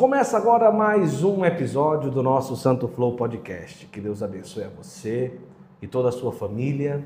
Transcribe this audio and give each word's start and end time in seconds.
Começa 0.00 0.38
agora 0.38 0.72
mais 0.72 1.22
um 1.22 1.44
episódio 1.44 2.10
do 2.10 2.22
nosso 2.22 2.56
Santo 2.56 2.88
Flow 2.88 3.16
Podcast. 3.16 3.84
Que 3.84 4.00
Deus 4.00 4.22
abençoe 4.22 4.64
a 4.64 4.70
você 4.70 5.38
e 5.82 5.86
toda 5.86 6.08
a 6.08 6.10
sua 6.10 6.32
família. 6.32 7.04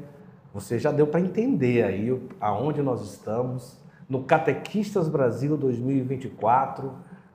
Você 0.55 0.79
já 0.79 0.93
deu 0.93 1.05
para 1.05 1.19
entender 1.19 1.83
aí 1.83 2.17
aonde 2.41 2.83
nós 2.83 3.03
estamos 3.03 3.77
no 4.09 4.23
Catequistas 4.23 5.09
Brasil 5.09 5.57
2024, 5.57 6.93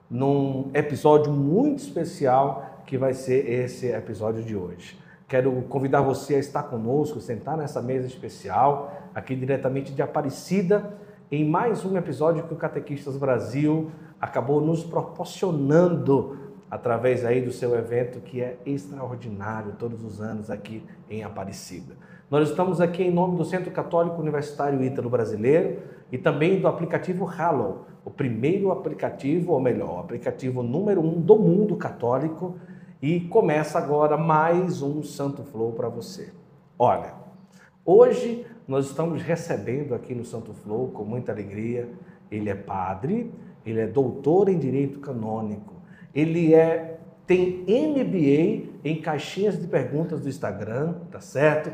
num 0.08 0.70
episódio 0.72 1.30
muito 1.30 1.80
especial 1.80 2.80
que 2.86 2.96
vai 2.96 3.12
ser 3.12 3.46
esse 3.46 3.86
episódio 3.88 4.42
de 4.42 4.56
hoje. 4.56 4.98
Quero 5.28 5.52
convidar 5.68 6.00
você 6.00 6.36
a 6.36 6.38
estar 6.38 6.62
conosco, 6.62 7.20
sentar 7.20 7.58
nessa 7.58 7.82
mesa 7.82 8.06
especial, 8.06 9.10
aqui 9.14 9.36
diretamente 9.36 9.92
de 9.92 10.00
Aparecida, 10.00 10.96
em 11.30 11.44
mais 11.44 11.84
um 11.84 11.98
episódio 11.98 12.44
que 12.44 12.54
o 12.54 12.56
Catequistas 12.56 13.18
Brasil 13.18 13.90
acabou 14.20 14.60
nos 14.60 14.84
proporcionando 14.84 16.38
através 16.70 17.24
aí 17.24 17.40
do 17.40 17.50
seu 17.50 17.74
evento 17.76 18.20
que 18.20 18.40
é 18.40 18.58
extraordinário 18.64 19.72
todos 19.78 20.04
os 20.04 20.20
anos 20.20 20.50
aqui 20.50 20.84
em 21.08 21.24
Aparecida. 21.24 21.96
Nós 22.30 22.48
estamos 22.48 22.80
aqui 22.80 23.02
em 23.02 23.10
nome 23.10 23.36
do 23.36 23.44
Centro 23.44 23.72
Católico 23.72 24.20
Universitário 24.20 24.80
Ítalo 24.84 25.10
Brasileiro 25.10 25.82
e 26.12 26.18
também 26.18 26.60
do 26.60 26.68
aplicativo 26.68 27.24
Hallow, 27.24 27.86
o 28.04 28.10
primeiro 28.10 28.70
aplicativo, 28.70 29.52
ou 29.52 29.60
melhor, 29.60 29.96
o 29.96 29.98
aplicativo 29.98 30.62
número 30.62 31.00
um 31.00 31.20
do 31.20 31.36
mundo 31.36 31.74
católico. 31.76 32.56
E 33.02 33.20
começa 33.20 33.78
agora 33.78 34.16
mais 34.16 34.80
um 34.80 35.02
Santo 35.02 35.42
Flow 35.42 35.72
para 35.72 35.88
você. 35.88 36.32
Olha, 36.78 37.14
hoje 37.84 38.46
nós 38.68 38.86
estamos 38.86 39.22
recebendo 39.22 39.94
aqui 39.94 40.14
no 40.14 40.24
Santo 40.24 40.54
Flow 40.54 40.88
com 40.88 41.02
muita 41.02 41.32
alegria. 41.32 41.88
Ele 42.30 42.48
é 42.48 42.54
padre, 42.54 43.32
ele 43.64 43.80
é 43.80 43.86
doutor 43.86 44.48
em 44.48 44.58
direito 44.58 45.00
canônico, 45.00 45.74
ele 46.14 46.54
é 46.54 46.98
tem 47.26 47.64
MBA 47.68 48.70
em 48.84 49.00
caixinhas 49.00 49.56
de 49.56 49.68
perguntas 49.68 50.20
do 50.20 50.28
Instagram, 50.28 50.94
tá 51.12 51.20
certo? 51.20 51.70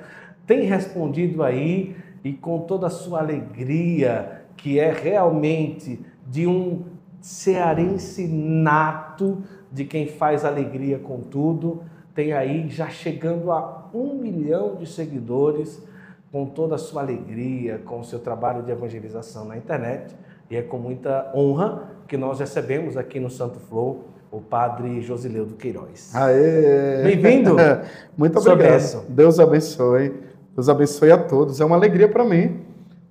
Tem 0.47 0.64
respondido 0.64 1.42
aí 1.42 1.97
e 2.23 2.34
com 2.34 2.61
toda 2.61 2.89
a 2.89 2.91
sua 2.91 3.20
alegria, 3.20 4.42
que 4.55 4.79
é 4.79 4.92
realmente 4.92 5.98
de 6.27 6.47
um 6.47 6.84
cearense 7.23 8.27
nato, 8.27 9.42
de 9.73 9.84
quem 9.84 10.07
faz 10.07 10.45
alegria 10.45 10.98
com 10.98 11.20
tudo, 11.20 11.83
tem 12.14 12.33
aí 12.33 12.69
já 12.69 12.89
chegando 12.89 13.51
a 13.51 13.89
um 13.95 14.14
milhão 14.14 14.77
de 14.77 14.87
seguidores, 14.87 15.83
com 16.31 16.47
toda 16.47 16.75
a 16.75 16.79
sua 16.79 17.03
alegria, 17.03 17.79
com 17.79 18.01
o 18.01 18.05
seu 18.05 18.19
trabalho 18.19 18.62
de 18.62 18.70
evangelização 18.70 19.47
na 19.47 19.57
internet. 19.57 20.14
E 20.50 20.56
é 20.56 20.62
com 20.62 20.78
muita 20.78 21.33
honra 21.34 21.91
que 22.06 22.16
nós 22.16 22.39
recebemos 22.39 22.97
aqui 22.97 23.19
no 23.19 23.28
Santo 23.28 23.58
Flow 23.58 24.05
o 24.30 24.41
padre 24.41 25.00
Josileudo 25.00 25.55
Queiroz. 25.55 26.14
Aê! 26.14 27.02
Bem-vindo! 27.02 27.56
Muito 28.16 28.39
obrigado. 28.39 29.05
Deus 29.08 29.41
abençoe. 29.41 30.14
Deus 30.55 30.69
abençoe 30.69 31.11
a 31.11 31.19
todos. 31.19 31.61
É 31.61 31.64
uma 31.64 31.74
alegria 31.74 32.08
para 32.08 32.24
mim 32.24 32.61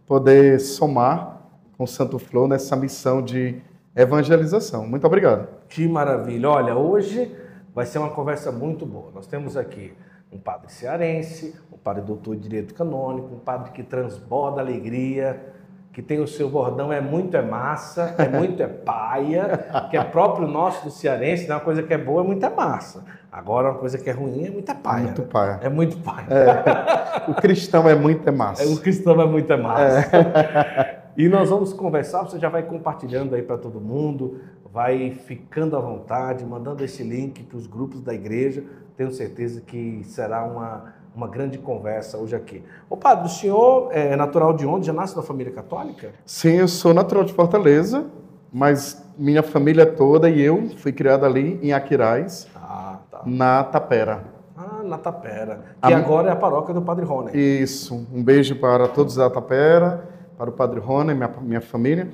poder 0.06 0.60
somar 0.60 1.42
com 1.78 1.84
o 1.84 1.88
Santo 1.88 2.18
Flow 2.20 2.48
nessa 2.48 2.76
missão 2.76 3.22
de 3.22 3.62
evangelização. 3.96 4.88
Muito 4.88 5.06
obrigado. 5.06 5.48
Que 5.68 5.88
maravilha! 5.88 6.50
Olha, 6.50 6.76
hoje 6.76 7.36
vai 7.74 7.86
ser 7.86 8.00
uma 8.00 8.10
conversa 8.10 8.52
muito 8.52 8.86
boa. 8.86 9.12
Nós 9.14 9.28
temos 9.28 9.58
aqui 9.58 9.94
um 10.32 10.38
padre 10.38 10.72
cearense, 10.72 11.56
um 11.72 11.78
padre 11.78 12.02
doutor 12.02 12.36
de 12.36 12.44
direito 12.44 12.74
canônico, 12.74 13.36
um 13.36 13.40
padre 13.40 13.72
que 13.72 13.84
transborda 13.84 14.62
alegria, 14.62 15.54
que 15.96 16.02
tem 16.02 16.20
o 16.20 16.28
seu 16.28 16.50
bordão 16.50 16.92
é 16.92 17.00
muito 17.00 17.38
é 17.38 17.42
massa, 17.42 18.16
é 18.18 18.28
muito 18.28 18.62
é 18.62 18.68
paia, 18.68 19.88
que 19.90 19.96
é 19.96 20.04
próprio 20.04 20.46
nosso 20.46 20.84
do 20.84 20.92
cearense, 20.92 21.48
né? 21.48 21.56
uma 21.56 21.62
coisa 21.62 21.82
que 21.82 21.94
é 21.94 21.98
boa 21.98 22.22
é 22.22 22.28
muita 22.28 22.50
massa. 22.50 23.06
Agora 23.32 23.70
uma 23.70 23.80
coisa 23.80 23.98
que 23.98 24.10
é 24.10 24.12
ruim 24.12 24.46
é 24.46 24.50
muita 24.50 24.76
paia. 24.76 25.06
Muito 25.06 25.22
paia. 25.22 25.60
É 25.64 25.70
muito 25.70 25.98
paia. 26.00 26.28
É. 26.30 27.32
O 27.32 27.34
cristão 27.36 27.88
é 27.88 27.96
muito 27.96 28.28
é 28.28 28.32
massa. 28.34 28.64
É, 28.64 28.66
o 28.66 28.78
cristão 28.78 29.22
é 29.22 29.26
muito 29.26 29.54
é 29.54 29.56
massa. 29.56 30.18
É. 30.18 31.06
E 31.18 31.30
nós 31.30 31.50
vamos 31.50 31.72
conversar, 31.72 32.24
você 32.24 32.38
já 32.38 32.50
vai 32.50 32.62
compartilhando 32.64 33.36
aí 33.36 33.42
para 33.42 33.58
todo 33.58 33.80
mundo, 33.80 34.42
vai 34.70 35.12
ficando 35.12 35.78
à 35.78 35.80
vontade, 35.80 36.44
mandando 36.44 36.84
esse 36.84 37.04
link 37.04 37.42
para 37.44 37.58
os 37.58 37.68
grupos 37.68 38.02
da 38.02 38.14
igreja. 38.14 38.66
Tenho 38.98 39.10
certeza 39.12 39.62
que 39.62 40.02
será 40.04 40.44
uma 40.44 40.94
uma 41.16 41.28
grande 41.28 41.58
conversa 41.58 42.18
hoje 42.18 42.36
aqui. 42.36 42.62
Ô 42.90 42.98
padre, 42.98 43.28
o 43.28 43.30
senhor 43.30 43.90
é 43.92 44.16
natural 44.16 44.54
de 44.54 44.66
onde? 44.66 44.88
Já 44.88 44.94
nasce 44.94 45.16
na 45.16 45.24
família 45.24 45.52
católica? 45.52 46.12
Sim, 46.26 46.58
eu 46.58 46.68
sou 46.68 46.94
natural 46.94 47.24
de 47.24 47.34
Fortaleza, 47.34 48.06
mas 48.52 49.04
minha 49.18 49.42
família 49.42 49.86
toda 49.86 50.30
e 50.30 50.42
eu 50.42 50.70
fui 50.78 50.92
criado 50.92 51.26
ali 51.26 51.58
em 51.64 51.72
Aquiraz, 51.72 52.48
ah, 52.56 53.00
tá. 53.10 53.22
na 53.26 53.64
Tapera. 53.64 54.24
Ah, 54.58 54.84
na 54.84 54.98
Tapera. 54.98 55.62
Que 55.82 55.94
a... 55.94 55.98
agora 55.98 56.30
é 56.30 56.32
a 56.32 56.36
paróquia 56.36 56.74
do 56.74 56.82
Padre 56.82 57.06
Rony. 57.06 57.32
Isso. 57.34 58.08
Um 58.14 58.22
beijo 58.22 58.56
para 58.58 58.88
todos 58.88 59.16
da 59.16 59.30
Tapera, 59.30 60.10
para 60.38 60.50
o 60.50 60.54
Padre 60.54 60.80
Rony, 60.80 61.14
minha, 61.14 61.34
minha 61.42 61.62
família. 61.62 62.10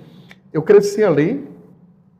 Eu 0.53 0.61
cresci 0.61 1.03
ali, 1.03 1.49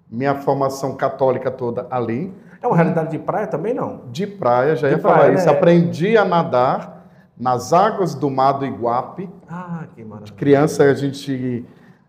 minha 0.10 0.36
formação 0.36 0.96
católica 0.96 1.52
toda 1.52 1.86
ali. 1.92 2.34
É 2.62 2.68
uma 2.68 2.76
realidade 2.76 3.10
de 3.10 3.18
praia 3.18 3.48
também, 3.48 3.74
não? 3.74 4.02
De 4.12 4.28
praia, 4.28 4.76
já 4.76 4.88
de 4.88 4.94
ia 4.94 5.00
praia, 5.00 5.18
falar 5.18 5.34
isso. 5.34 5.46
Né? 5.48 5.52
Aprendi 5.52 6.16
a 6.16 6.24
nadar 6.24 7.08
nas 7.38 7.74
águas 7.74 8.14
do 8.14 8.30
mar 8.30 8.54
do 8.54 8.66
Iguape. 8.66 9.28
Ah, 9.50 9.86
que 9.96 10.04
maravilha. 10.04 10.26
De 10.26 10.34
criança, 10.34 10.84
a 10.84 10.94
gente... 10.94 11.66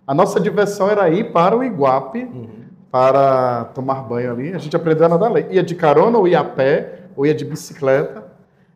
A 0.06 0.12
nossa 0.12 0.38
diversão 0.38 0.90
era 0.90 1.08
ir 1.08 1.32
para 1.32 1.56
o 1.56 1.64
Iguape 1.64 2.24
uhum. 2.24 2.48
para 2.90 3.64
tomar 3.66 4.02
banho 4.02 4.30
ali. 4.30 4.52
A 4.52 4.58
gente 4.58 4.76
aprendeu 4.76 5.06
a 5.06 5.08
nadar 5.08 5.30
ali. 5.30 5.46
Ia 5.50 5.62
de 5.62 5.74
carona, 5.74 6.18
ou 6.18 6.28
ia 6.28 6.40
a 6.40 6.44
pé, 6.44 7.04
ou 7.16 7.24
ia 7.24 7.34
de 7.34 7.46
bicicleta. 7.46 8.22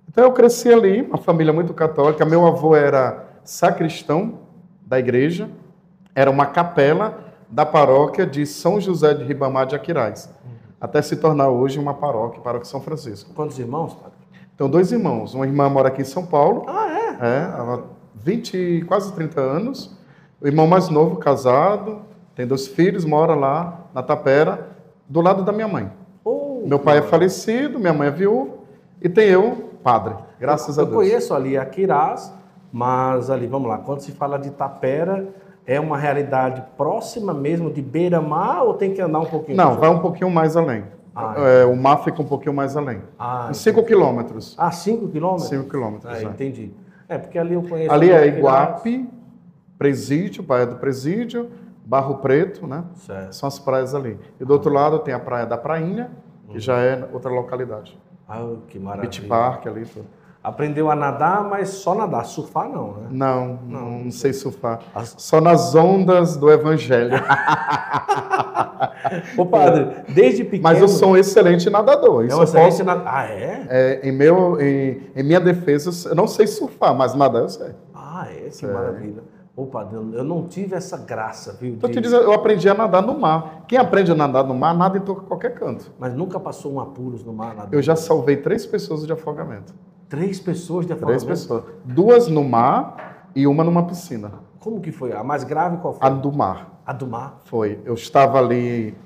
Então 0.09 0.25
eu 0.25 0.33
cresci 0.33 0.73
ali, 0.73 1.03
uma 1.03 1.19
família 1.19 1.53
muito 1.53 1.75
católica. 1.75 2.25
Meu 2.25 2.47
avô 2.47 2.75
era 2.75 3.27
sacristão 3.45 4.39
da 4.81 4.99
igreja. 4.99 5.51
Era 6.15 6.31
uma 6.31 6.47
capela 6.47 7.19
da 7.51 7.67
paróquia 7.67 8.25
de 8.25 8.47
São 8.47 8.81
José 8.81 9.13
de 9.13 9.25
Ribamar 9.25 9.67
de 9.67 9.77
Aquiraz 9.77 10.35
até 10.81 11.01
se 11.03 11.17
tornar 11.17 11.49
hoje 11.49 11.79
uma 11.79 11.95
paróquia, 11.95 12.41
paróquia 12.41 12.69
São 12.69 12.81
Francisco. 12.81 13.33
Quantos 13.35 13.59
irmãos, 13.59 13.95
padre? 13.95 14.19
Então, 14.55 14.69
dois 14.69 14.93
irmãos. 14.93 15.35
Uma 15.35 15.47
irmã 15.47 15.69
mora 15.69 15.89
aqui 15.89 16.03
em 16.03 16.05
São 16.05 16.25
Paulo. 16.25 16.65
Ah, 16.67 16.89
é? 16.89 17.27
É, 17.27 17.39
há 17.45 17.83
20, 18.15 18.85
quase 18.87 19.13
30 19.13 19.41
anos. 19.41 19.97
O 20.41 20.47
irmão 20.47 20.67
mais 20.67 20.89
novo, 20.89 21.17
casado, 21.17 22.03
tem 22.35 22.47
dois 22.47 22.67
filhos, 22.67 23.05
mora 23.05 23.35
lá 23.35 23.87
na 23.95 24.03
Tapera, 24.03 24.77
do 25.09 25.21
lado 25.21 25.43
da 25.43 25.53
minha 25.53 25.67
mãe. 25.67 25.91
Oh, 26.23 26.63
Meu 26.67 26.79
pai 26.79 26.99
é 26.99 27.03
falecido, 27.03 27.79
minha 27.79 27.95
mãe 27.95 28.09
é 28.09 28.11
viúva, 28.11 28.55
e 29.01 29.09
tem 29.09 29.29
eu, 29.29 29.71
padre, 29.83 30.15
graças 30.39 30.77
eu, 30.77 30.83
a 30.83 30.87
Deus. 30.87 30.95
Eu 30.95 31.03
conheço 31.03 31.35
ali 31.35 31.57
a 31.57 31.65
Quirás, 31.65 32.33
mas 32.71 33.31
ali, 33.31 33.47
vamos 33.47 33.69
lá, 33.69 33.79
quando 33.79 34.01
se 34.01 34.13
fala 34.13 34.39
de 34.39 34.51
Tapera, 34.51 35.27
é 35.67 35.81
uma 35.81 35.99
realidade 35.99 36.63
próxima 36.77 37.35
mesmo 37.35 37.71
de 37.73 37.83
beira-mar 37.83 38.63
ou 38.63 38.75
tem 38.75 38.95
que 38.95 39.01
andar 39.01 39.21
um 39.21 39.27
pouquinho? 39.27 39.57
Não, 39.57 39.75
vai 39.77 39.91
um 39.91 39.99
pouquinho 39.99 40.31
mais 40.31 40.57
além. 40.57 40.85
Ah, 41.15 41.35
é. 41.39 41.65
o 41.65 41.75
mar 41.75 42.05
fica 42.05 42.21
um 42.21 42.27
pouquinho 42.27 42.55
mais 42.55 42.77
além. 42.77 43.03
Ah, 43.19 43.51
5 43.53 43.83
quilômetros. 43.85 44.55
Ah, 44.59 44.71
5 44.71 45.09
quilômetros? 45.09 45.49
5 45.49 45.69
quilômetros. 45.69 46.13
Ah, 46.13 46.21
é. 46.21 46.25
entendi. 46.25 46.73
É, 47.09 47.19
porque 47.19 47.39
ali 47.39 47.55
eu 47.55 47.63
conheço. 47.63 47.93
Ali 47.93 48.11
é 48.11 48.27
Iguape, 48.27 49.09
Presídio, 49.79 50.45
Praia 50.45 50.67
do 50.67 50.77
Presídio, 50.77 51.51
Barro 51.85 52.19
Preto, 52.19 52.67
né? 52.67 52.85
Certo. 52.95 53.33
São 53.35 53.47
as 53.47 53.59
praias 53.59 53.95
ali. 53.95 54.19
E 54.39 54.45
do 54.45 54.53
outro 54.53 54.73
lado 54.73 54.99
tem 54.99 55.15
a 55.15 55.19
Praia 55.19 55.47
da 55.47 55.57
Prainha, 55.57 56.11
que 56.49 56.55
uhum. 56.55 56.61
já 56.61 56.79
é 56.79 57.09
outra 57.13 57.31
localidade. 57.31 57.99
Ah, 58.29 58.45
que 58.69 58.79
maravilha. 58.79 59.09
Beach 59.09 59.23
Park 59.23 59.67
ali, 59.67 59.87
tudo. 59.87 60.07
Aprendeu 60.47 60.89
a 60.89 60.95
nadar, 60.95 61.43
mas 61.43 61.71
só 61.71 61.93
nadar. 61.93 62.25
Surfar 62.25 62.69
não, 62.69 62.93
né? 62.93 63.09
Não, 63.11 63.59
não, 63.67 63.91
não 64.05 64.11
sei 64.13 64.33
surfar. 64.33 64.79
Só 65.17 65.41
nas 65.41 65.75
ondas 65.75 66.37
do 66.37 66.49
evangelho. 66.49 67.17
Ô 69.37 69.45
padre, 69.45 70.05
desde 70.09 70.45
pequeno... 70.45 70.63
Mas 70.63 70.81
eu 70.81 70.87
sou 70.87 71.11
um 71.11 71.17
excelente 71.17 71.69
nadador. 71.69 72.29
É 72.31 72.37
um 72.37 72.45
excelente 72.45 72.71
posso... 72.71 72.85
nadador. 72.85 73.13
Ah, 73.13 73.27
é? 73.27 73.67
é 73.69 74.09
em, 74.09 74.13
meu, 74.13 74.61
em, 74.61 75.11
em, 75.17 75.23
minha 75.25 75.41
defesa, 75.41 76.11
eu 76.11 76.15
não 76.15 76.29
sei 76.29 76.47
surfar, 76.47 76.95
mas 76.95 77.13
nadar 77.13 77.43
eu 77.43 77.49
sei. 77.49 77.75
Ah, 77.93 78.29
é? 78.31 78.49
Que 78.49 78.67
é. 78.67 78.73
maravilha. 78.73 79.25
Ô 79.57 79.67
padre, 79.67 79.97
eu 79.97 80.23
não 80.23 80.47
tive 80.47 80.77
essa 80.77 80.97
graça, 80.97 81.57
viu? 81.61 81.75
De... 81.75 81.85
Eu 81.85 81.91
te 81.91 82.01
dizer, 82.01 82.23
eu 82.23 82.33
aprendi 82.33 82.69
a 82.69 82.75
nadar 82.75 83.03
no 83.03 83.19
mar. 83.19 83.65
Quem 83.67 83.81
aprende 83.81 84.13
a 84.13 84.15
nadar 84.15 84.45
no 84.45 84.55
mar, 84.55 84.77
nada 84.77 84.97
em 84.97 85.01
qualquer 85.01 85.55
canto. 85.55 85.91
Mas 85.99 86.15
nunca 86.15 86.39
passou 86.39 86.73
um 86.73 86.79
apuros 86.79 87.25
no 87.25 87.33
mar? 87.33 87.53
Nadando. 87.53 87.75
Eu 87.75 87.83
já 87.83 87.97
salvei 87.97 88.37
três 88.37 88.65
pessoas 88.65 89.05
de 89.05 89.13
afogamento. 89.13 89.75
Três 90.09 90.41
pessoas 90.41 90.87
de? 90.87 90.95
Três 90.95 91.25
pessoas. 91.25 91.65
Duas 91.85 92.29
no 92.29 92.45
mar 92.45 93.29
e 93.35 93.47
uma 93.47 93.65
numa 93.65 93.87
piscina. 93.87 94.33
Como 94.61 94.81
que 94.81 94.93
foi? 94.93 95.13
A 95.13 95.23
mais 95.23 95.45
grave 95.45 95.77
qual 95.79 95.95
foi? 95.95 96.07
A 96.07 96.11
do 96.11 96.33
mar. 96.33 96.81
A 96.85 96.93
do 96.93 97.07
mar? 97.07 97.41
Foi. 97.45 97.81
Eu 97.85 97.95
estava 97.95 98.39
ali 98.39 98.97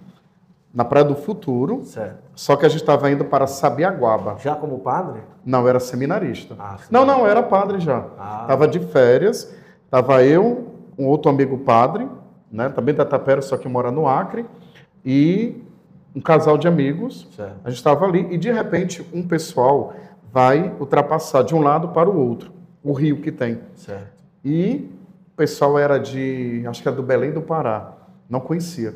na 0.73 0.85
Praia 0.85 1.05
do 1.05 1.14
Futuro. 1.14 1.85
Certo. 1.85 2.19
Só 2.35 2.56
que 2.56 2.64
a 2.64 2.69
gente 2.69 2.81
estava 2.81 3.11
indo 3.11 3.25
para 3.25 3.47
Sabiaguaba. 3.47 4.37
Já 4.38 4.55
como 4.55 4.79
padre? 4.79 5.20
Não, 5.44 5.67
era 5.69 5.81
seminarista. 5.81 6.55
Ah, 6.58 6.76
não, 6.91 7.05
não, 7.05 7.26
era 7.26 7.43
padre 7.43 7.81
já. 7.81 7.99
Estava 7.99 8.64
ah. 8.64 8.69
de 8.69 8.79
férias. 8.81 9.55
Estava 9.85 10.23
eu, 10.23 10.69
um 10.97 11.06
outro 11.06 11.31
amigo 11.31 11.58
padre, 11.58 12.08
né, 12.50 12.69
também 12.69 12.94
da 12.94 13.05
Tapera, 13.05 13.43
só 13.43 13.56
que 13.56 13.69
mora 13.69 13.91
no 13.91 14.06
Acre, 14.06 14.47
e 15.05 15.62
um 16.14 16.20
casal 16.20 16.56
de 16.56 16.69
amigos, 16.69 17.29
Certo. 17.35 17.56
a 17.64 17.70
gente 17.70 17.79
estava 17.79 18.05
ali 18.05 18.26
e 18.31 18.38
de 18.38 18.50
repente 18.50 19.05
um 19.12 19.26
pessoal 19.26 19.93
vai 20.32 20.73
ultrapassar 20.79 21.43
de 21.43 21.55
um 21.55 21.61
lado 21.61 21.88
para 21.88 22.09
o 22.09 22.17
outro, 22.19 22.53
o 22.82 22.93
rio 22.93 23.21
que 23.21 23.32
tem. 23.32 23.61
Certo. 23.75 24.23
E 24.44 24.88
o 25.32 25.37
pessoal 25.37 25.79
era 25.79 25.99
de, 25.99 26.62
acho 26.67 26.82
que 26.82 26.88
era 26.88 26.97
do 26.97 27.03
Belém 27.03 27.32
do 27.32 27.43
Pará, 27.43 27.93
não 28.29 28.41
conhecia. 28.41 28.94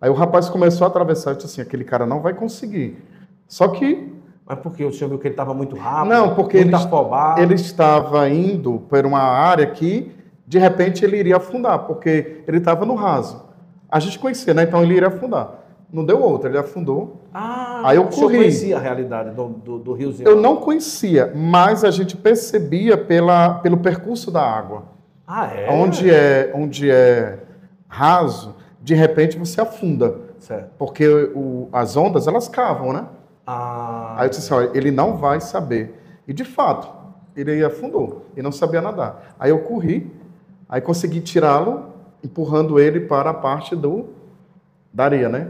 Aí 0.00 0.08
o 0.08 0.14
rapaz 0.14 0.48
começou 0.48 0.84
a 0.84 0.88
atravessar 0.88 1.32
e 1.32 1.34
disse 1.36 1.46
assim, 1.46 1.60
aquele 1.60 1.84
cara 1.84 2.06
não 2.06 2.20
vai 2.20 2.32
conseguir. 2.34 3.02
Só 3.46 3.68
que 3.68 4.12
Mas 4.46 4.60
por 4.60 4.72
quê? 4.74 4.82
O 4.84 4.92
senhor 4.92 5.10
viu 5.10 5.18
que 5.18 5.26
ele 5.26 5.34
estava 5.34 5.52
muito 5.52 5.76
rápido? 5.76 6.10
Não, 6.14 6.34
porque 6.34 6.56
ele- 6.56 6.74
afobado? 6.74 7.40
ele 7.42 7.54
estava 7.54 8.26
indo 8.30 8.78
por 8.88 9.04
uma 9.04 9.20
área 9.20 9.66
que 9.66 10.10
de 10.46 10.58
repente 10.58 11.04
ele 11.04 11.18
iria 11.18 11.36
afundar, 11.36 11.80
porque 11.80 12.42
ele 12.48 12.56
estava 12.56 12.86
no 12.86 12.94
raso. 12.94 13.44
A 13.90 14.00
gente 14.00 14.18
conhecia, 14.18 14.54
né? 14.54 14.62
Então 14.62 14.82
ele 14.82 14.94
iria 14.94 15.08
afundar. 15.08 15.50
Não 15.90 16.04
deu 16.04 16.20
outra, 16.22 16.50
ele 16.50 16.58
afundou. 16.58 17.22
Ah, 17.32 17.80
Aí 17.84 17.96
eu 17.96 18.04
corri. 18.04 18.36
conhecia 18.38 18.76
a 18.76 18.80
realidade 18.80 19.30
do, 19.30 19.48
do, 19.48 19.78
do 19.78 19.92
riozinho? 19.94 20.28
Eu 20.28 20.36
não 20.40 20.56
conhecia, 20.56 21.32
mas 21.34 21.82
a 21.82 21.90
gente 21.90 22.14
percebia 22.16 22.96
pela, 22.98 23.54
pelo 23.60 23.78
percurso 23.78 24.30
da 24.30 24.42
água. 24.42 24.82
Ah, 25.26 25.46
é? 25.46 25.70
Onde 25.70 26.10
é 26.10 26.52
onde 26.54 26.90
é 26.90 27.38
raso, 27.88 28.54
de 28.82 28.94
repente 28.94 29.38
você 29.38 29.60
afunda, 29.60 30.16
Certo. 30.38 30.70
porque 30.78 31.06
o- 31.34 31.68
as 31.72 31.96
ondas 31.96 32.26
elas 32.26 32.48
cavam, 32.48 32.92
né? 32.92 33.06
Ah, 33.46 34.14
Aí 34.18 34.26
eu 34.26 34.30
disse 34.30 34.42
assim, 34.52 34.54
olha, 34.66 34.76
ele 34.76 34.90
não 34.90 35.16
vai 35.16 35.40
saber. 35.40 35.94
E 36.26 36.32
de 36.34 36.44
fato, 36.44 36.88
ele 37.34 37.64
afundou 37.64 38.26
e 38.36 38.42
não 38.42 38.52
sabia 38.52 38.82
nadar. 38.82 39.34
Aí 39.40 39.50
eu 39.50 39.60
corri, 39.60 40.10
aí 40.68 40.80
consegui 40.82 41.20
tirá-lo, 41.20 41.84
empurrando 42.22 42.78
ele 42.78 43.00
para 43.00 43.30
a 43.30 43.34
parte 43.34 43.74
do 43.74 44.06
da 44.92 45.04
areia, 45.04 45.28
né? 45.30 45.48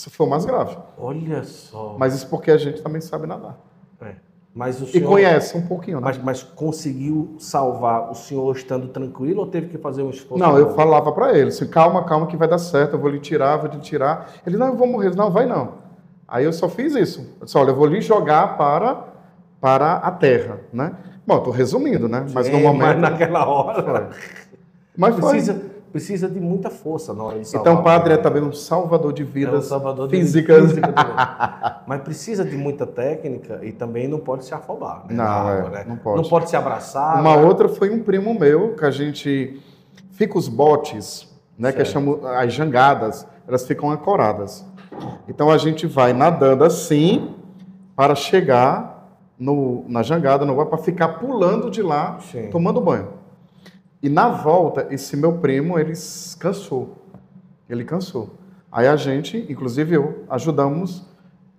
Isso 0.00 0.08
foi 0.08 0.26
o 0.26 0.30
mais 0.30 0.46
grave. 0.46 0.78
olha 0.96 1.44
só. 1.44 1.94
Mas 1.98 2.14
isso 2.14 2.26
porque 2.28 2.50
a 2.50 2.56
gente 2.56 2.80
também 2.80 3.02
sabe 3.02 3.26
nadar. 3.26 3.58
É. 4.00 4.14
Mas 4.54 4.80
o 4.80 4.84
E 4.84 4.92
senhor... 4.92 5.06
conhece 5.06 5.58
um 5.58 5.66
pouquinho, 5.66 5.98
né? 5.98 6.04
Mas, 6.06 6.16
mas 6.16 6.42
conseguiu 6.42 7.34
salvar 7.38 8.10
o 8.10 8.14
senhor 8.14 8.56
estando 8.56 8.88
tranquilo 8.88 9.40
ou 9.40 9.46
teve 9.46 9.68
que 9.68 9.76
fazer 9.76 10.02
um 10.02 10.08
esforço? 10.08 10.42
Não, 10.42 10.58
eu 10.58 10.74
falava 10.74 11.12
para 11.12 11.36
ele, 11.36 11.48
assim, 11.50 11.66
calma, 11.66 12.02
calma 12.04 12.26
que 12.26 12.34
vai 12.34 12.48
dar 12.48 12.56
certo, 12.56 12.94
eu 12.94 12.98
vou 12.98 13.10
lhe 13.10 13.20
tirar, 13.20 13.58
vou 13.58 13.70
lhe 13.70 13.78
tirar. 13.78 14.30
Ele, 14.46 14.56
não, 14.56 14.68
eu 14.68 14.76
vou 14.76 14.86
morrer. 14.86 15.08
Disse, 15.08 15.18
Não, 15.18 15.30
vai 15.30 15.44
não. 15.44 15.74
Aí 16.26 16.46
eu 16.46 16.52
só 16.52 16.66
fiz 16.66 16.94
isso. 16.94 17.36
Eu 17.38 17.44
disse, 17.44 17.58
olha, 17.58 17.68
eu 17.68 17.76
vou 17.76 17.84
lhe 17.84 18.00
jogar 18.00 18.56
para, 18.56 19.04
para 19.60 19.96
a 19.96 20.10
terra, 20.10 20.60
né? 20.72 20.96
Bom, 21.26 21.36
estou 21.36 21.52
resumindo, 21.52 22.08
né? 22.08 22.24
Mas 22.32 22.48
no 22.48 22.56
Sim, 22.56 22.62
momento... 22.62 23.00
Mas 23.00 23.00
naquela 23.00 23.46
hora... 23.46 24.08
Mas 24.96 25.14
foi. 25.14 25.30
Precisa, 25.30 25.69
precisa 25.92 26.28
de 26.28 26.40
muita 26.40 26.70
força 26.70 27.12
na 27.12 27.24
hora 27.24 27.38
de 27.38 27.48
salvar. 27.48 27.72
Então, 27.72 27.80
o 27.80 27.84
padre 27.84 28.14
é 28.14 28.16
também 28.16 28.42
um 28.42 28.52
salvador 28.52 29.12
de 29.12 29.22
É 29.22 29.24
um 29.24 29.28
vidas 29.28 29.66
salvador 29.66 30.08
de 30.08 30.16
físicas. 30.16 30.66
física 30.70 30.86
também. 30.92 31.14
Mas 31.86 32.02
precisa 32.02 32.44
de 32.44 32.56
muita 32.56 32.86
técnica 32.86 33.60
e 33.62 33.72
também 33.72 34.06
não 34.08 34.18
pode 34.18 34.44
se 34.44 34.54
afobar. 34.54 35.04
Né, 35.08 35.14
Não, 35.14 35.24
na 35.24 35.50
é, 35.50 35.58
água, 35.58 35.70
né? 35.70 35.84
não 35.86 35.96
pode. 35.96 36.22
Não 36.22 36.28
pode 36.28 36.48
se 36.48 36.56
abraçar. 36.56 37.20
Uma 37.20 37.36
né? 37.36 37.42
outra 37.42 37.68
foi 37.68 37.90
um 37.90 38.02
primo 38.02 38.38
meu, 38.38 38.74
que 38.74 38.84
a 38.84 38.90
gente 38.90 39.60
fica 40.12 40.38
os 40.38 40.48
botes, 40.48 41.28
né, 41.58 41.72
que 41.72 41.84
chamam 41.84 42.20
as 42.26 42.52
jangadas, 42.52 43.26
elas 43.46 43.66
ficam 43.66 43.90
ancoradas. 43.90 44.64
Então 45.28 45.50
a 45.50 45.58
gente 45.58 45.86
vai 45.86 46.12
nadando 46.12 46.64
assim 46.64 47.34
para 47.96 48.14
chegar 48.14 49.18
no, 49.38 49.84
na 49.88 50.02
jangada, 50.02 50.44
no 50.44 50.66
para 50.66 50.78
ficar 50.78 51.08
pulando 51.18 51.70
de 51.70 51.82
lá, 51.82 52.18
Sim. 52.20 52.48
tomando 52.50 52.80
banho. 52.80 53.19
E 54.02 54.08
na 54.08 54.28
volta, 54.28 54.86
esse 54.90 55.16
meu 55.16 55.38
primo, 55.38 55.78
ele 55.78 55.92
cansou. 56.38 56.96
Ele 57.68 57.84
cansou. 57.84 58.30
Aí 58.72 58.86
a 58.86 58.96
gente, 58.96 59.46
inclusive 59.48 59.94
eu, 59.94 60.24
ajudamos 60.28 61.04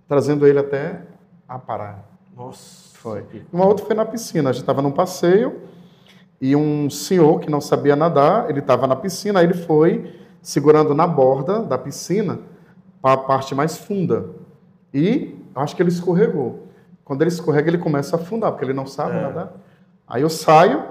trazendo 0.07 0.47
ele 0.47 0.59
até 0.59 1.01
a 1.47 1.59
parar. 1.59 2.03
Nossa. 2.35 2.91
Foi. 2.93 3.25
Uma 3.51 3.65
outra 3.65 3.85
foi 3.85 3.95
na 3.95 4.05
piscina. 4.05 4.49
A 4.49 4.53
gente 4.53 4.61
estava 4.61 4.81
num 4.81 4.91
passeio 4.91 5.61
e 6.39 6.55
um 6.55 6.89
senhor 6.89 7.39
que 7.39 7.49
não 7.49 7.59
sabia 7.59 7.95
nadar, 7.95 8.49
ele 8.49 8.59
estava 8.59 8.85
na 8.85 8.95
piscina, 8.95 9.39
aí 9.39 9.45
ele 9.45 9.53
foi 9.55 10.19
segurando 10.41 10.93
na 10.93 11.07
borda 11.07 11.61
da 11.63 11.77
piscina 11.77 12.39
para 13.01 13.13
a 13.13 13.17
parte 13.17 13.55
mais 13.55 13.77
funda. 13.77 14.29
E 14.93 15.35
acho 15.55 15.75
que 15.75 15.81
ele 15.81 15.89
escorregou. 15.89 16.67
Quando 17.03 17.21
ele 17.23 17.29
escorrega, 17.29 17.69
ele 17.69 17.77
começa 17.77 18.15
a 18.15 18.19
afundar, 18.19 18.51
porque 18.51 18.65
ele 18.65 18.73
não 18.73 18.85
sabe 18.85 19.17
É. 19.17 19.21
nadar. 19.21 19.53
Aí 20.07 20.21
eu 20.21 20.29
saio, 20.29 20.83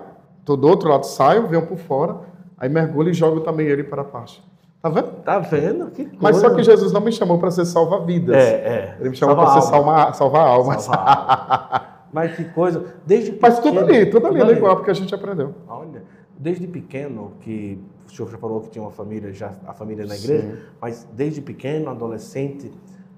tô 0.44 0.56
do 0.56 0.68
outro 0.68 0.88
lado, 0.88 1.04
saio, 1.06 1.46
venho 1.46 1.66
por 1.66 1.78
fora, 1.78 2.20
aí 2.58 2.68
mergulho 2.68 3.10
e 3.10 3.14
jogo 3.14 3.40
também 3.40 3.66
ele 3.66 3.84
para 3.84 4.02
a 4.02 4.04
parte. 4.04 4.42
Tá 4.82 4.88
vendo? 4.88 5.06
Tá 5.22 5.38
vendo? 5.38 5.90
Que 5.90 6.04
coisa. 6.04 6.18
Mas 6.20 6.36
só 6.38 6.54
que 6.54 6.62
Jesus 6.62 6.90
não 6.90 7.02
me 7.02 7.12
chamou 7.12 7.38
para 7.38 7.50
ser 7.50 7.66
salva-vidas. 7.66 8.34
É, 8.34 8.50
é. 8.50 8.96
Ele 8.98 9.10
me 9.10 9.16
chamou 9.16 9.36
para 9.36 9.60
ser 9.60 9.68
salva, 9.68 10.12
salvar 10.14 10.46
almas. 10.46 10.82
Salva 10.82 11.00
alma. 11.02 11.86
Mas 12.12 12.34
que 12.34 12.44
coisa. 12.44 12.84
Desde 13.06 13.38
Mas 13.40 13.58
tudo 13.60 13.74
pequeno- 13.74 13.86
ali, 13.94 14.06
tudo 14.06 14.26
ali, 14.26 14.40
é 14.40 14.52
igual, 14.52 14.76
porque 14.76 14.90
a 14.90 14.94
gente 14.94 15.14
aprendeu. 15.14 15.54
Olha, 15.68 16.02
desde 16.36 16.66
pequeno, 16.66 17.32
que 17.40 17.78
o 18.08 18.10
senhor 18.10 18.30
já 18.30 18.38
falou 18.38 18.62
que 18.62 18.70
tinha 18.70 18.82
uma 18.82 18.90
família, 18.90 19.32
já 19.32 19.52
a 19.66 19.72
família 19.74 20.06
na 20.06 20.16
igreja, 20.16 20.42
Sim. 20.42 20.58
mas 20.80 21.06
desde 21.12 21.40
pequeno, 21.42 21.90
adolescente, 21.90 22.72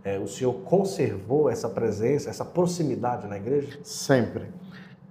eh, 0.05 0.19
o 0.19 0.27
senhor 0.27 0.53
conservou 0.65 1.49
essa 1.49 1.69
presença, 1.69 2.29
essa 2.29 2.45
proximidade 2.45 3.27
na 3.29 3.37
igreja? 3.37 3.79
Sempre. 3.83 4.49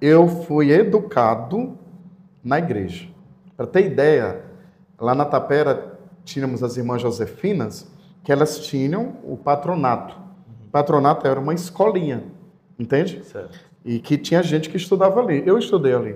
Eu 0.02 0.28
fui 0.28 0.72
educado 0.72 1.78
na 2.44 2.58
igreja. 2.58 3.08
Para 3.56 3.68
ter 3.68 3.86
ideia, 3.86 4.44
lá 5.00 5.14
na 5.14 5.26
Tapera 5.26 6.00
tínhamos 6.24 6.64
as 6.64 6.78
irmãs 6.78 7.02
Josefinas, 7.02 7.88
que 8.24 8.32
elas 8.32 8.60
tinham 8.60 9.18
o 9.24 9.38
patronato. 9.38 10.16
O 10.66 10.70
patronato 10.72 11.28
era 11.28 11.40
uma 11.40 11.54
escolinha, 11.54 12.24
entende? 12.78 13.24
Certo. 13.26 13.60
E 13.84 14.00
que 14.00 14.18
tinha 14.18 14.44
gente 14.44 14.70
que 14.70 14.78
estudava 14.78 15.20
ali. 15.20 15.44
Eu 15.46 15.58
estudei 15.58 15.94
ali. 15.94 16.16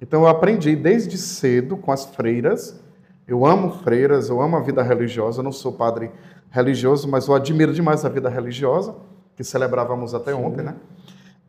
Então 0.00 0.22
eu 0.22 0.28
aprendi 0.28 0.76
desde 0.76 1.16
cedo 1.16 1.76
com 1.76 1.90
as 1.90 2.04
freiras. 2.04 2.82
Eu 3.26 3.44
amo 3.44 3.70
freiras, 3.82 4.28
eu 4.28 4.40
amo 4.40 4.56
a 4.56 4.60
vida 4.60 4.82
religiosa. 4.82 5.40
Eu 5.40 5.44
não 5.44 5.52
sou 5.52 5.72
padre 5.72 6.10
religioso, 6.50 7.08
mas 7.08 7.26
eu 7.26 7.34
admiro 7.34 7.72
demais 7.72 8.04
a 8.04 8.08
vida 8.08 8.28
religiosa, 8.28 8.94
que 9.36 9.44
celebrávamos 9.44 10.14
até 10.14 10.34
ontem, 10.34 10.62
né? 10.62 10.76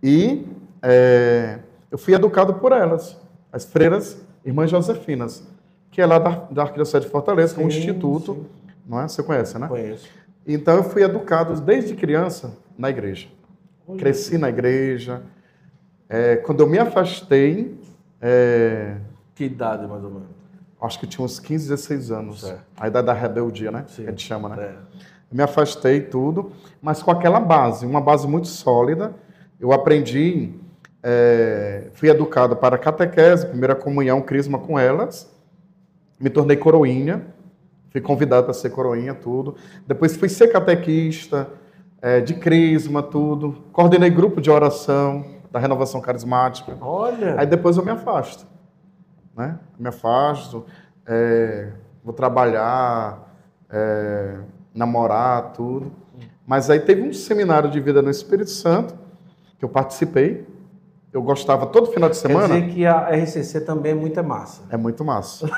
E 0.01 0.45
é, 0.81 1.59
eu 1.91 1.97
fui 1.97 2.13
educado 2.13 2.55
por 2.55 2.71
elas, 2.71 3.17
as 3.51 3.65
freiras 3.65 4.21
Irmãs 4.45 4.69
Josefinas, 4.69 5.43
que 5.91 6.01
é 6.01 6.05
lá 6.05 6.19
da, 6.19 6.29
da 6.51 6.61
Arquidiocese 6.63 7.05
de 7.05 7.11
Fortaleza, 7.11 7.55
que 7.55 7.61
é 7.61 7.65
um 7.65 7.69
Sim, 7.69 7.77
instituto, 7.79 8.33
sim. 8.35 8.45
não 8.87 8.99
é? 9.01 9.07
Você 9.07 9.23
conhece, 9.23 9.57
né? 9.57 9.67
Conheço. 9.67 10.07
Então 10.47 10.75
eu 10.75 10.83
fui 10.83 11.03
educado 11.03 11.59
desde 11.61 11.95
criança 11.95 12.57
na 12.77 12.89
igreja. 12.89 13.27
Olha. 13.87 13.99
Cresci 13.99 14.37
na 14.37 14.49
igreja. 14.49 15.21
É, 16.07 16.37
quando 16.37 16.61
eu 16.61 16.67
me 16.67 16.79
afastei, 16.79 17.79
é, 18.21 18.97
Que 19.35 19.45
idade, 19.45 19.85
mais 19.87 20.03
ou 20.03 20.09
menos? 20.09 20.27
acho 20.81 20.99
que 20.99 21.05
tinha 21.07 21.23
uns 21.25 21.39
15, 21.39 21.67
16 21.69 22.11
anos. 22.11 22.41
Certo. 22.41 22.61
A 22.79 22.87
idade 22.87 23.05
da 23.07 23.13
rebeldia, 23.13 23.69
né? 23.71 23.85
Sim. 23.87 24.03
Que 24.03 24.07
a 24.07 24.11
gente 24.11 24.25
chama, 24.25 24.49
né? 24.49 24.63
É. 24.63 24.69
Eu 25.31 25.37
me 25.37 25.43
afastei 25.43 26.01
tudo, 26.01 26.51
mas 26.81 27.03
com 27.03 27.11
aquela 27.11 27.39
base, 27.39 27.85
uma 27.85 28.01
base 28.01 28.27
muito 28.27 28.47
sólida. 28.47 29.13
Eu 29.59 29.71
aprendi, 29.73 30.53
é, 31.01 31.87
fui 31.93 32.09
educado 32.09 32.55
para 32.55 32.77
catequese, 32.77 33.45
primeira 33.45 33.75
comunhão, 33.75 34.21
crisma 34.21 34.59
com 34.59 34.77
elas. 34.77 35.29
Me 36.19 36.29
tornei 36.29 36.57
coroinha, 36.57 37.25
fui 37.89 38.01
convidado 38.01 38.45
para 38.45 38.53
ser 38.53 38.69
coroinha, 38.69 39.13
tudo. 39.13 39.55
Depois 39.87 40.15
fui 40.15 40.29
ser 40.29 40.49
catequista, 40.49 41.47
é, 42.01 42.19
de 42.19 42.33
crisma, 42.33 43.01
tudo. 43.01 43.63
Coordenei 43.71 44.09
grupo 44.09 44.41
de 44.41 44.49
oração 44.49 45.25
da 45.51 45.59
renovação 45.59 46.01
carismática. 46.01 46.77
Olha, 46.81 47.39
Aí 47.39 47.45
depois 47.45 47.77
eu 47.77 47.83
me 47.83 47.91
afasto, 47.91 48.45
né? 49.35 49.57
Me 49.77 49.87
afasto, 49.87 50.65
é, 51.05 51.71
vou 52.03 52.13
trabalhar, 52.13 53.33
é, 53.69 54.37
namorar, 54.73 55.53
tudo. 55.53 55.91
Mas 56.45 56.69
aí 56.69 56.79
teve 56.79 57.01
um 57.01 57.13
seminário 57.13 57.69
de 57.69 57.79
vida 57.79 58.01
no 58.01 58.09
Espírito 58.09 58.49
Santo 58.49 58.97
que 59.57 59.65
eu 59.65 59.69
participei. 59.69 60.47
Eu 61.11 61.21
gostava 61.21 61.65
todo 61.65 61.87
final 61.91 62.09
de 62.09 62.19
quer 62.19 62.27
semana. 62.27 62.59
dizer 62.59 62.73
que 62.73 62.85
a 62.85 63.09
RCC 63.09 63.61
também 63.61 63.93
é 63.93 63.95
muita 63.95 64.21
massa. 64.21 64.61
É 64.69 64.77
muito 64.77 65.03
massa. 65.03 65.49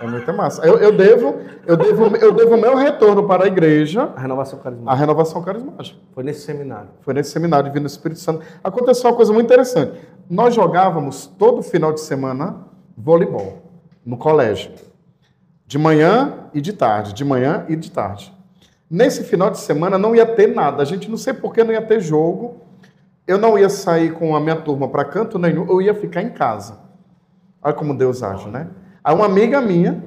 É 0.00 0.06
muito 0.06 0.30
massa. 0.32 0.64
Eu, 0.66 0.78
eu 0.78 0.92
devo, 0.92 1.36
eu 1.66 1.76
devo, 1.76 2.16
eu 2.16 2.32
devo 2.32 2.56
meu 2.56 2.76
retorno 2.76 3.26
para 3.26 3.44
a 3.44 3.46
igreja, 3.46 4.12
A 4.14 4.20
renovação 4.20 4.58
a 4.58 4.62
carismática 4.62 4.94
renovação 4.94 5.42
carismática. 5.42 5.98
foi 6.12 6.22
nesse 6.22 6.40
seminário. 6.42 6.88
Foi 7.00 7.14
nesse 7.14 7.30
seminário 7.30 7.64
de 7.64 7.70
vida 7.70 7.80
no 7.80 7.86
Espírito 7.86 8.20
Santo. 8.20 8.44
Aconteceu 8.62 9.10
uma 9.10 9.16
coisa 9.16 9.32
muito 9.32 9.46
interessante. 9.46 9.98
Nós 10.28 10.54
jogávamos 10.54 11.26
todo 11.26 11.62
final 11.62 11.92
de 11.92 12.00
semana 12.00 12.66
voleibol 12.96 13.62
no 14.04 14.16
colégio. 14.16 14.70
De 15.66 15.78
manhã 15.78 16.48
e 16.54 16.60
de 16.60 16.72
tarde, 16.72 17.12
de 17.12 17.24
manhã 17.24 17.64
e 17.68 17.74
de 17.74 17.90
tarde. 17.90 18.32
Nesse 18.88 19.24
final 19.24 19.50
de 19.50 19.58
semana 19.58 19.98
não 19.98 20.14
ia 20.14 20.26
ter 20.26 20.46
nada. 20.54 20.82
A 20.82 20.86
gente 20.86 21.10
não 21.10 21.16
sei 21.16 21.32
por 21.32 21.52
que 21.52 21.64
não 21.64 21.72
ia 21.72 21.82
ter 21.82 22.00
jogo. 22.00 22.60
Eu 23.26 23.38
não 23.38 23.58
ia 23.58 23.68
sair 23.68 24.12
com 24.12 24.36
a 24.36 24.40
minha 24.40 24.56
turma 24.56 24.88
para 24.88 25.04
canto 25.04 25.38
nenhum, 25.38 25.66
eu 25.68 25.82
ia 25.82 25.94
ficar 25.94 26.22
em 26.22 26.30
casa. 26.30 26.78
Olha 27.60 27.74
como 27.74 27.96
Deus 27.96 28.22
age, 28.22 28.48
né? 28.48 28.68
Aí 29.02 29.14
uma 29.14 29.26
amiga 29.26 29.60
minha 29.60 30.04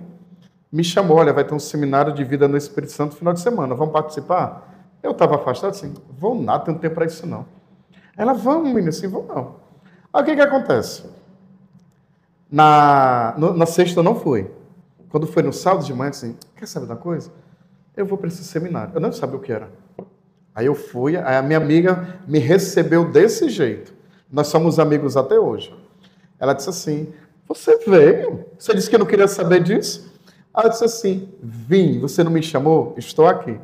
me 0.71 0.83
chamou, 0.83 1.17
olha, 1.17 1.33
vai 1.33 1.43
ter 1.43 1.53
um 1.53 1.59
seminário 1.59 2.13
de 2.13 2.23
vida 2.23 2.47
no 2.47 2.55
Espírito 2.55 2.93
Santo 2.93 3.11
no 3.11 3.17
final 3.17 3.33
de 3.33 3.41
semana, 3.41 3.75
vamos 3.75 3.91
participar? 3.91 4.69
Eu 5.01 5.11
estava 5.11 5.35
afastado 5.35 5.71
assim, 5.71 5.93
vou 6.17 6.35
nada, 6.35 6.65
tenho 6.65 6.77
tempo 6.77 6.95
para 6.95 7.05
isso 7.05 7.25
não. 7.25 7.45
Ela, 8.15 8.33
vamos, 8.33 8.67
menina, 8.67 8.89
assim, 8.89 9.07
vou 9.07 9.25
não. 9.25 9.55
Aí 10.13 10.21
o 10.21 10.25
que 10.25 10.35
que 10.35 10.41
acontece? 10.41 11.09
Na, 12.51 13.33
no, 13.38 13.53
na 13.53 13.65
sexta 13.65 13.99
eu 13.99 14.03
não 14.03 14.15
fui. 14.15 14.51
Quando 15.09 15.25
foi 15.27 15.41
no 15.43 15.53
sábado 15.53 15.85
de 15.85 15.93
manhã, 15.93 16.09
assim, 16.09 16.38
quer 16.55 16.67
saber 16.67 16.85
da 16.85 16.95
coisa? 16.95 17.31
Eu 17.95 18.05
vou 18.05 18.17
para 18.17 18.27
esse 18.27 18.43
seminário. 18.43 18.91
Eu 18.93 19.01
não 19.01 19.11
sabia 19.11 19.38
o 19.38 19.39
que 19.39 19.51
era. 19.51 19.69
Aí 20.59 20.65
eu 20.65 20.75
fui, 20.75 21.15
aí 21.15 21.37
a 21.37 21.41
minha 21.41 21.57
amiga 21.57 22.19
me 22.27 22.37
recebeu 22.37 23.09
desse 23.09 23.47
jeito. 23.47 23.93
Nós 24.29 24.47
somos 24.47 24.77
amigos 24.77 25.15
até 25.15 25.39
hoje. 25.39 25.73
Ela 26.37 26.51
disse 26.51 26.69
assim: 26.69 27.13
Você 27.47 27.77
veio? 27.87 28.43
Você 28.57 28.73
disse 28.73 28.89
que 28.89 28.97
não 28.97 29.05
queria 29.05 29.29
saber 29.29 29.63
disso? 29.63 30.13
Eu 30.61 30.69
disse 30.69 30.83
assim: 30.83 31.29
Vim, 31.41 32.01
você 32.01 32.25
não 32.25 32.31
me 32.31 32.43
chamou? 32.43 32.93
Estou 32.97 33.25
aqui. 33.25 33.57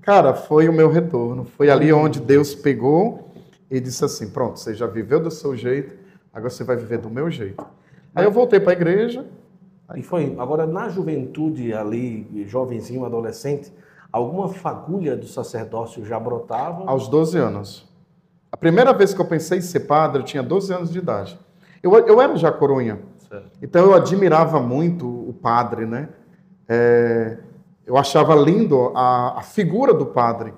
Cara, 0.00 0.32
foi 0.32 0.70
o 0.70 0.72
meu 0.72 0.88
retorno. 0.88 1.44
Foi 1.44 1.68
ali 1.68 1.92
onde 1.92 2.18
Deus 2.18 2.54
pegou 2.54 3.30
e 3.70 3.78
disse 3.78 4.02
assim: 4.02 4.30
Pronto, 4.30 4.58
você 4.58 4.72
já 4.72 4.86
viveu 4.86 5.20
do 5.20 5.30
seu 5.30 5.54
jeito, 5.54 5.94
agora 6.32 6.48
você 6.48 6.64
vai 6.64 6.76
viver 6.76 6.96
do 6.96 7.10
meu 7.10 7.30
jeito. 7.30 7.62
Aí 8.14 8.24
eu 8.24 8.32
voltei 8.32 8.58
para 8.58 8.72
a 8.72 8.72
igreja. 8.72 9.26
E 9.94 10.02
foi, 10.02 10.34
agora 10.38 10.66
na 10.66 10.88
juventude 10.88 11.74
ali, 11.74 12.46
jovenzinho, 12.48 13.04
adolescente, 13.04 13.70
alguma 14.12 14.48
fagulha 14.48 15.16
do 15.16 15.26
sacerdócio 15.26 16.04
já 16.04 16.20
brotava? 16.20 16.84
Aos 16.86 17.08
12 17.08 17.38
anos. 17.38 17.88
A 18.50 18.56
primeira 18.56 18.92
vez 18.92 19.14
que 19.14 19.20
eu 19.20 19.24
pensei 19.24 19.58
em 19.58 19.62
ser 19.62 19.80
padre, 19.80 20.20
eu 20.20 20.24
tinha 20.24 20.42
12 20.42 20.74
anos 20.74 20.92
de 20.92 20.98
idade. 20.98 21.38
Eu, 21.82 21.94
eu 22.06 22.20
era 22.20 22.36
já 22.36 22.52
coronha. 22.52 23.00
Certo. 23.28 23.58
Então 23.62 23.86
eu 23.86 23.94
admirava 23.94 24.60
muito 24.60 25.06
o 25.06 25.32
padre, 25.32 25.86
né? 25.86 26.10
É, 26.68 27.38
eu 27.86 27.96
achava 27.96 28.34
lindo 28.34 28.92
a, 28.94 29.38
a, 29.38 29.42
figura 29.42 29.94
do 29.94 30.06
padre. 30.06 30.52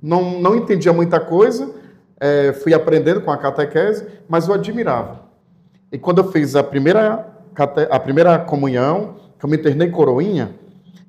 Não, 0.00 0.40
não 0.40 0.56
entendia 0.56 0.92
muita 0.92 1.20
coisa, 1.20 1.74
é, 2.18 2.52
fui 2.52 2.72
aprendendo 2.72 3.20
com 3.20 3.30
a 3.30 3.36
catequese, 3.36 4.06
mas 4.28 4.48
eu 4.48 4.54
admirava. 4.54 5.20
E 5.92 5.98
quando 5.98 6.18
eu 6.18 6.30
fiz 6.30 6.54
a 6.54 6.62
primeira, 6.62 7.26
a 7.90 8.00
primeira 8.00 8.38
comunhão, 8.38 9.16
que 9.38 9.44
eu 9.44 9.50
me 9.50 9.56
internei 9.56 9.90
coroinha, 9.90 10.54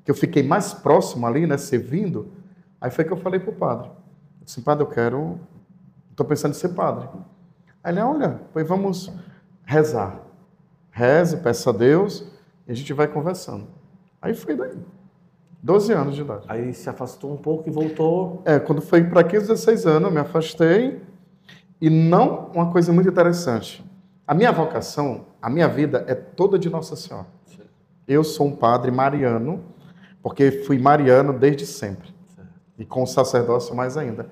que 0.03 0.11
eu 0.11 0.15
fiquei 0.15 0.43
mais 0.43 0.73
próximo 0.73 1.25
ali, 1.27 1.45
né, 1.45 1.57
servindo, 1.57 2.31
aí 2.79 2.89
foi 2.89 3.03
que 3.03 3.11
eu 3.11 3.17
falei 3.17 3.39
para 3.39 3.51
o 3.51 3.55
padre. 3.55 3.87
Eu 4.39 4.45
disse, 4.45 4.61
padre, 4.61 4.83
eu 4.83 4.89
quero, 4.89 5.39
estou 6.09 6.25
pensando 6.25 6.51
em 6.51 6.57
ser 6.57 6.69
padre. 6.69 7.07
Aí 7.83 7.93
ele, 7.93 8.01
olha, 8.01 8.41
pois 8.53 8.67
vamos 8.67 9.11
rezar. 9.65 10.19
Reze, 10.91 11.37
peça 11.37 11.69
a 11.69 11.73
Deus, 11.73 12.27
e 12.67 12.71
a 12.71 12.75
gente 12.75 12.91
vai 12.93 13.07
conversando. 13.07 13.67
Aí 14.21 14.33
foi 14.33 14.55
daí. 14.55 14.77
12 15.63 15.93
anos 15.93 16.15
de 16.15 16.21
idade. 16.21 16.45
Aí 16.47 16.73
se 16.73 16.89
afastou 16.89 17.31
um 17.31 17.37
pouco 17.37 17.69
e 17.69 17.71
voltou. 17.71 18.41
É, 18.45 18.59
quando 18.59 18.81
foi 18.81 19.03
para 19.03 19.23
15, 19.23 19.47
16 19.47 19.85
anos, 19.85 20.09
eu 20.09 20.11
me 20.11 20.19
afastei. 20.19 21.01
E 21.79 21.89
não 21.89 22.51
uma 22.53 22.71
coisa 22.71 22.91
muito 22.91 23.09
interessante. 23.09 23.83
A 24.27 24.33
minha 24.33 24.51
vocação, 24.51 25.25
a 25.41 25.49
minha 25.49 25.67
vida 25.67 26.03
é 26.07 26.15
toda 26.15 26.57
de 26.57 26.69
Nossa 26.69 26.95
Senhora. 26.95 27.27
Eu 28.07 28.23
sou 28.23 28.47
um 28.47 28.55
padre 28.55 28.91
mariano, 28.91 29.63
porque 30.21 30.51
fui 30.51 30.77
mariano 30.77 31.33
desde 31.33 31.65
sempre. 31.65 32.09
E 32.77 32.85
com 32.85 33.03
o 33.03 33.07
sacerdócio 33.07 33.75
mais 33.75 33.97
ainda. 33.97 34.29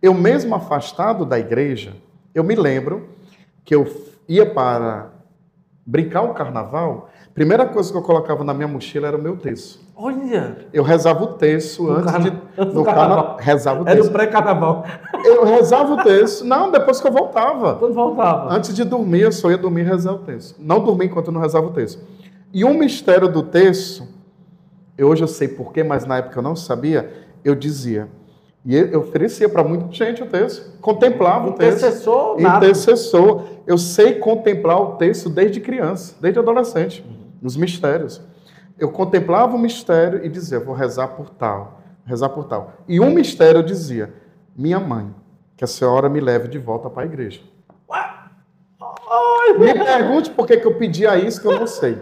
Eu 0.00 0.14
mesmo 0.14 0.54
afastado 0.54 1.24
da 1.24 1.38
igreja, 1.38 1.94
eu 2.34 2.42
me 2.44 2.54
lembro 2.54 3.08
que 3.64 3.74
eu 3.74 3.86
ia 4.28 4.46
para 4.46 5.10
brincar 5.84 6.22
o 6.22 6.32
carnaval, 6.34 7.10
primeira 7.34 7.66
coisa 7.66 7.90
que 7.90 7.98
eu 7.98 8.02
colocava 8.02 8.44
na 8.44 8.54
minha 8.54 8.68
mochila 8.68 9.08
era 9.08 9.16
o 9.16 9.20
meu 9.20 9.36
terço. 9.36 9.80
Olha! 9.96 10.56
Eu 10.72 10.82
rezava 10.82 11.22
o 11.24 11.34
terço 11.34 11.82
no 11.82 11.92
antes 11.92 12.12
carna... 12.12 12.30
de. 12.30 12.64
No 12.72 12.84
carnaval. 12.84 13.36
Rezava 13.38 13.82
o 13.82 13.84
terço. 13.84 13.98
Era 13.98 14.08
o 14.08 14.12
pré-carnaval. 14.12 14.84
Eu 15.24 15.44
rezava 15.44 15.92
o 15.92 16.02
terço. 16.02 16.44
Não, 16.44 16.70
depois 16.70 17.00
que 17.00 17.06
eu 17.06 17.12
voltava. 17.12 17.74
Quando 17.74 17.92
voltava? 17.92 18.54
Antes 18.54 18.74
de 18.74 18.82
dormir, 18.82 19.22
eu 19.22 19.32
só 19.32 19.50
ia 19.50 19.58
dormir 19.58 19.82
e 19.82 19.84
rezar 19.84 20.12
o 20.12 20.20
terço. 20.20 20.56
Não 20.58 20.82
dormia 20.82 21.06
enquanto 21.06 21.26
eu 21.26 21.32
não 21.32 21.40
rezava 21.40 21.66
o 21.66 21.72
terço. 21.72 22.02
E 22.52 22.64
um 22.64 22.74
mistério 22.74 23.30
do 23.30 23.42
terço, 23.42 24.08
eu, 25.00 25.08
hoje 25.08 25.22
eu 25.22 25.28
sei 25.28 25.48
porquê, 25.48 25.82
mas 25.82 26.04
na 26.04 26.18
época 26.18 26.38
eu 26.38 26.42
não 26.42 26.56
sabia, 26.56 27.10
eu 27.44 27.54
dizia. 27.54 28.08
E 28.64 28.76
eu 28.76 29.00
oferecia 29.00 29.48
para 29.48 29.64
muita 29.64 29.90
gente 29.92 30.22
o 30.22 30.26
texto. 30.26 30.78
Contemplava 30.80 31.48
o 31.48 31.52
texto. 31.52 31.78
Intercessor, 31.78 32.40
nada. 32.40 32.66
Intercessor. 32.66 33.42
Eu 33.66 33.78
sei 33.78 34.14
contemplar 34.16 34.80
o 34.80 34.96
texto 34.96 35.30
desde 35.30 35.60
criança, 35.60 36.14
desde 36.20 36.38
adolescente, 36.38 37.04
nos 37.40 37.56
mistérios 37.56 38.20
eu 38.80 38.90
contemplava 38.90 39.54
o 39.54 39.58
mistério 39.58 40.24
e 40.24 40.28
dizia, 40.28 40.58
vou 40.58 40.74
rezar 40.74 41.08
por 41.08 41.28
tal, 41.28 41.82
rezar 42.06 42.30
por 42.30 42.46
tal. 42.46 42.72
E 42.88 42.98
um 42.98 43.10
mistério 43.10 43.58
eu 43.58 43.62
dizia, 43.62 44.12
minha 44.56 44.80
mãe, 44.80 45.14
que 45.54 45.62
a 45.62 45.66
senhora 45.66 46.08
me 46.08 46.18
leve 46.18 46.48
de 46.48 46.58
volta 46.58 46.88
para 46.88 47.02
a 47.02 47.06
igreja. 47.06 47.42
Me 49.58 49.74
pergunte 49.74 50.30
por 50.30 50.46
que, 50.46 50.56
que 50.56 50.66
eu 50.66 50.74
pedia 50.76 51.18
isso, 51.18 51.42
que 51.42 51.46
eu 51.46 51.60
não 51.60 51.66
sei. 51.66 51.98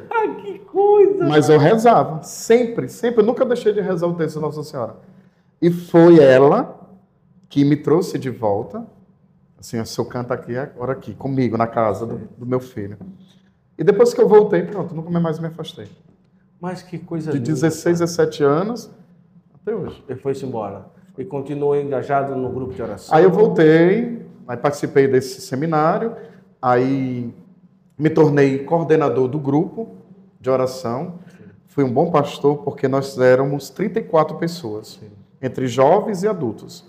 Coisa! 0.79 1.27
Mas 1.27 1.49
eu 1.49 1.59
rezava, 1.59 2.23
sempre, 2.23 2.89
sempre. 2.89 3.21
Eu 3.21 3.27
nunca 3.27 3.45
deixei 3.45 3.73
de 3.73 3.81
rezar 3.81 4.07
o 4.07 4.15
texto 4.15 4.37
da 4.37 4.43
Nossa 4.43 4.63
Senhora. 4.63 4.95
E 5.61 5.73
foi 5.73 6.21
ela 6.21 6.89
que 7.49 7.65
me 7.65 7.77
trouxe 7.77 8.17
de 8.17 8.31
volta. 8.31 8.87
Assim, 9.59 9.81
o 9.81 9.87
seu 9.87 10.05
canto 10.05 10.33
aqui, 10.33 10.57
agora 10.57 10.93
aqui, 10.93 11.15
comigo, 11.15 11.57
na 11.57 11.67
casa 11.67 12.07
do, 12.07 12.21
do 12.39 12.47
meu 12.47 12.61
filho. 12.61 12.97
E 13.77 13.83
depois 13.83 14.15
que 14.15 14.21
eu 14.21 14.29
voltei, 14.29 14.63
pronto, 14.63 14.95
nunca 14.95 15.11
mais 15.19 15.41
me 15.41 15.49
afastei. 15.49 15.89
Mas 16.61 16.81
que 16.81 16.97
coisa 16.97 17.33
De 17.33 17.41
16 17.41 18.01
a 18.01 18.05
17 18.05 18.45
anos 18.45 18.89
até 19.55 19.75
hoje. 19.75 20.03
Ele 20.09 20.21
foi-se 20.21 20.47
embora. 20.47 20.87
E 21.17 21.25
continuou 21.25 21.75
engajado 21.75 22.37
no 22.37 22.49
grupo 22.51 22.73
de 22.73 22.81
oração. 22.81 23.17
Aí 23.17 23.25
eu 23.25 23.31
voltei, 23.31 24.25
aí 24.47 24.57
participei 24.57 25.09
desse 25.09 25.41
seminário, 25.41 26.15
aí 26.63 27.35
me 27.99 28.11
tornei 28.11 28.61
coordenador 28.61 29.27
do 29.27 29.41
grupo 29.41 29.98
de 30.49 30.53
oração. 30.53 31.19
Sim. 31.29 31.45
Fui 31.67 31.85
um 31.85 31.93
bom 31.93 32.11
pastor 32.11 32.59
porque 32.59 32.89
nós 32.89 33.19
éramos 33.19 33.71
34 33.71 34.37
pessoas, 34.37 34.99
Sim. 35.01 35.11
entre 35.41 35.67
jovens 35.67 36.23
e 36.23 36.29
adultos. 36.29 36.85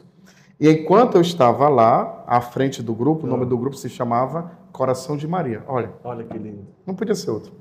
E 0.60 0.70
enquanto 0.70 1.16
eu 1.16 1.22
estava 1.22 1.70
lá, 1.70 2.24
à 2.28 2.42
frente 2.42 2.82
do 2.84 2.94
grupo, 2.94 3.26
o 3.26 3.30
nome 3.30 3.46
do 3.46 3.58
grupo 3.58 3.78
se 3.78 3.90
chamava 3.90 4.52
Coração 4.72 5.16
de 5.16 5.28
Maria. 5.28 5.64
Olha. 5.68 5.92
Olha 6.04 6.24
que 6.24 6.38
lindo. 6.38 6.68
Não 6.86 6.94
podia 6.94 7.16
ser 7.16 7.32
outro 7.32 7.60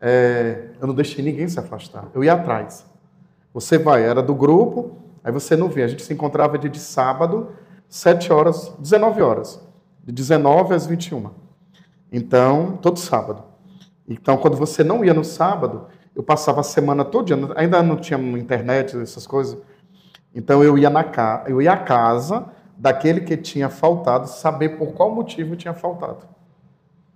é, 0.00 0.68
eu 0.80 0.86
não 0.86 0.94
deixei 0.94 1.24
ninguém 1.24 1.48
se 1.48 1.58
afastar. 1.58 2.08
Eu 2.14 2.22
ia 2.22 2.34
atrás. 2.34 2.86
Você 3.52 3.78
vai, 3.78 4.04
era 4.04 4.22
do 4.22 4.34
grupo, 4.34 4.96
aí 5.24 5.32
você 5.32 5.56
não 5.56 5.68
via. 5.68 5.84
A 5.84 5.88
gente 5.88 6.02
se 6.02 6.12
encontrava 6.12 6.58
de, 6.58 6.68
de 6.68 6.78
sábado, 6.78 7.50
7 7.88 8.32
horas, 8.32 8.72
19 8.78 9.22
horas. 9.22 9.60
De 10.04 10.12
19 10.12 10.74
às 10.74 10.86
21. 10.86 11.30
Então, 12.12 12.78
todo 12.80 12.98
sábado. 12.98 13.42
Então, 14.08 14.36
quando 14.36 14.56
você 14.56 14.84
não 14.84 15.04
ia 15.04 15.12
no 15.12 15.24
sábado, 15.24 15.86
eu 16.14 16.22
passava 16.22 16.60
a 16.60 16.64
semana 16.64 17.04
toda, 17.04 17.34
ainda 17.56 17.82
não 17.82 17.96
tinha 17.96 18.18
internet, 18.18 18.96
essas 18.96 19.26
coisas. 19.26 19.58
Então, 20.34 20.62
eu 20.62 20.78
ia, 20.78 20.90
na 20.90 21.04
ca... 21.04 21.44
eu 21.46 21.60
ia 21.60 21.72
à 21.72 21.76
casa 21.76 22.46
daquele 22.76 23.22
que 23.22 23.36
tinha 23.36 23.68
faltado, 23.68 24.28
saber 24.28 24.78
por 24.78 24.92
qual 24.92 25.14
motivo 25.14 25.56
tinha 25.56 25.74
faltado. 25.74 26.36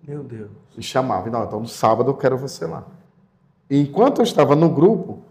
Meu 0.06 0.24
Deus. 0.24 0.50
E 0.76 0.82
chamava. 0.82 1.28
Não, 1.28 1.44
então 1.44 1.60
no 1.60 1.68
sábado 1.68 2.10
eu 2.10 2.14
quero 2.14 2.36
você 2.36 2.66
lá. 2.66 2.84
E 3.68 3.80
enquanto 3.80 4.18
eu 4.18 4.24
estava 4.24 4.56
no 4.56 4.68
grupo, 4.68 5.22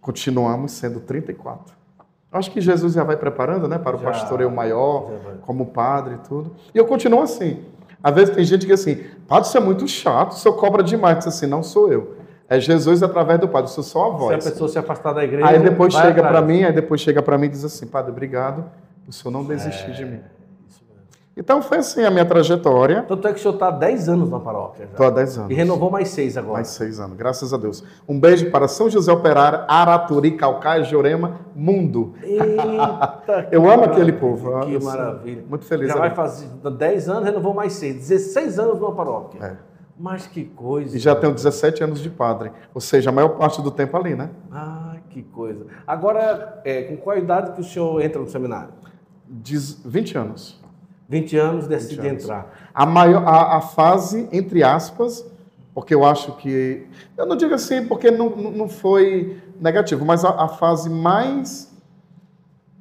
continuamos 0.00 0.72
sendo 0.72 1.00
34. 1.00 1.76
Acho 2.32 2.50
que 2.50 2.60
Jesus 2.60 2.94
já 2.94 3.04
vai 3.04 3.16
preparando, 3.16 3.68
né, 3.68 3.78
para 3.78 3.96
o 3.96 4.00
já, 4.00 4.10
pastoreio 4.10 4.50
maior, 4.50 5.10
como 5.42 5.66
padre 5.66 6.14
e 6.14 6.18
tudo. 6.18 6.54
E 6.74 6.78
eu 6.78 6.86
continuo 6.86 7.22
assim. 7.22 7.64
Às 8.06 8.14
vezes 8.14 8.32
tem 8.36 8.44
gente 8.44 8.60
que 8.60 8.72
diz 8.72 8.80
assim, 8.82 9.02
padre, 9.26 9.48
isso 9.48 9.56
é 9.56 9.60
muito 9.60 9.88
chato, 9.88 10.30
o 10.30 10.34
senhor 10.36 10.54
cobra 10.54 10.80
demais. 10.80 11.18
Diz 11.18 11.26
assim, 11.26 11.44
não 11.44 11.60
sou 11.60 11.90
eu. 11.92 12.14
É 12.48 12.60
Jesus 12.60 13.02
através 13.02 13.40
do 13.40 13.48
Padre, 13.48 13.68
eu 13.68 13.74
sou 13.74 13.82
só 13.82 14.06
a 14.06 14.10
voz. 14.10 14.44
Se 14.44 14.48
a 14.48 14.52
pessoa 14.52 14.68
se 14.68 14.78
afastar 14.78 15.12
da 15.12 15.24
igreja. 15.24 15.44
Aí 15.44 15.58
depois 15.58 15.92
chega 15.92 16.22
para 16.22 16.40
mim, 16.40 16.62
aí 16.62 16.72
depois 16.72 17.00
chega 17.00 17.20
para 17.20 17.36
mim 17.36 17.46
e 17.46 17.48
diz 17.48 17.64
assim, 17.64 17.84
Padre, 17.84 18.12
obrigado, 18.12 18.64
o 19.08 19.12
senhor 19.12 19.32
não 19.32 19.44
desistir 19.44 19.90
é... 19.90 19.94
de 19.94 20.04
mim. 20.04 20.20
Então 21.38 21.60
foi 21.60 21.78
assim 21.78 22.02
a 22.02 22.10
minha 22.10 22.24
trajetória. 22.24 23.02
Tanto 23.02 23.28
é 23.28 23.32
que 23.32 23.38
o 23.38 23.42
senhor 23.42 23.54
está 23.54 23.68
há 23.68 23.70
10 23.70 24.08
anos 24.08 24.30
na 24.30 24.40
paróquia. 24.40 24.84
Estou 24.84 25.06
há 25.06 25.10
10 25.10 25.38
anos. 25.38 25.50
E 25.50 25.54
renovou 25.54 25.90
mais 25.90 26.08
6 26.08 26.38
agora. 26.38 26.54
Mais 26.54 26.68
6 26.68 26.98
anos, 26.98 27.16
graças 27.18 27.52
a 27.52 27.58
Deus. 27.58 27.84
Um 28.08 28.18
beijo 28.18 28.50
para 28.50 28.66
São 28.66 28.88
José 28.88 29.12
Operário, 29.12 29.66
Araturi, 29.68 30.30
Calcaia, 30.30 30.82
Jorema, 30.82 31.40
Mundo. 31.54 32.14
Eita, 32.22 33.48
Eu 33.52 33.70
amo 33.70 33.84
aquele 33.84 34.14
povo. 34.14 34.60
Que 34.60 34.82
maravilha. 34.82 35.44
Muito 35.46 35.66
feliz. 35.66 35.88
Já 35.88 35.92
ali. 35.92 36.00
vai 36.00 36.14
fazer 36.14 36.48
10 36.70 37.08
anos, 37.10 37.24
renovou 37.24 37.52
mais 37.52 37.74
6. 37.74 37.96
16 37.96 38.58
anos 38.58 38.80
na 38.80 38.90
paróquia. 38.92 39.44
É. 39.44 39.56
Mas 39.98 40.26
que 40.26 40.42
coisa. 40.42 40.96
E 40.96 40.98
já 40.98 41.14
tenho 41.14 41.34
17 41.34 41.84
anos 41.84 42.00
de 42.00 42.08
padre. 42.08 42.50
Ou 42.72 42.80
seja, 42.80 43.10
a 43.10 43.12
maior 43.12 43.36
parte 43.36 43.60
do 43.60 43.70
tempo 43.70 43.94
ali, 43.98 44.14
né? 44.14 44.30
Ah, 44.50 44.96
que 45.10 45.22
coisa. 45.22 45.66
Agora, 45.86 46.62
é, 46.64 46.84
com 46.84 46.96
qual 46.96 47.18
idade 47.18 47.52
que 47.52 47.60
o 47.60 47.64
senhor 47.64 48.00
entra 48.00 48.20
no 48.20 48.26
seminário? 48.26 48.72
Diz 49.28 49.82
20 49.84 50.16
anos. 50.16 50.65
20 51.08 51.36
anos 51.36 51.66
decide 51.66 52.00
20 52.00 52.08
anos. 52.08 52.22
entrar. 52.24 52.52
A, 52.74 52.84
maior, 52.84 53.22
a, 53.26 53.56
a, 53.56 53.60
fase, 53.60 54.28
entre 54.32 54.62
aspas, 54.62 55.24
porque 55.74 55.94
eu 55.94 56.04
acho 56.04 56.32
que. 56.36 56.86
Eu 57.16 57.26
não 57.26 57.36
digo 57.36 57.54
assim 57.54 57.86
porque 57.86 58.10
não, 58.10 58.30
não 58.30 58.68
foi 58.68 59.40
negativo, 59.60 60.04
mas 60.04 60.24
a, 60.24 60.30
a 60.30 60.48
fase 60.48 60.90
mais 60.90 61.72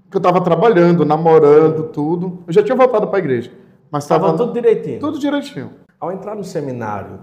Porque 0.06 0.18
eu 0.18 0.20
estava 0.20 0.42
trabalhando, 0.42 1.06
namorando, 1.06 1.84
tudo. 1.90 2.44
Eu 2.48 2.54
já 2.54 2.64
tinha 2.64 2.76
voltado 2.76 3.08
para 3.08 3.18
a 3.18 3.20
igreja. 3.20 3.52
Mas 3.92 4.04
estava 4.04 4.26
Tava 4.26 4.38
tudo 4.38 4.54
direitinho. 4.54 5.00
tudo 5.00 5.20
direitinho. 5.20 5.72
Ao 6.00 6.12
entrar 6.12 6.36
no 6.36 6.44
seminário, 6.44 7.20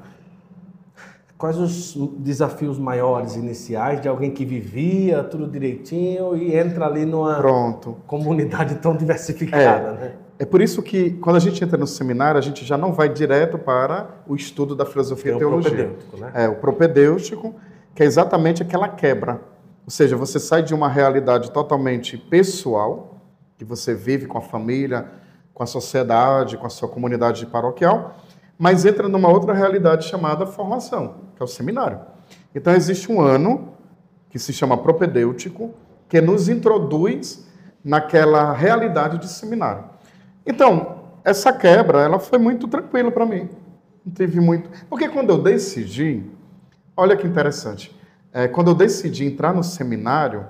quais 1.37 1.59
os 1.59 1.97
desafios 2.19 2.79
maiores 2.79 3.35
iniciais 3.35 4.01
de 4.01 4.09
alguém 4.09 4.31
que 4.31 4.45
vivia 4.45 5.25
tudo 5.25 5.49
direitinho 5.49 6.37
e 6.37 6.57
entra 6.57 6.87
ali 6.87 7.05
numa 7.05 7.35
Pronto. 7.35 7.97
comunidade 8.07 8.77
tão 8.77 8.97
diversificada, 8.97 9.93
né? 9.93 10.13
É 10.39 10.45
por 10.45 10.61
isso 10.61 10.83
que 10.83 11.11
quando 11.12 11.37
a 11.37 11.41
gente 11.41 11.62
entra 11.62 11.79
no 11.79 11.87
seminário, 11.87 12.39
a 12.39 12.43
gente 12.43 12.65
já 12.65 12.77
não 12.77 12.93
vai 12.93 13.09
direto 13.09 13.59
para 13.59 14.23
o 14.27 14.35
estudo 14.35 14.75
da 14.75 14.85
filosofia 14.85 15.33
e 15.33 15.35
o 15.35 15.39
teologia. 15.39 15.71
propedêutico, 15.71 16.17
né? 16.17 16.33
É, 16.35 16.49
o 16.49 16.57
propedêutico, 16.57 17.55
que 17.95 18.03
é 18.03 18.07
exatamente 18.07 18.62
aquela 18.62 18.89
quebra. 18.89 19.41
Ou 19.85 19.91
seja, 19.91 20.17
você 20.17 20.39
sai 20.39 20.62
de 20.62 20.75
uma 20.75 20.89
realidade 20.89 21.51
totalmente 21.51 22.17
pessoal, 22.17 23.21
que 23.59 23.65
você 23.65 23.95
vive 23.95 24.27
com 24.27 24.39
a 24.39 24.43
família, 24.43 25.07
com 25.53 25.62
a 25.62 25.67
sociedade, 25.67 26.57
com 26.57 26.67
a 26.67 26.71
sua 26.71 26.89
comunidade 26.89 27.45
paroquial, 27.47 28.17
mas 28.59 28.85
entra 28.85 29.09
numa 29.09 29.29
outra 29.29 29.53
realidade 29.53 30.07
chamada 30.07 30.47
formação, 30.47 31.15
que 31.37 31.43
é 31.43 31.45
o 31.45 31.49
seminário. 31.49 32.01
Então 32.55 32.73
existe 32.73 33.11
um 33.11 33.21
ano 33.21 33.75
que 34.31 34.39
se 34.39 34.53
chama 34.53 34.77
propedêutico, 34.79 35.75
que 36.09 36.21
nos 36.21 36.49
introduz 36.49 37.47
naquela 37.85 38.53
realidade 38.53 39.19
de 39.19 39.29
seminário. 39.29 39.85
Então, 40.47 41.03
essa 41.25 41.53
quebra, 41.53 42.01
ela 42.01 42.19
foi 42.19 42.39
muito 42.39 42.67
tranquila 42.67 43.11
para 43.11 43.25
mim. 43.25 43.49
Não 44.05 44.13
teve 44.13 44.41
muito. 44.41 44.69
Porque 44.89 45.09
quando 45.09 45.31
eu 45.31 45.39
decidi, 45.39 46.23
olha 46.97 47.17
que 47.17 47.27
interessante, 47.27 47.97
é, 48.33 48.49
quando 48.49 48.71
eu 48.71 48.75
decidi 48.75 49.25
entrar 49.25 49.55
no 49.55 49.63
seminário, 49.63 50.47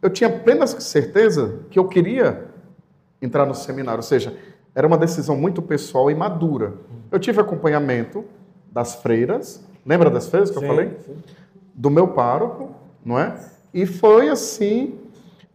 eu 0.00 0.10
tinha 0.10 0.30
plena 0.30 0.66
certeza 0.66 1.60
que 1.70 1.78
eu 1.78 1.88
queria 1.88 2.46
entrar 3.20 3.46
no 3.46 3.54
seminário, 3.54 3.98
ou 3.98 4.02
seja, 4.02 4.36
era 4.74 4.86
uma 4.86 4.98
decisão 4.98 5.36
muito 5.36 5.62
pessoal 5.62 6.10
e 6.10 6.14
madura. 6.14 6.74
Eu 7.10 7.18
tive 7.18 7.40
acompanhamento 7.40 8.24
das 8.70 8.96
freiras, 8.96 9.64
lembra 9.86 10.10
das 10.10 10.28
freiras 10.28 10.50
que 10.50 10.56
eu 10.58 10.62
Sim, 10.62 10.68
falei? 10.68 10.90
sim. 11.04 11.16
do 11.74 11.90
meu 11.90 12.08
pároco, 12.08 12.74
não 13.04 13.18
é? 13.18 13.34
E 13.72 13.86
foi 13.86 14.28
assim 14.28 14.98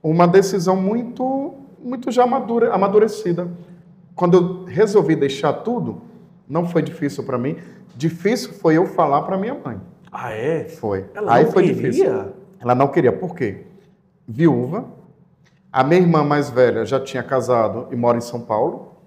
uma 0.01 0.27
decisão 0.27 0.75
muito 0.75 1.55
muito 1.81 2.11
já 2.11 2.27
madura, 2.27 2.73
amadurecida. 2.73 3.47
Quando 4.19 4.35
eu 4.35 4.65
resolvi 4.65 5.15
deixar 5.15 5.53
tudo, 5.53 6.01
não 6.45 6.67
foi 6.67 6.81
difícil 6.81 7.23
para 7.23 7.37
mim. 7.37 7.55
Difícil 7.95 8.51
foi 8.51 8.75
eu 8.75 8.85
falar 8.85 9.21
para 9.21 9.37
minha 9.37 9.53
mãe. 9.53 9.79
Ah, 10.11 10.33
é? 10.33 10.65
Foi. 10.65 11.05
Ela 11.13 11.35
Aí 11.35 11.45
não 11.45 11.51
foi 11.53 11.63
queria? 11.63 11.89
difícil. 11.89 12.33
Ela 12.59 12.75
não 12.75 12.89
queria. 12.89 13.13
Por 13.13 13.33
quê? 13.33 13.63
Viúva. 14.27 14.83
A 15.71 15.85
minha 15.85 16.01
irmã 16.01 16.21
mais 16.21 16.49
velha 16.49 16.85
já 16.85 16.99
tinha 16.99 17.23
casado 17.23 17.87
e 17.91 17.95
mora 17.95 18.17
em 18.17 18.21
São 18.21 18.41
Paulo. 18.41 18.97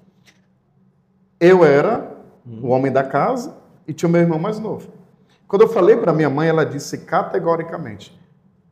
Eu 1.39 1.63
era 1.63 2.17
o 2.47 2.69
homem 2.69 2.91
da 2.91 3.05
casa 3.05 3.55
e 3.87 3.93
tinha 3.93 4.09
o 4.09 4.13
meu 4.13 4.23
irmão 4.23 4.39
mais 4.39 4.59
novo. 4.59 4.89
Quando 5.47 5.61
eu 5.61 5.69
falei 5.69 5.99
para 5.99 6.15
minha 6.15 6.31
mãe, 6.31 6.49
ela 6.49 6.65
disse 6.65 6.97
categoricamente: 6.97 8.19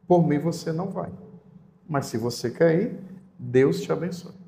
Por 0.08 0.26
mim 0.26 0.38
você 0.38 0.72
não 0.72 0.88
vai. 0.88 1.10
Mas 1.86 2.06
se 2.06 2.16
você 2.16 2.48
quer 2.48 2.80
ir, 2.80 2.98
Deus 3.38 3.82
te 3.82 3.92
abençoe. 3.92 4.39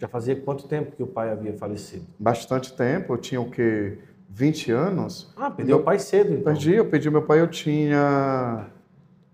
Ah. 0.00 0.02
Já 0.02 0.08
fazia 0.08 0.34
quanto 0.34 0.66
tempo 0.66 0.96
que 0.96 1.02
o 1.02 1.06
pai 1.06 1.30
havia 1.30 1.52
falecido? 1.52 2.06
Bastante 2.18 2.72
tempo, 2.72 3.12
eu 3.12 3.18
tinha 3.18 3.40
o 3.40 3.50
quê? 3.50 3.98
20 4.30 4.70
anos. 4.70 5.32
Ah, 5.36 5.50
perdeu 5.50 5.78
o 5.78 5.82
pai 5.82 5.98
cedo, 5.98 6.32
então. 6.32 6.44
Perdi, 6.44 6.74
eu 6.74 6.86
perdi 6.86 7.10
meu 7.10 7.22
pai, 7.22 7.40
eu 7.40 7.48
tinha, 7.48 8.66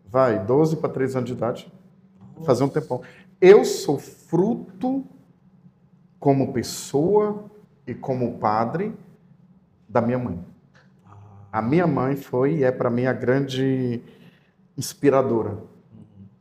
vai, 0.09 0.39
12 0.45 0.77
para 0.77 0.89
13 0.89 1.19
anos 1.19 1.31
de 1.31 1.37
idade. 1.37 1.73
Fazia 2.45 2.65
um 2.65 2.69
tempão. 2.69 3.03
Eu 3.41 3.65
sou 3.65 3.99
fruto, 3.99 5.05
como 6.19 6.53
pessoa 6.53 7.45
e 7.87 7.95
como 7.95 8.39
padre, 8.39 8.95
da 9.89 10.01
minha 10.01 10.19
mãe. 10.19 10.43
A 11.53 11.63
minha 11.63 11.87
mãe 11.87 12.17
foi 12.17 12.57
e 12.57 12.65
é 12.65 12.73
para 12.73 12.91
mim 12.91 13.07
a 13.07 13.13
grande 13.13 14.03
inspiradora. 14.77 15.59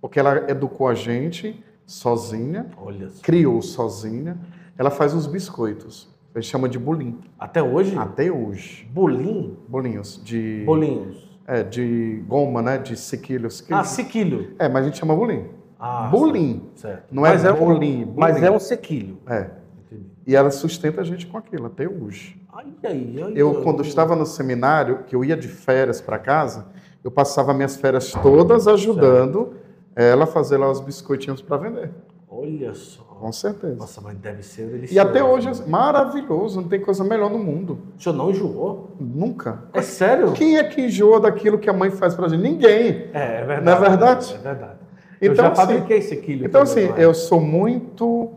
Porque 0.02 0.20
ela 0.20 0.50
educou 0.50 0.88
a 0.88 0.94
gente 0.94 1.64
sozinha, 1.86 2.68
Olha 2.78 3.10
só. 3.10 3.22
criou 3.24 3.62
sozinha. 3.62 4.38
Ela 4.78 4.90
faz 4.92 5.14
os 5.14 5.28
biscoitos. 5.28 6.10
A 6.34 6.40
gente 6.42 6.50
chama 6.52 6.68
de 6.68 6.78
bolim. 6.78 7.20
Até 7.40 7.64
hoje? 7.64 7.98
Até 7.98 8.30
hoje. 8.30 8.90
Bolim? 8.94 9.58
Bolinhos 9.70 10.20
de 10.24 10.64
Bolinhos. 10.66 11.40
é, 11.48 11.64
de 11.64 12.22
goma, 12.28 12.62
né? 12.62 12.78
De 12.78 12.98
sequilhos. 12.98 13.66
Ah, 13.72 13.84
sequilho. 13.86 14.54
É, 14.60 14.68
mas 14.68 14.84
a 14.84 14.86
gente 14.88 14.98
chama 14.98 15.16
bolim. 15.16 15.46
Ah, 15.80 16.10
bolim. 16.12 16.70
Certo. 16.76 17.06
Não 17.14 17.26
é 17.26 17.30
mas 17.30 17.46
um- 17.46 17.54
bolim, 17.54 18.14
Mas 18.18 18.34
bolim. 18.36 18.48
é 18.48 18.52
um 18.52 18.60
sequilho. 18.60 19.18
É. 19.28 19.50
Entendi. 19.86 20.08
E 20.28 20.36
ela 20.36 20.52
sustenta 20.52 21.00
a 21.02 21.04
gente 21.06 21.26
com 21.28 21.38
aquilo 21.38 21.68
até 21.68 21.88
hoje. 21.88 22.42
Ai, 22.52 22.66
ai, 22.84 23.16
ai, 23.24 23.34
Eu, 23.36 23.62
quando 23.62 23.82
estava 23.82 24.14
no 24.16 24.26
seminário, 24.26 25.04
que 25.08 25.16
eu 25.16 25.24
ia 25.24 25.38
de 25.38 25.48
férias 25.48 26.02
para 26.02 26.18
casa, 26.20 26.66
eu 27.04 27.12
passava 27.12 27.54
minhas 27.54 27.78
férias 27.78 28.12
todas 28.12 28.68
ajudando 28.68 29.54
ela 29.96 30.26
a 30.26 30.28
fazer 30.28 30.58
lá 30.58 30.70
os 30.70 30.80
biscoitinhos 30.82 31.42
para 31.42 31.58
vender. 31.58 31.92
Olha 32.28 32.74
só. 32.74 33.02
Com 33.04 33.32
certeza. 33.32 33.76
Nossa, 33.78 34.02
mas 34.02 34.18
deve 34.18 34.44
ser 34.44 34.66
delicioso. 34.68 34.94
E 34.94 35.00
até 35.00 35.24
hoje 35.24 35.48
é 35.48 35.70
maravilhoso, 35.70 36.60
não 36.62 36.68
tem 36.68 36.82
coisa 36.82 37.02
melhor 37.04 37.30
no 37.30 37.40
mundo. 37.40 37.80
O 37.98 38.02
senhor 38.04 38.14
não 38.16 38.30
enjoou? 38.30 38.94
Nunca. 39.00 39.64
É 39.74 39.82
sério? 39.82 40.34
Quem 40.34 40.58
é 40.58 40.64
que 40.66 40.82
enjoa 40.82 41.22
daquilo 41.22 41.58
que 41.58 41.70
a 41.70 41.74
mãe 41.74 41.90
faz 41.92 42.14
pra 42.14 42.28
gente? 42.28 42.42
Ninguém. 42.42 43.10
É, 43.14 43.42
é 43.42 43.46
verdade. 43.46 43.66
Não 43.66 43.72
é 43.74 43.90
verdade? 43.90 44.34
É 44.34 44.38
verdade. 44.38 44.80
eu 45.22 45.32
Então, 45.32 45.46
já 45.46 45.52
assim, 45.52 45.62
fabriquei 45.62 46.02
sequilho. 46.02 46.46
Então, 46.46 46.66
também, 46.66 46.90
assim, 46.90 47.00
é? 47.02 47.06
eu 47.06 47.14
sou 47.14 47.40
muito. 47.40 48.32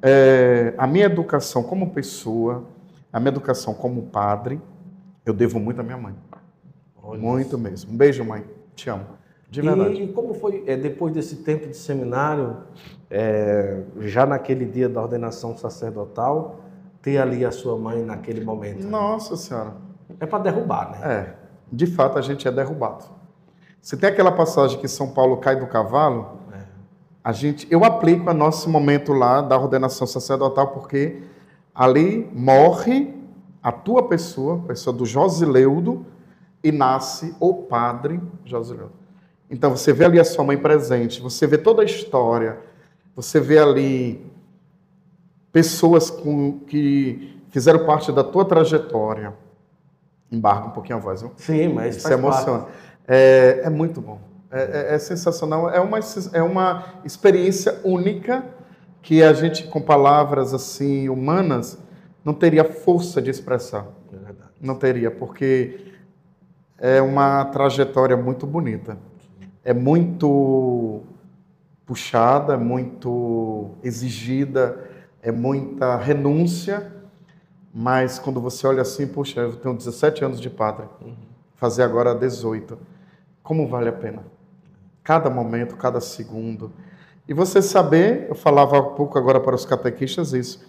é, 0.00 0.72
a 0.78 0.86
minha 0.86 1.06
educação 1.06 1.62
como 1.64 1.90
pessoa, 1.90 2.64
a 3.12 3.18
minha 3.18 3.30
educação 3.30 3.74
como 3.74 4.02
padre, 4.02 4.60
eu 5.26 5.34
devo 5.34 5.58
muito 5.58 5.80
à 5.80 5.82
minha 5.82 5.98
mãe. 5.98 6.14
Olha 7.02 7.20
Muito 7.20 7.58
mesmo. 7.58 7.92
Um 7.92 7.96
beijo, 7.96 8.24
mãe. 8.24 8.44
Te 8.76 8.88
amo. 8.90 9.06
De 9.50 9.60
verdade. 9.60 10.02
E 10.02 10.12
como 10.12 10.32
foi, 10.32 10.62
é, 10.66 10.76
depois 10.76 11.12
desse 11.12 11.36
tempo 11.36 11.66
de 11.66 11.76
seminário, 11.76 12.58
é, 13.10 13.82
já 13.98 14.24
naquele 14.24 14.64
dia 14.64 14.88
da 14.88 15.02
ordenação 15.02 15.56
sacerdotal, 15.56 16.60
ter 17.02 17.18
ali 17.18 17.44
a 17.44 17.50
sua 17.50 17.76
mãe 17.76 18.02
naquele 18.04 18.44
momento? 18.44 18.86
Nossa 18.86 19.36
Senhora. 19.36 19.74
É 20.20 20.26
para 20.26 20.38
derrubar, 20.38 20.92
né? 20.92 21.12
É. 21.12 21.34
De 21.72 21.86
fato, 21.86 22.16
a 22.18 22.22
gente 22.22 22.46
é 22.46 22.52
derrubado. 22.52 23.04
Se 23.82 23.96
tem 23.96 24.08
aquela 24.10 24.30
passagem 24.30 24.78
que 24.78 24.86
São 24.86 25.10
Paulo 25.10 25.38
cai 25.38 25.56
do 25.58 25.66
cavalo, 25.66 26.38
É. 26.52 26.58
a 27.24 27.32
gente, 27.32 27.66
eu 27.70 27.84
aplico 27.84 28.30
a 28.30 28.34
nosso 28.34 28.68
momento 28.70 29.12
lá 29.12 29.40
da 29.40 29.58
ordenação 29.58 30.06
sacerdotal, 30.06 30.68
porque 30.68 31.22
ali 31.74 32.30
morre 32.32 33.14
a 33.62 33.72
tua 33.72 34.06
pessoa, 34.06 34.56
a 34.56 34.68
pessoa 34.68 34.94
do 34.94 35.04
Josileudo, 35.04 36.04
e 36.62 36.70
nasce 36.70 37.34
o 37.40 37.54
padre 37.54 38.20
Josileudo. 38.44 38.99
Então 39.50 39.70
você 39.76 39.92
vê 39.92 40.04
ali 40.04 40.20
a 40.20 40.24
sua 40.24 40.44
mãe 40.44 40.56
presente, 40.56 41.20
você 41.20 41.46
vê 41.46 41.58
toda 41.58 41.82
a 41.82 41.84
história, 41.84 42.58
você 43.16 43.40
vê 43.40 43.58
ali 43.58 44.24
pessoas 45.52 46.08
com, 46.10 46.60
que 46.60 47.42
fizeram 47.50 47.84
parte 47.84 48.12
da 48.12 48.22
tua 48.22 48.44
trajetória. 48.44 49.34
Embarga 50.30 50.68
um 50.68 50.70
pouquinho 50.70 50.98
a 50.98 51.00
voz, 51.00 51.22
viu? 51.22 51.32
Sim, 51.36 51.68
mas 51.74 51.96
Isso 51.96 52.08
faz 52.08 52.16
emociona. 52.16 52.66
É, 53.08 53.62
é 53.64 53.70
muito 53.70 54.00
bom. 54.00 54.20
É, 54.52 54.92
é- 54.92 54.94
é 54.94 54.98
sensacional. 54.98 55.68
É 55.68 55.80
uma, 55.80 55.98
é 56.32 56.42
uma 56.42 56.84
experiência 57.04 57.80
única 57.82 58.44
que 59.02 59.22
a 59.22 59.32
gente, 59.32 59.64
com 59.64 59.80
palavras 59.80 60.54
assim 60.54 61.08
humanas, 61.08 61.76
não 62.24 62.32
teria 62.34 62.64
força 62.64 63.20
de 63.20 63.30
expressar. 63.30 63.86
É 64.12 64.16
verdade. 64.16 64.50
Não 64.60 64.76
teria, 64.76 65.10
porque 65.10 65.80
é 66.78 67.02
uma 67.02 67.44
trajetória 67.46 68.16
muito 68.16 68.46
bonita. 68.46 68.96
É 69.64 69.74
muito 69.74 71.02
puxada, 71.84 72.56
muito 72.56 73.70
exigida, 73.82 74.88
é 75.22 75.30
muita 75.30 75.96
renúncia, 75.96 76.92
mas 77.72 78.18
quando 78.18 78.40
você 78.40 78.66
olha 78.66 78.82
assim, 78.82 79.06
puxa, 79.06 79.40
eu 79.40 79.56
tenho 79.56 79.76
17 79.76 80.24
anos 80.24 80.40
de 80.40 80.48
padre, 80.48 80.86
fazer 81.56 81.82
agora 81.82 82.14
18, 82.14 82.78
como 83.42 83.66
vale 83.68 83.88
a 83.88 83.92
pena? 83.92 84.24
Cada 85.02 85.28
momento, 85.28 85.76
cada 85.76 86.00
segundo. 86.00 86.72
E 87.28 87.34
você 87.34 87.60
saber, 87.60 88.26
eu 88.28 88.34
falava 88.34 88.78
há 88.78 88.82
pouco 88.82 89.18
agora 89.18 89.40
para 89.40 89.54
os 89.54 89.64
catequistas 89.64 90.32
isso, 90.32 90.64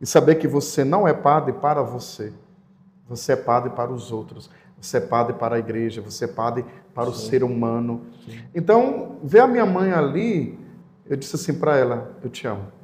e 0.00 0.06
saber 0.06 0.36
que 0.36 0.46
você 0.46 0.84
não 0.84 1.08
é 1.08 1.12
padre 1.12 1.52
para 1.54 1.82
você. 1.82 2.32
Você 3.08 3.32
é 3.32 3.36
padre 3.36 3.70
para 3.70 3.92
os 3.92 4.12
outros. 4.12 4.50
Você 4.80 4.98
é 4.98 5.00
padre 5.00 5.34
para 5.34 5.56
a 5.56 5.58
igreja. 5.58 6.02
Você 6.02 6.24
é 6.24 6.28
padre 6.28 6.64
para 6.96 7.10
o 7.10 7.14
ser 7.14 7.44
humano. 7.44 8.06
Então, 8.54 9.16
ver 9.22 9.40
a 9.40 9.46
minha 9.46 9.66
mãe 9.66 9.92
ali, 9.92 10.58
eu 11.08 11.16
disse 11.16 11.36
assim 11.36 11.54
para 11.54 11.76
ela: 11.76 12.12
Eu 12.24 12.30
te 12.30 12.46
amo. 12.46 12.74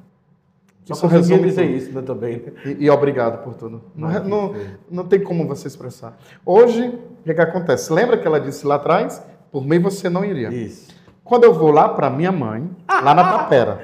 Só 0.85 0.95
Isso 0.95 1.09
conseguia 1.09 1.39
dizer 1.47 1.63
tudo. 1.67 1.77
isso, 1.77 1.93
né, 1.93 2.03
também. 2.03 2.43
E, 2.67 2.85
e 2.85 2.91
obrigado 2.91 3.43
por 3.45 3.55
tudo. 3.55 3.83
Não, 3.95 4.09
Ah, 4.09 4.21
não, 4.21 4.53
feio. 4.53 4.79
não 4.91 5.05
tem 5.05 5.23
como 5.23 5.47
você 5.47 5.69
expressar. 5.69 6.19
Hoje, 6.45 6.89
o 6.89 7.23
que, 7.25 7.33
que 7.33 7.41
acontece? 7.41 7.93
Lembra 7.93 8.19
que 8.19 8.27
ela 8.27 8.41
disse 8.41 8.67
lá 8.67 8.75
atrás? 8.75 9.25
Por 9.51 9.65
mim 9.65 9.79
você 9.79 10.09
não 10.11 10.25
iria. 10.25 10.49
Isso. 10.53 10.91
Quando 11.23 11.45
eu 11.45 11.55
vou 11.55 11.71
lá 11.71 11.89
para 11.89 12.11
minha 12.11 12.33
mãe, 12.33 12.69
lá 12.89 13.15
na 13.15 13.25
tapera, 13.39 13.81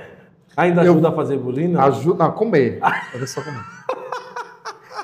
Ainda 0.57 0.83
Eu- 0.85 0.91
ajuda 0.93 1.09
a 1.11 1.13
fazer 1.13 1.39
bulina? 1.39 1.85
ajuda 1.85 2.25
a 2.25 2.31
comer. 2.33 2.81
Eu 3.13 3.19
vou 3.21 3.29
só 3.29 3.41
comer. 3.43 3.61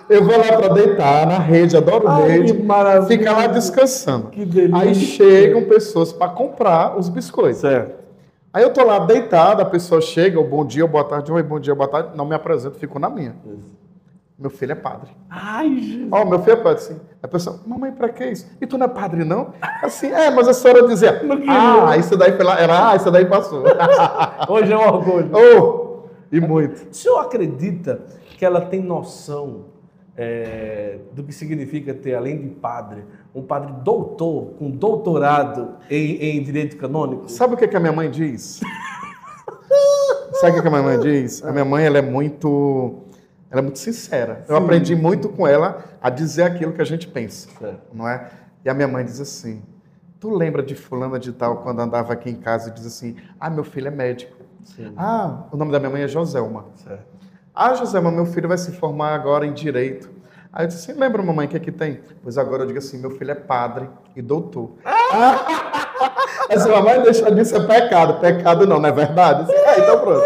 Eu 0.09 0.25
vou 0.25 0.37
lá 0.37 0.57
para 0.57 0.69
deitar 0.69 1.27
na 1.27 1.39
rede, 1.39 1.77
adoro 1.77 2.09
Ai, 2.09 2.29
rede, 2.29 2.55
que 2.55 2.63
maravilha. 2.63 3.07
fica 3.07 3.33
lá 3.33 3.47
descansando. 3.47 4.29
Que 4.29 4.45
delícia. 4.45 4.79
Aí 4.79 4.95
chegam 4.95 5.65
pessoas 5.65 6.13
para 6.13 6.31
comprar 6.31 6.99
os 6.99 7.09
biscoitos. 7.09 7.61
Certo. 7.61 8.05
Aí 8.53 8.63
eu 8.63 8.73
tô 8.73 8.85
lá 8.85 9.01
deitado, 9.01 9.63
a 9.63 9.65
pessoa 9.65 10.01
chega, 10.01 10.39
o 10.39 10.45
bom 10.45 10.65
dia, 10.65 10.87
boa 10.87 11.03
tarde, 11.05 11.33
oi, 11.33 11.43
bom 11.43 11.59
dia, 11.59 11.75
boa 11.75 11.89
tarde, 11.89 12.11
não 12.17 12.25
me 12.25 12.35
apresento, 12.37 12.79
fico 12.79 12.99
na 12.99 13.11
minha. 13.11 13.35
Meu 14.39 14.51
filho 14.51 14.73
é 14.73 14.77
padre. 14.77 15.11
Ai, 15.29 15.75
Jesus. 15.77 16.09
Ó, 16.13 16.25
meu 16.25 16.39
filho 16.41 16.53
é 16.53 16.57
padre, 16.57 16.79
assim. 16.79 17.01
A 17.23 17.27
pessoa, 17.27 17.59
mamãe, 17.67 17.91
pra 17.91 18.09
que 18.09 18.25
isso? 18.27 18.47
E 18.61 18.67
tu 18.67 18.79
não 18.79 18.87
é 18.87 18.89
padre, 18.89 19.25
não? 19.25 19.55
Assim, 19.83 20.09
é, 20.09 20.31
mas 20.31 20.47
a 20.47 20.55
senhora 20.55 20.87
dizia, 20.87 21.21
ah, 21.49 21.97
isso 21.97 22.17
daí 22.17 22.33
foi 22.33 22.45
lá, 22.45 22.61
era, 22.61 22.91
ah, 22.91 22.97
isso 22.97 23.11
daí 23.11 23.25
passou. 23.25 23.65
Hoje 24.49 24.73
é 24.73 24.77
um 24.77 24.87
orgulho. 24.87 25.31
oh, 25.33 26.09
e 26.31 26.41
muito. 26.41 26.91
O 26.91 26.95
senhor 26.95 27.19
acredita 27.21 28.03
que 28.37 28.45
ela 28.45 28.61
tem 28.61 28.81
noção 28.81 29.74
é, 30.17 30.99
do 31.13 31.25
que 31.25 31.33
significa 31.33 31.93
ter, 31.93 32.15
além 32.15 32.41
de 32.41 32.49
padre, 32.49 33.05
um 33.35 33.43
padre 33.43 33.73
doutor, 33.83 34.55
com 34.59 34.71
doutorado 34.71 35.77
em, 35.91 36.37
em 36.39 36.43
direito 36.43 36.77
canônico? 36.77 37.29
Sabe 37.29 37.55
o 37.55 37.57
que, 37.57 37.67
que 37.67 37.77
a 37.77 37.81
minha 37.81 37.93
mãe 37.93 38.11
diz? 38.11 38.61
Sabe 40.41 40.53
o 40.53 40.55
que, 40.57 40.63
que 40.63 40.69
a 40.69 40.71
minha 40.71 40.83
mãe 40.83 40.99
diz? 41.01 41.45
A 41.45 41.53
minha 41.53 41.65
mãe, 41.65 41.85
ela 41.85 41.99
é 41.99 42.03
muito, 42.03 43.03
ela 43.51 43.61
é 43.61 43.63
muito 43.63 43.79
sincera. 43.79 44.45
Eu 44.49 44.57
Sim. 44.57 44.63
aprendi 44.63 44.97
muito 44.97 45.29
com 45.29 45.47
ela 45.47 45.85
a 46.01 46.11
dizer 46.11 46.43
aquilo 46.43 46.73
que 46.73 46.83
a 46.83 46.85
gente 46.85 47.09
pensa. 47.09 47.49
Certo. 47.59 47.81
não 47.93 48.09
é? 48.09 48.31
E 48.65 48.69
a 48.69 48.75
minha 48.75 48.89
mãe 48.89 49.05
diz 49.05 49.21
assim: 49.21 49.63
Tu 50.21 50.31
lembra 50.31 50.63
de 50.63 50.75
fulana 50.75 51.19
de 51.19 51.33
tal 51.33 51.59
quando 51.59 51.81
andava 51.81 52.13
aqui 52.13 52.31
em 52.31 52.37
casa 52.37 52.71
e 52.71 52.73
diz 52.73 52.87
assim: 52.87 53.17
Ah, 53.39 53.51
meu 53.51 53.65
filho 53.65 53.89
é 53.89 53.91
médico. 53.91 54.37
Sim. 54.65 54.93
Ah, 54.97 55.45
o 55.53 55.57
nome 55.57 55.71
da 55.71 55.79
minha 55.79 55.91
mãe 55.91 56.03
é 56.03 56.09
Joselma. 56.09 56.67
Certo. 56.77 57.15
Ah, 57.55 57.75
Joselma, 57.75 58.11
meu 58.11 58.27
filho 58.27 58.49
vai 58.49 58.59
se 58.59 58.73
formar 58.73 59.15
agora 59.15 59.47
em 59.47 59.53
direito. 59.53 60.11
Aí 60.53 60.65
eu 60.65 60.69
disse 60.69 60.91
assim: 60.91 60.99
Lembra, 61.01 61.23
mamãe, 61.23 61.47
o 61.47 61.49
que 61.49 61.57
é 61.57 61.61
que 61.61 61.73
tem? 61.73 62.01
Pois 62.23 62.37
agora 62.37 62.63
eu 62.63 62.67
digo 62.67 62.79
assim: 62.79 62.99
Meu 63.01 63.11
filho 63.13 63.31
é 63.31 63.35
padre 63.35 63.89
e 64.17 64.23
doutor. 64.23 64.71
Você 66.51 66.69
mamãe 66.69 67.01
deixa 67.03 67.31
disso 67.31 67.57
é 67.57 67.61
pecado. 67.67 68.21
Pecado 68.21 68.67
não, 68.67 68.79
não 68.79 68.89
é 68.89 68.93
verdade? 68.93 69.45
Disse, 69.47 69.57
É, 69.57 69.81
então 69.81 70.01
pronto. 70.01 70.23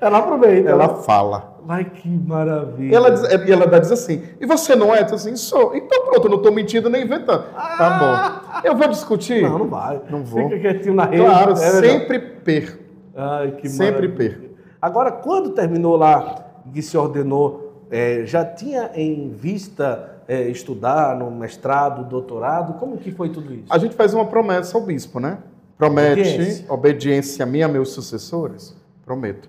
Ela 0.00 0.18
aproveita. 0.18 0.70
Ela 0.70 0.88
fala. 0.96 1.54
Ai, 1.66 1.84
que 1.86 2.08
maravilha. 2.08 2.92
E 2.92 2.94
ela, 2.94 3.10
diz, 3.10 3.22
e 3.48 3.50
ela 3.52 3.80
diz 3.80 3.90
assim, 3.90 4.22
e 4.38 4.44
você 4.44 4.76
não 4.76 4.94
é? 4.94 5.00
Eu 5.00 5.04
disse 5.04 5.14
assim, 5.14 5.34
sou. 5.36 5.74
Então 5.74 6.04
pronto, 6.04 6.26
eu 6.26 6.30
não 6.30 6.36
estou 6.36 6.52
mentindo 6.52 6.90
nem 6.90 7.04
inventando. 7.04 7.44
Tá 7.54 8.42
bom. 8.52 8.60
Eu 8.68 8.76
vou 8.76 8.86
discutir? 8.88 9.42
Não, 9.42 9.60
não 9.60 9.68
vai. 9.68 9.98
Não 10.10 10.22
vou. 10.22 10.50
Fica 10.50 10.60
quietinho 10.60 10.94
na 10.94 11.06
rede. 11.06 11.24
Claro, 11.24 11.52
É 11.52 11.56
sempre 11.56 12.18
perco. 12.18 12.78
Ai, 13.16 13.52
que 13.52 13.68
Sempre 13.68 14.08
maravilha. 14.08 14.14
perco. 14.14 14.43
Agora, 14.84 15.10
quando 15.10 15.48
terminou 15.52 15.96
lá, 15.96 16.44
que 16.70 16.82
se 16.82 16.94
ordenou, 16.94 17.86
é, 17.90 18.26
já 18.26 18.44
tinha 18.44 18.90
em 18.94 19.30
vista 19.30 20.20
é, 20.28 20.42
estudar 20.42 21.16
no 21.18 21.30
mestrado, 21.30 22.04
doutorado? 22.04 22.74
Como 22.74 22.98
que 22.98 23.10
foi 23.10 23.30
tudo 23.30 23.50
isso? 23.54 23.72
A 23.72 23.78
gente 23.78 23.94
faz 23.96 24.12
uma 24.12 24.26
promessa 24.26 24.76
ao 24.76 24.84
bispo, 24.84 25.18
né? 25.18 25.38
Promete 25.78 26.20
Obediência. 26.20 26.66
obediência, 26.72 27.42
a 27.44 27.46
mim 27.46 27.58
e 27.58 27.62
a 27.62 27.68
meus 27.68 27.92
sucessores? 27.92 28.76
Prometo. 29.06 29.48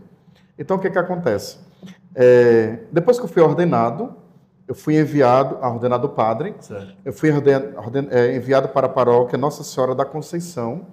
Então, 0.57 0.77
o 0.77 0.79
que 0.79 0.89
que 0.89 0.97
acontece? 0.97 1.57
É, 2.15 2.79
depois 2.89 3.19
que 3.19 3.25
eu 3.25 3.29
fui 3.29 3.41
ordenado, 3.41 4.13
eu 4.65 4.73
fui 4.73 4.97
enviado, 4.97 5.57
ordenado 5.61 6.07
padre, 6.07 6.55
Certo. 6.61 6.93
eu 7.03 7.11
fui 7.11 7.29
orden- 7.29 7.73
orden- 7.75 8.07
é, 8.09 8.33
enviado 8.37 8.69
para 8.69 8.85
a 8.87 8.89
paróquia 8.89 9.37
Nossa 9.37 9.65
Senhora 9.65 9.93
da 9.93 10.05
Conceição, 10.05 10.83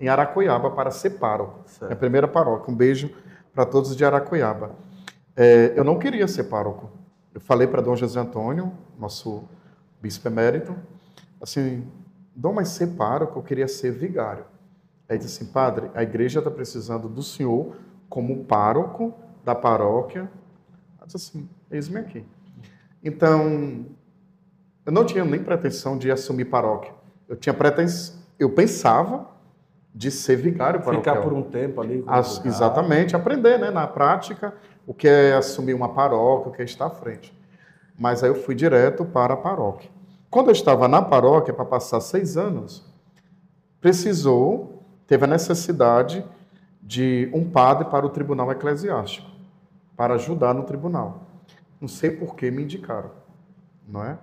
em 0.00 0.08
Aracoiaba, 0.08 0.70
para 0.70 0.90
ser 0.90 1.10
pároco. 1.10 1.60
Certo. 1.66 1.90
Minha 1.90 1.96
primeira 1.96 2.26
paróquia. 2.26 2.72
Um 2.72 2.76
beijo 2.76 3.10
para 3.54 3.66
todos 3.66 3.96
de 3.96 4.04
Aracoiaba. 4.04 4.72
É, 5.36 5.72
eu 5.76 5.84
não 5.84 5.98
queria 5.98 6.26
ser 6.26 6.44
pároco. 6.44 6.90
Eu 7.34 7.40
falei 7.40 7.66
para 7.66 7.80
Dom 7.80 7.96
José 7.96 8.18
Antônio, 8.20 8.72
nosso 8.98 9.44
bispo 10.00 10.26
emérito, 10.28 10.74
assim, 11.40 11.86
Dom, 12.34 12.54
mas 12.54 12.68
ser 12.68 12.88
pároco, 12.88 13.38
eu 13.38 13.42
queria 13.42 13.68
ser 13.68 13.92
vigário. 13.92 14.44
Aí 15.08 15.18
disse 15.18 15.42
assim, 15.42 15.52
padre, 15.52 15.90
a 15.94 16.02
igreja 16.02 16.38
está 16.38 16.50
precisando 16.50 17.08
do 17.08 17.22
senhor 17.22 17.76
como 18.08 18.44
pároco 18.44 19.12
da 19.44 19.54
paróquia. 19.54 20.30
Eu 21.00 21.06
disse 21.06 21.16
assim, 21.16 21.48
eis-me 21.70 21.98
aqui. 21.98 22.24
Então, 23.04 23.86
eu 24.86 24.92
não 24.92 25.04
tinha 25.04 25.24
nem 25.24 25.42
pretensão 25.42 25.98
de 25.98 26.10
assumir 26.10 26.46
paróquia. 26.46 26.94
Eu 27.28 27.36
tinha 27.36 27.52
pretensão, 27.52 28.16
eu 28.38 28.50
pensava 28.50 29.28
de 29.94 30.10
ser 30.10 30.36
vigário 30.36 30.80
paroquial. 30.80 31.16
Ficar 31.16 31.28
por 31.28 31.32
um 31.36 31.42
tempo 31.42 31.80
ali. 31.80 32.02
As- 32.06 32.44
exatamente, 32.44 33.14
aprender 33.14 33.58
né, 33.58 33.70
na 33.70 33.86
prática 33.86 34.54
o 34.86 34.94
que 34.94 35.06
é 35.06 35.34
assumir 35.34 35.74
uma 35.74 35.90
paróquia, 35.90 36.50
o 36.50 36.52
que 36.54 36.62
é 36.62 36.64
estar 36.64 36.86
à 36.86 36.90
frente. 36.90 37.36
Mas 37.98 38.22
aí 38.24 38.30
eu 38.30 38.34
fui 38.34 38.54
direto 38.54 39.04
para 39.04 39.34
a 39.34 39.36
paróquia. 39.36 39.90
Quando 40.30 40.48
eu 40.48 40.52
estava 40.52 40.88
na 40.88 41.02
paróquia, 41.02 41.52
para 41.52 41.64
passar 41.64 42.00
seis 42.00 42.36
anos, 42.38 42.82
precisou, 43.80 44.82
teve 45.06 45.24
a 45.24 45.28
necessidade 45.28 46.24
de 46.82 47.30
um 47.34 47.48
padre 47.48 47.84
para 47.90 48.06
o 48.06 48.08
tribunal 48.08 48.50
eclesiástico, 48.50 49.28
para 49.96 50.14
ajudar 50.14 50.54
no 50.54 50.62
tribunal. 50.64 51.26
Não 51.80 51.86
sei 51.88 52.10
por 52.10 52.34
que 52.34 52.50
me 52.50 52.62
indicaram, 52.62 53.10
não 53.86 54.04
é? 54.04 54.18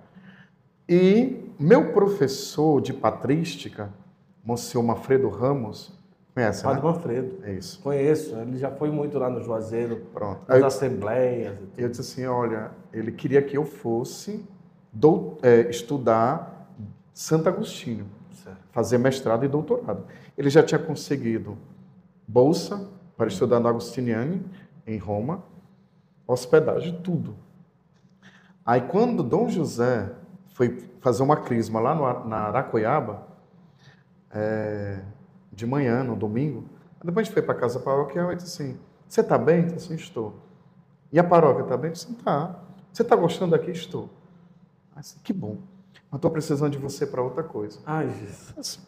E 0.88 1.48
meu 1.58 1.92
professor 1.92 2.80
de 2.80 2.92
patrística, 2.92 3.90
Monsenhor 4.44 4.86
Manfredo 4.86 5.28
Ramos, 5.28 5.92
conhece, 6.34 6.62
Padre 6.62 6.80
né? 6.82 6.86
Manfredo. 6.88 7.38
É 7.44 7.52
isso. 7.52 7.80
Conheço, 7.82 8.34
ele 8.36 8.58
já 8.58 8.70
foi 8.70 8.90
muito 8.90 9.18
lá 9.18 9.28
no 9.28 9.42
Juazeiro, 9.42 9.96
Pronto. 10.12 10.40
nas 10.48 10.56
Aí 10.58 10.64
assembleias. 10.64 11.58
e 11.76 11.82
eu 11.82 11.88
disse 11.88 12.00
assim, 12.00 12.26
olha, 12.26 12.70
ele 12.92 13.12
queria 13.12 13.42
que 13.42 13.56
eu 13.56 13.64
fosse 13.64 14.44
dou- 14.92 15.38
é, 15.42 15.68
estudar 15.70 16.68
Santo 17.12 17.48
Agostinho, 17.48 18.06
Certo. 18.32 18.56
fazer 18.72 18.98
mestrado 18.98 19.44
e 19.44 19.48
doutorado. 19.48 20.04
Ele 20.38 20.48
já 20.48 20.62
tinha 20.62 20.78
conseguido 20.78 21.56
bolsa 22.26 22.88
para 23.16 23.26
estudar 23.26 23.60
no 23.60 23.68
Agostiniani, 23.68 24.42
em 24.86 24.96
Roma, 24.96 25.42
hospedagem, 26.26 26.98
tudo. 27.02 27.34
Aí 28.64 28.80
quando 28.82 29.22
Dom 29.22 29.48
José 29.48 30.10
foi 30.54 30.78
fazer 31.00 31.22
uma 31.22 31.36
crisma 31.36 31.80
lá 31.80 31.94
no 31.94 32.28
na 32.28 32.36
Aracoiaba, 32.48 33.28
é, 34.32 35.00
de 35.52 35.66
manhã, 35.66 36.02
no 36.02 36.16
domingo, 36.16 36.64
depois 37.02 37.24
a 37.24 37.24
gente 37.24 37.34
foi 37.34 37.42
para 37.42 37.54
a 37.54 37.58
casa 37.58 37.80
paroquial 37.80 38.32
e 38.32 38.36
disse 38.36 38.62
assim, 38.62 38.78
você 39.08 39.22
está 39.22 39.38
bem? 39.38 39.60
Eu 39.60 39.66
disse 39.66 39.86
assim, 39.86 39.94
estou. 39.94 40.34
E 41.12 41.18
a 41.18 41.24
paróquia 41.24 41.62
está 41.62 41.76
bem? 41.76 41.88
Eu 41.88 41.92
disse, 41.94 42.12
tá. 42.16 42.60
Você 42.92 43.02
está 43.02 43.16
gostando 43.16 43.52
daqui? 43.52 43.70
Estou. 43.70 44.10
Aí, 44.94 45.00
disse, 45.00 45.18
que 45.20 45.32
bom. 45.32 45.58
Mas 46.10 46.18
estou 46.18 46.30
precisando 46.30 46.72
de 46.72 46.78
você 46.78 47.06
para 47.06 47.22
outra 47.22 47.42
coisa. 47.42 47.78
Ai, 47.86 48.10
Jesus. 48.10 48.80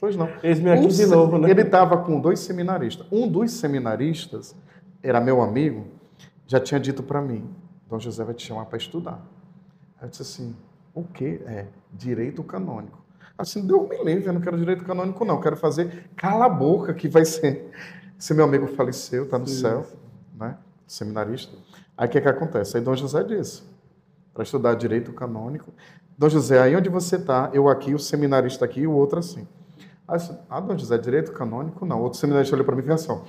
Pois 0.00 0.16
não. 0.16 0.28
Eis-me 0.42 0.70
aqui 0.70 0.84
Um 0.84 0.88
de 0.88 1.06
novo, 1.06 1.38
né? 1.38 1.50
Ele 1.50 1.62
estava 1.62 1.98
com 1.98 2.20
dois 2.20 2.40
seminaristas. 2.40 3.06
Um 3.10 3.28
dos 3.28 3.52
seminaristas 3.52 4.54
era 5.02 5.20
meu 5.20 5.42
amigo, 5.42 5.86
já 6.46 6.60
tinha 6.60 6.80
dito 6.80 7.02
para 7.02 7.20
mim: 7.20 7.48
Dom 7.88 7.98
José 7.98 8.24
vai 8.24 8.34
te 8.34 8.46
chamar 8.46 8.66
para 8.66 8.78
estudar. 8.78 9.20
Aí 9.98 10.06
eu 10.06 10.08
disse 10.08 10.22
assim: 10.22 10.56
o 10.94 11.04
quê? 11.04 11.40
É, 11.46 11.66
direito 11.92 12.42
canônico. 12.42 12.98
Assim, 13.38 13.64
Deus 13.64 13.88
me 13.88 14.02
livre, 14.02 14.26
eu 14.26 14.32
não 14.32 14.40
quero 14.40 14.58
direito 14.58 14.84
canônico, 14.84 15.24
não. 15.24 15.36
Eu 15.36 15.40
quero 15.40 15.56
fazer 15.56 16.10
cala 16.16 16.46
a 16.46 16.48
boca, 16.48 16.92
que 16.92 17.08
vai 17.08 17.24
ser. 17.24 17.70
Esse 18.18 18.34
meu 18.34 18.44
amigo 18.44 18.66
faleceu, 18.66 19.24
está 19.24 19.38
no 19.38 19.46
Sim. 19.46 19.60
céu, 19.60 19.86
né? 20.36 20.58
Seminarista. 20.88 21.56
Aí 21.96 22.08
o 22.08 22.10
que, 22.10 22.20
que 22.20 22.28
acontece? 22.28 22.76
Aí 22.76 22.82
Dom 22.82 22.96
José 22.96 23.22
disse: 23.22 23.62
para 24.34 24.42
estudar 24.42 24.74
direito 24.74 25.12
canônico. 25.12 25.72
Dom 26.16 26.28
José, 26.28 26.60
aí 26.60 26.74
onde 26.74 26.88
você 26.88 27.14
está? 27.14 27.50
Eu 27.52 27.68
aqui, 27.68 27.94
o 27.94 27.98
seminarista 27.98 28.64
aqui 28.64 28.80
e 28.80 28.86
o 28.86 28.92
outro 28.92 29.20
assim. 29.20 29.46
Aí, 30.06 30.18
disse, 30.18 30.36
ah, 30.50 30.60
Dom 30.60 30.76
José, 30.76 30.98
direito 30.98 31.32
canônico? 31.32 31.86
Não. 31.86 32.02
Outro 32.02 32.18
seminarista 32.18 32.56
olhou 32.56 32.64
para 32.64 32.74
mim 32.74 32.82
e 32.82 32.86
fez 32.86 33.02
assim. 33.02 33.20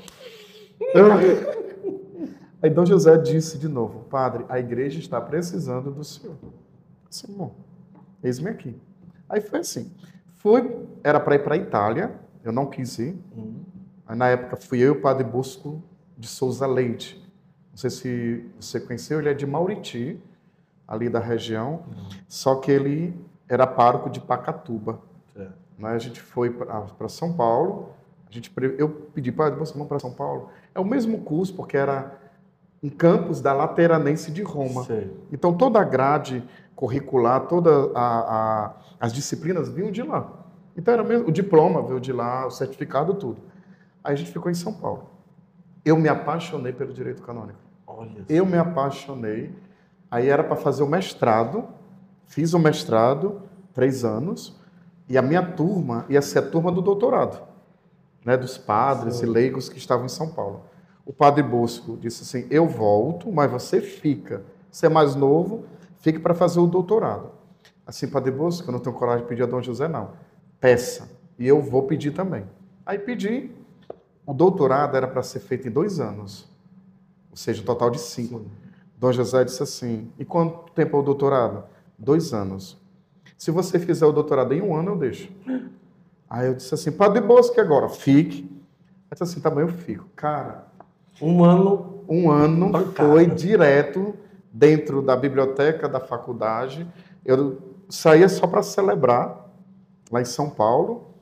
Aí 2.61 2.69
Dom 2.69 2.85
José 2.85 3.17
disse 3.17 3.57
de 3.57 3.67
novo, 3.67 4.01
padre, 4.09 4.45
a 4.49 4.59
igreja 4.59 4.99
está 4.99 5.21
precisando 5.21 5.91
do 5.91 6.03
senhor. 6.03 6.35
Disse, 7.09 7.31
bom, 7.31 7.55
eis-me 8.23 8.49
aqui. 8.49 8.75
Aí 9.29 9.41
foi 9.41 9.59
assim. 9.59 9.91
Fui, 10.37 10.87
era 11.03 11.19
para 11.19 11.35
ir 11.35 11.43
para 11.43 11.55
a 11.55 11.57
Itália, 11.57 12.15
eu 12.43 12.51
não 12.51 12.65
quis 12.65 12.97
ir. 12.97 13.15
Hum. 13.35 13.61
Aí, 14.07 14.17
na 14.17 14.29
época 14.29 14.55
fui 14.55 14.79
eu 14.79 14.87
e 14.87 14.97
o 14.97 15.01
padre 15.01 15.23
Bosco 15.23 15.81
de 16.17 16.27
Souza 16.27 16.65
Leite. 16.65 17.23
Não 17.71 17.77
sei 17.77 17.89
se 17.89 18.45
você 18.59 18.79
conheceu, 18.79 19.19
ele 19.19 19.29
é 19.29 19.33
de 19.33 19.45
Mauriti, 19.45 20.19
ali 20.87 21.07
da 21.07 21.19
região, 21.19 21.83
só 22.27 22.55
que 22.55 22.71
ele 22.71 23.13
era 23.47 23.67
pároco 23.67 24.09
de 24.09 24.19
Pacatuba. 24.19 24.99
Né? 25.77 25.89
A 25.89 25.97
gente 25.99 26.19
foi 26.19 26.49
para 26.49 27.07
São 27.07 27.31
Paulo, 27.33 27.91
a 28.27 28.31
gente, 28.31 28.51
eu 28.77 28.89
pedi 29.13 29.31
para 29.31 29.55
você 29.55 29.73
vamos 29.73 29.87
para 29.87 29.99
São 29.99 30.11
Paulo. 30.11 30.49
É 30.75 30.79
o 30.79 30.85
mesmo 30.85 31.19
curso, 31.21 31.55
porque 31.55 31.77
era 31.77 32.18
um 32.81 32.89
campus 32.89 33.41
da 33.41 33.53
Lateranense 33.53 34.31
de 34.31 34.41
Roma. 34.41 34.83
Sei. 34.85 35.11
Então 35.31 35.53
toda 35.53 35.79
a 35.79 35.83
grade 35.83 36.43
curricular, 36.75 37.47
todas 37.47 37.91
as 38.99 39.11
disciplinas 39.11 39.67
vinham 39.69 39.91
de 39.91 40.01
lá. 40.01 40.31
Então 40.77 40.93
era 40.93 41.03
mesmo, 41.03 41.27
o 41.27 41.31
diploma 41.31 41.81
veio 41.81 41.99
de 41.99 42.13
lá, 42.13 42.47
o 42.47 42.51
certificado, 42.51 43.13
tudo. 43.15 43.41
Aí 44.03 44.13
a 44.13 44.15
gente 44.15 44.31
ficou 44.31 44.49
em 44.49 44.55
São 44.55 44.73
Paulo. 44.73 45.09
Eu 45.83 45.97
me 45.97 46.07
apaixonei 46.07 46.71
pelo 46.71 46.93
direito 46.93 47.21
canônico. 47.21 47.59
Olha 47.85 48.23
Eu 48.29 48.45
me 48.45 48.57
apaixonei. 48.57 49.53
Aí 50.09 50.29
era 50.29 50.43
para 50.43 50.55
fazer 50.55 50.83
o 50.83 50.87
mestrado. 50.87 51.67
Fiz 52.27 52.53
o 52.53 52.59
mestrado, 52.59 53.41
três 53.73 54.05
anos. 54.05 54.57
E 55.09 55.17
a 55.17 55.21
minha 55.21 55.43
turma 55.43 56.05
ia 56.07 56.21
ser 56.21 56.39
a 56.39 56.41
turma 56.43 56.71
do 56.71 56.81
doutorado, 56.81 57.41
né, 58.23 58.37
dos 58.37 58.57
padres 58.57 59.15
Sim. 59.15 59.25
e 59.25 59.29
leigos 59.29 59.67
que 59.67 59.77
estavam 59.79 60.05
em 60.05 60.09
São 60.09 60.29
Paulo. 60.29 60.61
O 61.05 61.13
padre 61.13 61.43
Bosco 61.43 61.97
disse 61.97 62.23
assim: 62.23 62.47
Eu 62.49 62.67
volto, 62.67 63.31
mas 63.31 63.49
você 63.51 63.81
fica. 63.81 64.43
Você 64.71 64.85
é 64.85 64.89
mais 64.89 65.15
novo, 65.15 65.65
fique 65.99 66.19
para 66.19 66.33
fazer 66.33 66.59
o 66.59 66.67
doutorado. 66.67 67.31
Assim, 67.85 68.07
padre 68.07 68.31
Bosco, 68.31 68.67
eu 68.67 68.71
não 68.71 68.79
tenho 68.79 68.95
coragem 68.95 69.23
de 69.23 69.29
pedir 69.29 69.43
a 69.43 69.47
Dom 69.47 69.61
José, 69.61 69.87
não. 69.87 70.11
Peça. 70.59 71.09
E 71.39 71.47
eu 71.47 71.61
vou 71.61 71.83
pedir 71.83 72.11
também. 72.11 72.45
Aí 72.85 72.99
pedi. 72.99 73.51
O 74.25 74.33
doutorado 74.33 74.95
era 74.95 75.07
para 75.07 75.23
ser 75.23 75.39
feito 75.39 75.67
em 75.67 75.71
dois 75.71 75.99
anos, 75.99 76.47
ou 77.31 77.35
seja, 77.35 77.63
um 77.63 77.65
total 77.65 77.89
de 77.89 77.99
cinco. 77.99 78.45
Dom 78.95 79.11
José 79.11 79.43
disse 79.43 79.63
assim: 79.63 80.11
E 80.19 80.23
quanto 80.23 80.71
tempo 80.73 80.95
é 80.95 80.99
o 80.99 81.03
doutorado? 81.03 81.63
Dois 81.97 82.31
anos. 82.31 82.77
Se 83.35 83.49
você 83.49 83.79
fizer 83.79 84.05
o 84.05 84.11
doutorado 84.11 84.53
em 84.53 84.61
um 84.61 84.75
ano, 84.75 84.91
eu 84.91 84.97
deixo. 84.97 85.31
Aí 86.29 86.45
eu 86.45 86.53
disse 86.53 86.73
assim: 86.75 86.91
Padre 86.91 87.21
Bosco, 87.21 87.59
agora? 87.59 87.89
Fique. 87.89 88.43
Aí 89.09 89.17
disse 89.17 89.23
assim: 89.23 89.39
Tá 89.39 89.49
bom, 89.49 89.61
eu 89.61 89.69
fico. 89.69 90.07
Cara, 90.15 90.67
Um 91.21 91.43
ano. 91.43 92.03
um 92.07 92.31
ano 92.31 92.71
Pancada. 92.71 93.09
foi 93.09 93.25
direto 93.27 94.15
dentro 94.51 95.01
da 95.01 95.15
biblioteca 95.15 95.87
da 95.87 95.99
faculdade. 95.99 96.87
Eu 97.25 97.57
saía 97.89 98.27
só 98.29 98.47
para 98.47 98.63
celebrar 98.63 99.49
lá 100.11 100.21
em 100.21 100.25
São 100.25 100.49
Paulo 100.49 101.13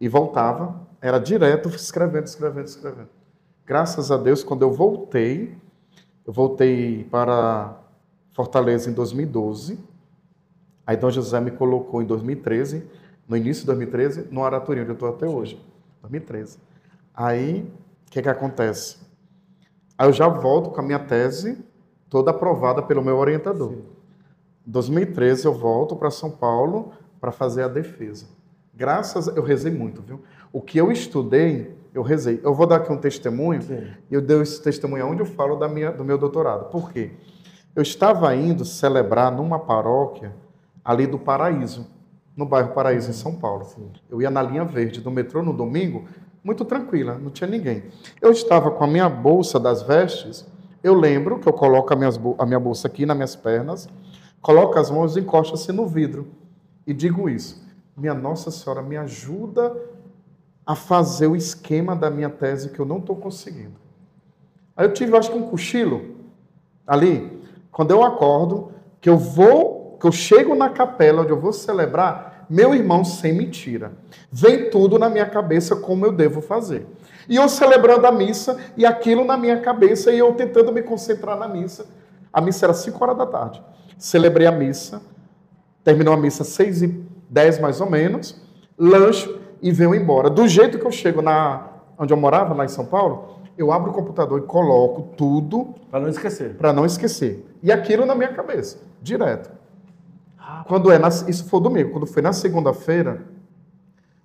e 0.00 0.08
voltava. 0.08 0.86
Era 1.00 1.18
direto 1.18 1.68
escrevendo, 1.68 2.26
escrevendo, 2.26 2.66
escrevendo. 2.66 3.08
Graças 3.66 4.10
a 4.10 4.16
Deus, 4.16 4.44
quando 4.44 4.62
eu 4.62 4.72
voltei, 4.72 5.56
eu 6.26 6.32
voltei 6.32 7.04
para 7.04 7.76
Fortaleza 8.32 8.90
em 8.90 8.92
2012. 8.92 9.78
Aí 10.86 10.96
Dom 10.96 11.10
José 11.10 11.40
me 11.40 11.50
colocou 11.50 12.02
em 12.02 12.06
2013, 12.06 12.84
no 13.28 13.36
início 13.36 13.62
de 13.62 13.66
2013, 13.66 14.28
no 14.30 14.44
Araturinho, 14.44 14.82
onde 14.82 14.92
eu 14.92 14.94
estou 14.94 15.08
até 15.08 15.26
hoje. 15.26 15.60
2013. 16.02 16.58
Aí, 17.14 17.60
o 18.06 18.10
que, 18.10 18.20
que 18.20 18.28
acontece? 18.28 18.96
Aí 20.02 20.08
eu 20.08 20.12
já 20.12 20.26
volto 20.26 20.70
com 20.70 20.80
a 20.80 20.82
minha 20.82 20.98
tese 20.98 21.64
toda 22.10 22.32
aprovada 22.32 22.82
pelo 22.82 23.04
meu 23.04 23.18
orientador. 23.18 23.74
Em 24.66 24.70
2013 24.72 25.44
eu 25.46 25.54
volto 25.54 25.94
para 25.94 26.10
São 26.10 26.28
Paulo 26.28 26.90
para 27.20 27.30
fazer 27.30 27.62
a 27.62 27.68
defesa. 27.68 28.26
Graças, 28.74 29.28
eu 29.28 29.44
rezei 29.44 29.70
muito, 29.70 30.02
viu? 30.02 30.20
O 30.52 30.60
que 30.60 30.76
eu 30.76 30.90
estudei, 30.90 31.78
eu 31.94 32.02
rezei. 32.02 32.40
Eu 32.42 32.52
vou 32.52 32.66
dar 32.66 32.78
aqui 32.78 32.90
um 32.90 32.96
testemunho. 32.96 33.62
Sim. 33.62 33.86
Eu 34.10 34.20
dei 34.20 34.40
esse 34.40 34.60
testemunho 34.60 35.06
onde 35.06 35.22
eu 35.22 35.26
falo 35.26 35.54
da 35.54 35.68
minha, 35.68 35.92
do 35.92 36.04
meu 36.04 36.18
doutorado. 36.18 36.68
Por 36.68 36.90
quê? 36.90 37.12
Eu 37.72 37.82
estava 37.84 38.34
indo 38.34 38.64
celebrar 38.64 39.30
numa 39.30 39.60
paróquia 39.60 40.34
ali 40.84 41.06
do 41.06 41.16
Paraíso, 41.16 41.86
no 42.36 42.44
bairro 42.44 42.74
Paraíso, 42.74 43.08
em 43.08 43.14
São 43.14 43.36
Paulo. 43.36 43.68
Eu 44.10 44.20
ia 44.20 44.32
na 44.32 44.42
linha 44.42 44.64
verde 44.64 45.00
do 45.00 45.12
metrô 45.12 45.44
no 45.44 45.52
domingo, 45.52 46.08
muito 46.42 46.64
tranquila, 46.64 47.18
não 47.18 47.30
tinha 47.30 47.48
ninguém. 47.48 47.84
Eu 48.20 48.32
estava 48.32 48.70
com 48.70 48.84
a 48.84 48.86
minha 48.86 49.08
bolsa 49.08 49.60
das 49.60 49.82
vestes, 49.82 50.46
eu 50.82 50.94
lembro 50.94 51.38
que 51.38 51.48
eu 51.48 51.52
coloco 51.52 51.92
a, 51.92 51.96
minhas 51.96 52.18
a 52.38 52.46
minha 52.46 52.58
bolsa 52.58 52.88
aqui 52.88 53.06
nas 53.06 53.16
minhas 53.16 53.36
pernas, 53.36 53.88
coloco 54.40 54.78
as 54.78 54.90
mãos 54.90 55.16
e 55.16 55.20
encosto-se 55.20 55.70
no 55.72 55.86
vidro. 55.86 56.26
E 56.86 56.92
digo 56.92 57.28
isso, 57.28 57.64
minha 57.96 58.14
Nossa 58.14 58.50
Senhora, 58.50 58.82
me 58.82 58.96
ajuda 58.96 59.74
a 60.66 60.74
fazer 60.74 61.26
o 61.26 61.36
esquema 61.36 61.94
da 61.94 62.10
minha 62.10 62.30
tese 62.30 62.70
que 62.70 62.80
eu 62.80 62.86
não 62.86 62.98
estou 62.98 63.16
conseguindo. 63.16 63.74
Aí 64.76 64.86
eu 64.86 64.92
tive, 64.92 65.16
acho 65.16 65.30
que 65.30 65.38
um 65.38 65.48
cochilo 65.48 66.16
ali, 66.86 67.42
quando 67.70 67.90
eu 67.90 68.02
acordo, 68.02 68.72
que 69.00 69.08
eu 69.08 69.16
vou, 69.16 69.96
que 70.00 70.06
eu 70.06 70.12
chego 70.12 70.54
na 70.54 70.70
capela 70.70 71.22
onde 71.22 71.30
eu 71.30 71.38
vou 71.38 71.52
celebrar, 71.52 72.31
meu 72.52 72.74
irmão, 72.74 73.02
sem 73.02 73.32
mentira, 73.32 73.92
vem 74.30 74.68
tudo 74.68 74.98
na 74.98 75.08
minha 75.08 75.24
cabeça 75.24 75.74
como 75.74 76.04
eu 76.04 76.12
devo 76.12 76.42
fazer. 76.42 76.86
E 77.26 77.36
eu 77.36 77.48
celebrando 77.48 78.06
a 78.06 78.12
missa, 78.12 78.58
e 78.76 78.84
aquilo 78.84 79.24
na 79.24 79.38
minha 79.38 79.58
cabeça, 79.60 80.12
e 80.12 80.18
eu 80.18 80.34
tentando 80.34 80.70
me 80.70 80.82
concentrar 80.82 81.38
na 81.38 81.48
missa. 81.48 81.86
A 82.30 82.42
missa 82.42 82.66
era 82.66 82.74
5 82.74 83.02
horas 83.02 83.16
da 83.16 83.24
tarde. 83.24 83.62
Celebrei 83.96 84.46
a 84.46 84.52
missa, 84.52 85.00
terminou 85.82 86.12
a 86.12 86.16
missa 86.18 86.44
6 86.44 86.82
e 86.82 86.88
10 87.30 87.58
mais 87.58 87.80
ou 87.80 87.88
menos, 87.88 88.38
lancho 88.78 89.38
e 89.62 89.72
venho 89.72 89.94
embora. 89.94 90.28
Do 90.28 90.46
jeito 90.46 90.78
que 90.78 90.86
eu 90.86 90.92
chego 90.92 91.22
na 91.22 91.68
onde 91.98 92.12
eu 92.12 92.18
morava, 92.18 92.52
lá 92.52 92.66
em 92.66 92.68
São 92.68 92.84
Paulo, 92.84 93.38
eu 93.56 93.72
abro 93.72 93.92
o 93.92 93.94
computador 93.94 94.40
e 94.40 94.42
coloco 94.42 95.14
tudo 95.16 95.74
Para 95.90 96.00
não 96.00 96.08
esquecer. 96.10 96.54
para 96.56 96.70
não 96.70 96.84
esquecer. 96.84 97.46
E 97.62 97.72
aquilo 97.72 98.04
na 98.04 98.14
minha 98.14 98.34
cabeça, 98.34 98.78
direto. 99.00 99.61
Quando 100.66 100.90
é 100.90 100.98
na, 100.98 101.08
isso 101.08 101.48
foi 101.48 101.60
domingo, 101.60 101.90
quando 101.90 102.06
foi 102.06 102.22
na 102.22 102.32
segunda-feira, 102.32 103.26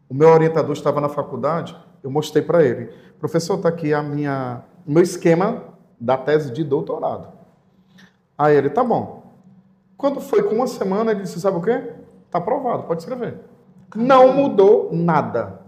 o 0.10 0.14
meu 0.14 0.30
orientador 0.30 0.74
estava 0.74 1.02
na 1.02 1.10
faculdade, 1.10 1.76
eu 2.04 2.10
mostrei 2.10 2.44
para 2.44 2.64
ele, 2.64 2.92
professor, 3.20 3.56
está 3.56 3.70
aqui 3.70 3.94
a 3.94 4.02
minha, 4.02 4.64
o 4.86 4.92
meu 4.92 5.04
esquema 5.04 5.64
da 6.00 6.18
tese 6.18 6.52
de 6.52 6.64
doutorado. 6.64 7.30
Aí 8.38 8.56
ele, 8.56 8.70
tá 8.70 8.84
bom. 8.84 9.24
Quando 9.98 10.22
foi 10.22 10.44
com 10.44 10.56
uma 10.56 10.68
semana, 10.68 11.12
ele 11.12 11.22
disse, 11.22 11.42
sabe 11.42 11.58
o 11.58 11.62
quê? 11.62 11.94
Tá 12.30 12.38
aprovado, 12.38 12.84
pode 12.84 13.02
escrever. 13.02 13.40
Não 13.96 14.34
mudou 14.34 14.90
nada. 14.94 15.62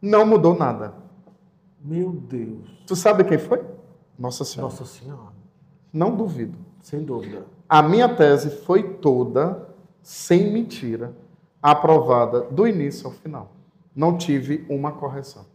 Não 0.00 0.26
mudou 0.26 0.54
nada. 0.54 0.94
Meu 1.80 2.10
Deus. 2.10 2.68
Tu 2.86 2.94
sabe 2.94 3.24
quem 3.24 3.38
foi? 3.38 3.64
Nossa 4.18 4.44
Senhora. 4.44 4.72
Nossa 4.72 4.84
Senhora. 4.84 5.32
Não 5.92 6.14
duvido. 6.14 6.58
Sem 6.82 7.02
dúvida. 7.02 7.44
A 7.68 7.80
minha 7.82 8.08
tese 8.08 8.50
foi 8.50 8.82
toda, 8.82 9.68
sem 10.02 10.52
mentira, 10.52 11.12
aprovada 11.62 12.42
do 12.42 12.66
início 12.66 13.06
ao 13.06 13.12
final. 13.12 13.52
Não 13.94 14.16
tive 14.16 14.64
uma 14.68 14.92
correção. 14.92 15.46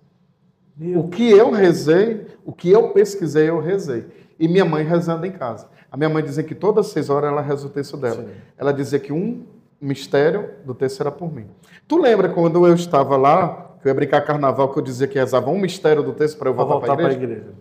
Meu 0.75 1.01
O 1.01 1.09
que 1.09 1.29
eu 1.29 1.51
rezei, 1.51 2.27
o 2.45 2.53
que 2.53 2.69
eu 2.69 2.89
pesquisei, 2.91 3.49
eu 3.49 3.59
rezei. 3.59 4.05
E 4.39 4.47
minha 4.47 4.63
mãe 4.63 4.83
rezando 4.83 5.25
em 5.25 5.31
casa. 5.31 5.67
A 5.91 5.97
minha 5.97 6.09
mãe 6.09 6.23
dizia 6.23 6.43
que 6.43 6.53
todas 6.53 6.85
as 6.85 6.91
seis 6.91 7.09
horas 7.09 7.31
ela 7.31 7.41
reza 7.41 7.65
o 7.65 7.69
texto 7.69 7.97
dela. 7.97 8.23
Sim. 8.23 8.29
Ela 8.57 8.71
dizia 8.71 8.99
que 8.99 9.11
um 9.11 9.43
mistério 9.81 10.51
do 10.63 10.75
texto 10.75 11.01
era 11.01 11.11
por 11.11 11.33
mim. 11.33 11.47
Tu 11.87 11.97
lembra 11.99 12.29
quando 12.29 12.65
eu 12.67 12.73
estava 12.73 13.17
lá, 13.17 13.75
que 13.81 13.87
eu 13.87 13.89
ia 13.89 13.95
brincar 13.95 14.21
carnaval, 14.21 14.71
que 14.71 14.79
eu 14.79 14.83
dizia 14.83 15.07
que 15.07 15.17
rezava 15.17 15.49
um 15.49 15.59
mistério 15.59 16.03
do 16.03 16.13
texto 16.13 16.37
para 16.37 16.49
eu 16.49 16.53
voltar, 16.53 16.73
voltar 16.73 16.85
para 16.85 16.93
a 16.93 16.97
para 16.97 17.07
a 17.07 17.13
igreja? 17.13 17.41
igreja. 17.41 17.57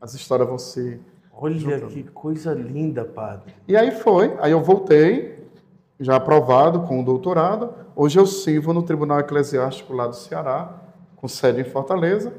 As 0.00 0.14
histórias 0.14 0.48
vão 0.48 0.58
se 0.58 1.00
Olha 1.34 1.54
Juntando. 1.56 1.88
que 1.88 2.04
coisa 2.04 2.54
linda, 2.54 3.04
padre. 3.04 3.52
E 3.66 3.76
aí 3.76 3.90
foi, 3.90 4.36
aí 4.40 4.52
eu 4.52 4.62
voltei, 4.62 5.41
já 6.02 6.16
aprovado 6.16 6.80
com 6.80 7.00
o 7.00 7.04
doutorado. 7.04 7.72
Hoje 7.94 8.18
eu 8.18 8.26
sirvo 8.26 8.72
no 8.72 8.82
Tribunal 8.82 9.20
Eclesiástico 9.20 9.94
lá 9.94 10.06
do 10.06 10.16
Ceará, 10.16 10.82
com 11.16 11.28
sede 11.28 11.60
em 11.60 11.64
Fortaleza, 11.64 12.32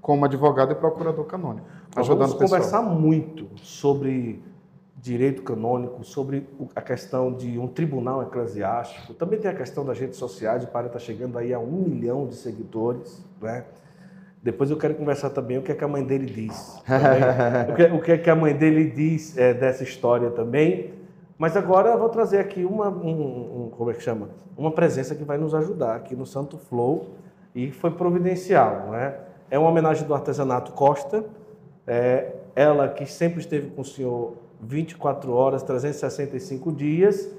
como 0.00 0.24
advogado 0.24 0.72
e 0.72 0.74
procurador 0.74 1.24
canônico, 1.24 1.66
Nós 1.96 2.06
ajudando 2.06 2.28
vamos 2.28 2.42
conversar 2.42 2.82
muito 2.82 3.48
sobre 3.56 4.42
direito 4.96 5.42
canônico, 5.42 6.04
sobre 6.04 6.46
a 6.74 6.82
questão 6.82 7.32
de 7.32 7.58
um 7.58 7.66
tribunal 7.66 8.22
eclesiástico. 8.22 9.14
Também 9.14 9.38
tem 9.38 9.50
a 9.50 9.54
questão 9.54 9.84
das 9.84 9.98
redes 9.98 10.18
sociais. 10.18 10.64
O 10.64 10.66
padre 10.66 10.88
está 10.88 10.98
chegando 10.98 11.38
aí 11.38 11.54
a 11.54 11.58
um 11.58 11.84
milhão 11.88 12.26
de 12.26 12.34
seguidores, 12.34 13.24
né? 13.40 13.64
Depois 14.42 14.70
eu 14.70 14.76
quero 14.76 14.94
conversar 14.94 15.30
também 15.30 15.58
o 15.58 15.62
que 15.62 15.72
é 15.72 15.74
que 15.74 15.82
a 15.82 15.88
mãe 15.88 16.04
dele 16.04 16.26
diz. 16.26 16.80
também. 16.86 17.72
o, 17.72 17.74
que, 17.74 17.96
o 17.96 18.02
que 18.02 18.12
é 18.12 18.18
que 18.18 18.30
a 18.30 18.36
mãe 18.36 18.54
dele 18.54 18.90
diz 18.90 19.36
é, 19.36 19.52
dessa 19.54 19.82
história 19.82 20.30
também. 20.30 20.92
Mas 21.38 21.56
agora 21.56 21.90
eu 21.90 21.98
vou 21.98 22.08
trazer 22.08 22.38
aqui 22.38 22.64
uma, 22.64 22.88
um, 22.88 23.66
um- 23.66 23.70
como 23.76 23.90
é 23.90 23.94
que 23.94 24.02
chama? 24.02 24.28
Uma 24.56 24.70
presença 24.70 25.14
que 25.14 25.22
vai 25.24 25.36
nos 25.36 25.54
ajudar 25.54 25.96
aqui 25.96 26.16
no 26.16 26.24
Santo 26.24 26.56
Flow 26.56 27.08
e 27.54 27.70
foi 27.70 27.90
providencial, 27.90 28.88
né? 28.90 29.14
É 29.50 29.58
uma 29.58 29.68
homenagem 29.68 30.06
do 30.06 30.14
artesanato 30.14 30.72
Costa, 30.72 31.24
é, 31.86 32.32
ela 32.54 32.88
que 32.88 33.04
sempre 33.06 33.40
esteve 33.40 33.68
com 33.70 33.82
o 33.82 33.84
senhor 33.84 34.34
24 34.60 35.32
horas, 35.32 35.62
365 35.62 36.72
dias. 36.72 37.30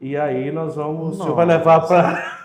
E 0.00 0.16
aí 0.16 0.52
nós 0.52 0.76
vamos, 0.76 1.18
o 1.18 1.22
senhor 1.22 1.34
vai 1.34 1.46
levar 1.46 1.86
para 1.86 2.38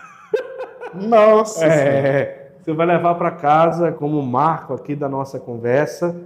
Nossa! 0.94 1.64
É, 1.66 2.48
o 2.60 2.64
senhor 2.64 2.76
vai 2.76 2.86
levar 2.86 3.14
para 3.16 3.30
casa 3.30 3.92
como 3.92 4.20
marco 4.22 4.72
aqui 4.72 4.96
da 4.96 5.08
nossa 5.08 5.38
conversa. 5.38 6.16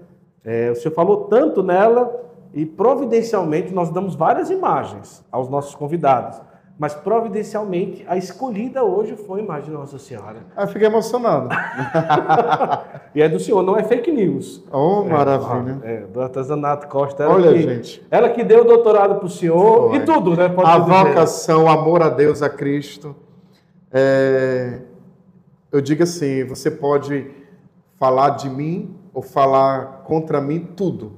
É, 0.44 0.70
o 0.70 0.76
senhor 0.76 0.94
falou 0.94 1.24
tanto 1.24 1.62
nela 1.64 2.27
e 2.52 2.64
providencialmente 2.64 3.72
nós 3.72 3.90
damos 3.90 4.14
várias 4.14 4.50
imagens 4.50 5.24
aos 5.30 5.48
nossos 5.48 5.74
convidados. 5.74 6.40
Mas 6.78 6.94
providencialmente 6.94 8.04
a 8.08 8.16
escolhida 8.16 8.84
hoje 8.84 9.16
foi 9.16 9.40
a 9.40 9.42
imagem 9.42 9.70
de 9.70 9.76
Nossa 9.76 9.98
Senhora. 9.98 10.37
Eu 10.56 10.68
fiquei 10.68 10.87
emocionado. 10.87 11.48
E 13.14 13.22
é 13.22 13.28
do 13.28 13.40
senhor, 13.40 13.62
não 13.62 13.76
é 13.76 13.82
fake 13.82 14.12
news. 14.12 14.62
Oh, 14.70 15.02
maravilha. 15.02 15.80
É, 15.82 16.00
do 16.02 16.20
artesanato 16.20 16.87
Costa. 16.87 17.24
Ela 17.24 17.34
Olha, 17.34 17.52
que, 17.52 17.62
gente. 17.62 18.06
Ela 18.11 18.28
que 18.28 18.44
deu 18.44 18.61
o 18.61 18.64
doutorado 18.64 19.16
para 19.16 19.26
o 19.26 19.30
senhor 19.30 19.88
Foi. 19.88 19.98
e 19.98 20.04
tudo, 20.04 20.37
né? 20.37 20.48
Pode 20.48 20.70
A 20.70 20.78
vocação, 20.78 21.66
amor 21.66 22.02
a 22.02 22.11
Deus, 22.11 22.42
a 22.42 22.50
Cristo. 22.50 23.16
É, 23.90 24.82
eu 25.72 25.80
digo 25.80 26.02
assim, 26.02 26.44
você 26.44 26.70
pode 26.70 27.28
falar 27.96 28.30
de 28.30 28.48
mim 28.48 28.94
ou 29.12 29.22
falar 29.22 30.02
contra 30.04 30.40
mim 30.40 30.61
tudo. 30.76 31.17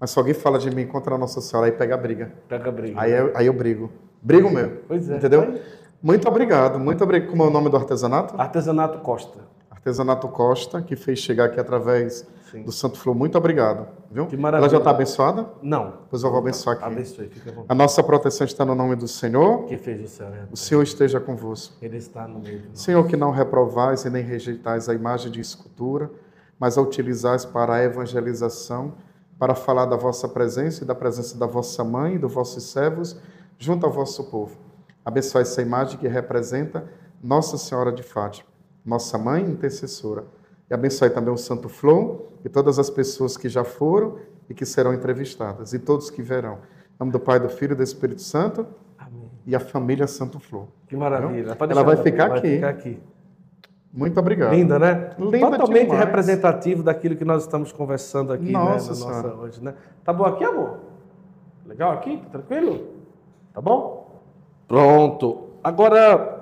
Mas 0.00 0.10
se 0.10 0.18
alguém 0.18 0.34
fala 0.34 0.58
de 0.58 0.70
mim 0.70 0.86
contra 0.86 1.14
a 1.14 1.18
Nossa 1.18 1.40
Senhora, 1.40 1.66
aí 1.66 1.72
pega 1.72 1.94
a 1.94 1.98
briga. 1.98 2.32
Pega 2.48 2.68
a 2.68 2.72
briga. 2.72 3.00
Aí 3.00 3.12
eu, 3.12 3.32
aí 3.34 3.46
eu 3.46 3.52
brigo. 3.52 3.90
Brigo 4.22 4.50
mesmo. 4.50 4.78
Pois 4.86 5.08
é. 5.10 5.16
Entendeu? 5.16 5.60
Muito 6.02 6.28
obrigado. 6.28 6.78
Muito 6.78 7.02
obrigado. 7.02 7.30
Como 7.30 7.42
é 7.42 7.46
o 7.46 7.50
nome 7.50 7.68
do 7.68 7.76
artesanato? 7.76 8.40
Artesanato 8.40 8.98
Costa. 9.00 9.38
Artesanato 9.70 10.28
Costa, 10.28 10.80
que 10.82 10.94
fez 10.94 11.18
chegar 11.18 11.46
aqui 11.46 11.58
através 11.58 12.26
Sim. 12.50 12.62
do 12.62 12.70
Santo 12.70 12.98
Flor. 12.98 13.14
Muito 13.14 13.36
obrigado. 13.36 13.86
Viu? 14.10 14.26
Que 14.26 14.36
maravilha. 14.36 14.66
Ela 14.66 14.70
já 14.70 14.78
está 14.78 14.90
abençoada? 14.90 15.48
Não. 15.62 15.94
Pois 16.08 16.22
eu 16.22 16.30
vou 16.30 16.38
abençoar 16.38 16.76
aqui. 16.76 16.84
Abençoe, 16.84 17.28
fica 17.28 17.50
vontade. 17.50 17.66
A 17.68 17.74
nossa 17.74 18.02
proteção 18.02 18.44
está 18.46 18.64
no 18.64 18.74
nome 18.74 18.96
do 18.96 19.08
Senhor. 19.08 19.64
Que 19.64 19.76
fez 19.76 20.04
o 20.04 20.08
céu, 20.08 20.28
né? 20.30 20.46
O 20.50 20.56
Senhor 20.56 20.82
esteja 20.82 21.18
convosco. 21.20 21.74
Ele 21.82 21.96
está 21.96 22.26
no 22.26 22.38
meio 22.40 22.60
de 22.60 22.68
nós. 22.68 22.80
Senhor, 22.80 23.06
que 23.06 23.16
não 23.16 23.30
reprovais 23.30 24.04
e 24.04 24.10
nem 24.10 24.22
rejeitais 24.22 24.88
a 24.88 24.94
imagem 24.94 25.30
de 25.30 25.40
escultura, 25.40 26.10
mas 26.58 26.78
a 26.78 26.82
utilizais 26.82 27.44
para 27.44 27.74
a 27.74 27.82
evangelização, 27.82 28.94
para 29.38 29.54
falar 29.54 29.86
da 29.86 29.96
vossa 29.96 30.28
presença 30.28 30.82
e 30.82 30.86
da 30.86 30.94
presença 30.94 31.38
da 31.38 31.46
vossa 31.46 31.84
mãe 31.84 32.14
e 32.14 32.18
dos 32.18 32.32
vossos 32.32 32.64
servos 32.64 33.20
junto 33.58 33.86
ao 33.86 33.92
vosso 33.92 34.24
povo. 34.30 34.58
Abençoai 35.04 35.42
essa 35.42 35.62
imagem 35.62 35.98
que 35.98 36.08
representa 36.08 36.88
Nossa 37.22 37.56
Senhora 37.56 37.92
de 37.92 38.02
Fátima, 38.02 38.48
nossa 38.84 39.16
mãe 39.16 39.42
intercessora. 39.42 40.24
E 40.70 40.74
abençoe 40.74 41.08
também 41.08 41.32
o 41.32 41.38
Santo 41.38 41.68
Flor 41.68 42.26
e 42.44 42.48
todas 42.48 42.78
as 42.78 42.90
pessoas 42.90 43.36
que 43.36 43.48
já 43.48 43.64
foram 43.64 44.18
e 44.50 44.54
que 44.54 44.66
serão 44.66 44.92
entrevistadas, 44.92 45.72
e 45.72 45.78
todos 45.78 46.10
que 46.10 46.22
verão. 46.22 46.58
Em 46.94 46.98
nome 47.00 47.12
do 47.12 47.20
Pai, 47.20 47.38
do 47.38 47.48
Filho 47.48 47.72
e 47.72 47.76
do 47.76 47.82
Espírito 47.82 48.22
Santo 48.22 48.66
Amém. 48.98 49.30
e 49.46 49.54
a 49.54 49.60
família 49.60 50.06
Santo 50.06 50.38
Flor. 50.40 50.66
Que 50.86 50.96
maravilha. 50.96 51.56
Ela 51.70 51.82
vai 51.82 51.96
ficar 51.96 52.28
vai 52.28 52.38
aqui. 52.38 52.54
ficar 52.54 52.68
aqui. 52.68 53.02
Muito 53.92 54.18
obrigado. 54.20 54.52
Linda, 54.52 54.78
né? 54.78 55.10
Linda 55.18 55.50
Totalmente 55.50 55.86
demais. 55.86 56.04
representativo 56.04 56.82
daquilo 56.82 57.16
que 57.16 57.24
nós 57.24 57.42
estamos 57.42 57.72
conversando 57.72 58.32
aqui 58.32 58.52
Nossa 58.52 58.92
né, 58.92 59.00
na 59.00 59.22
nossa 59.22 59.34
hoje, 59.34 59.64
né? 59.64 59.74
Tá 60.04 60.12
bom 60.12 60.24
aqui, 60.24 60.44
amor? 60.44 60.78
Legal 61.66 61.92
aqui? 61.92 62.18
Tá 62.18 62.38
tranquilo? 62.38 62.86
Tá 63.52 63.60
bom? 63.60 64.20
Pronto. 64.66 65.48
Agora, 65.64 66.04
Agora 66.04 66.38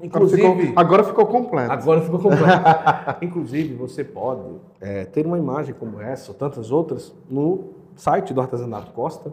inclusive, 0.00 0.42
ficou, 0.42 0.72
agora 0.78 1.04
ficou 1.04 1.26
completo. 1.26 1.72
Agora 1.72 2.00
ficou 2.02 2.18
completo. 2.20 2.64
Inclusive, 3.20 3.74
você 3.74 4.04
pode 4.04 4.56
é, 4.80 5.04
ter 5.04 5.26
uma 5.26 5.38
imagem 5.38 5.74
como 5.74 6.00
essa 6.00 6.30
ou 6.30 6.36
tantas 6.36 6.70
outras 6.70 7.14
no 7.28 7.74
site 7.96 8.32
do 8.32 8.40
Artesanato 8.40 8.92
Costa 8.92 9.32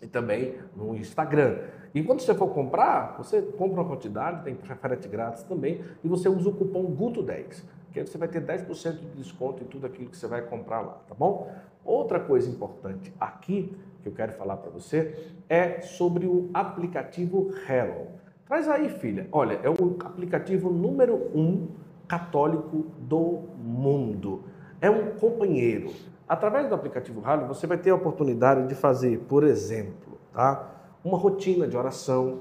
e 0.00 0.06
também 0.06 0.56
no 0.76 0.96
Instagram. 0.96 1.58
E 1.94 2.02
quando 2.02 2.20
você 2.20 2.34
for 2.34 2.48
comprar, 2.48 3.16
você 3.18 3.42
compra 3.42 3.82
uma 3.82 3.88
quantidade, 3.88 4.44
tem 4.44 4.54
frete 4.54 5.08
grátis 5.08 5.42
também, 5.42 5.82
e 6.02 6.08
você 6.08 6.28
usa 6.28 6.48
o 6.48 6.52
cupom 6.52 6.96
GUTO10, 6.96 7.62
que 7.92 8.00
aí 8.00 8.06
você 8.06 8.16
vai 8.16 8.28
ter 8.28 8.40
10% 8.40 8.92
de 8.92 9.06
desconto 9.16 9.62
em 9.62 9.66
tudo 9.66 9.86
aquilo 9.86 10.08
que 10.08 10.16
você 10.16 10.26
vai 10.26 10.42
comprar 10.42 10.80
lá, 10.80 11.00
tá 11.06 11.14
bom? 11.14 11.50
Outra 11.84 12.18
coisa 12.18 12.48
importante 12.48 13.12
aqui 13.20 13.76
que 14.02 14.08
eu 14.08 14.12
quero 14.12 14.32
falar 14.32 14.56
para 14.56 14.70
você 14.70 15.32
é 15.48 15.80
sobre 15.80 16.26
o 16.26 16.48
aplicativo 16.54 17.50
Hello. 17.68 18.08
Traz 18.46 18.68
aí, 18.68 18.88
filha. 18.88 19.28
Olha, 19.30 19.60
é 19.62 19.68
o 19.68 19.96
aplicativo 20.04 20.70
número 20.70 21.30
um 21.34 21.68
católico 22.08 22.86
do 22.98 23.42
mundo. 23.58 24.44
É 24.80 24.90
um 24.90 25.12
companheiro. 25.12 25.92
Através 26.28 26.68
do 26.68 26.74
aplicativo 26.74 27.22
Hello, 27.26 27.46
você 27.46 27.66
vai 27.66 27.78
ter 27.78 27.90
a 27.90 27.94
oportunidade 27.94 28.66
de 28.66 28.74
fazer, 28.74 29.18
por 29.28 29.44
exemplo, 29.44 30.18
tá? 30.32 30.71
Uma 31.04 31.18
rotina 31.18 31.66
de 31.66 31.76
oração. 31.76 32.40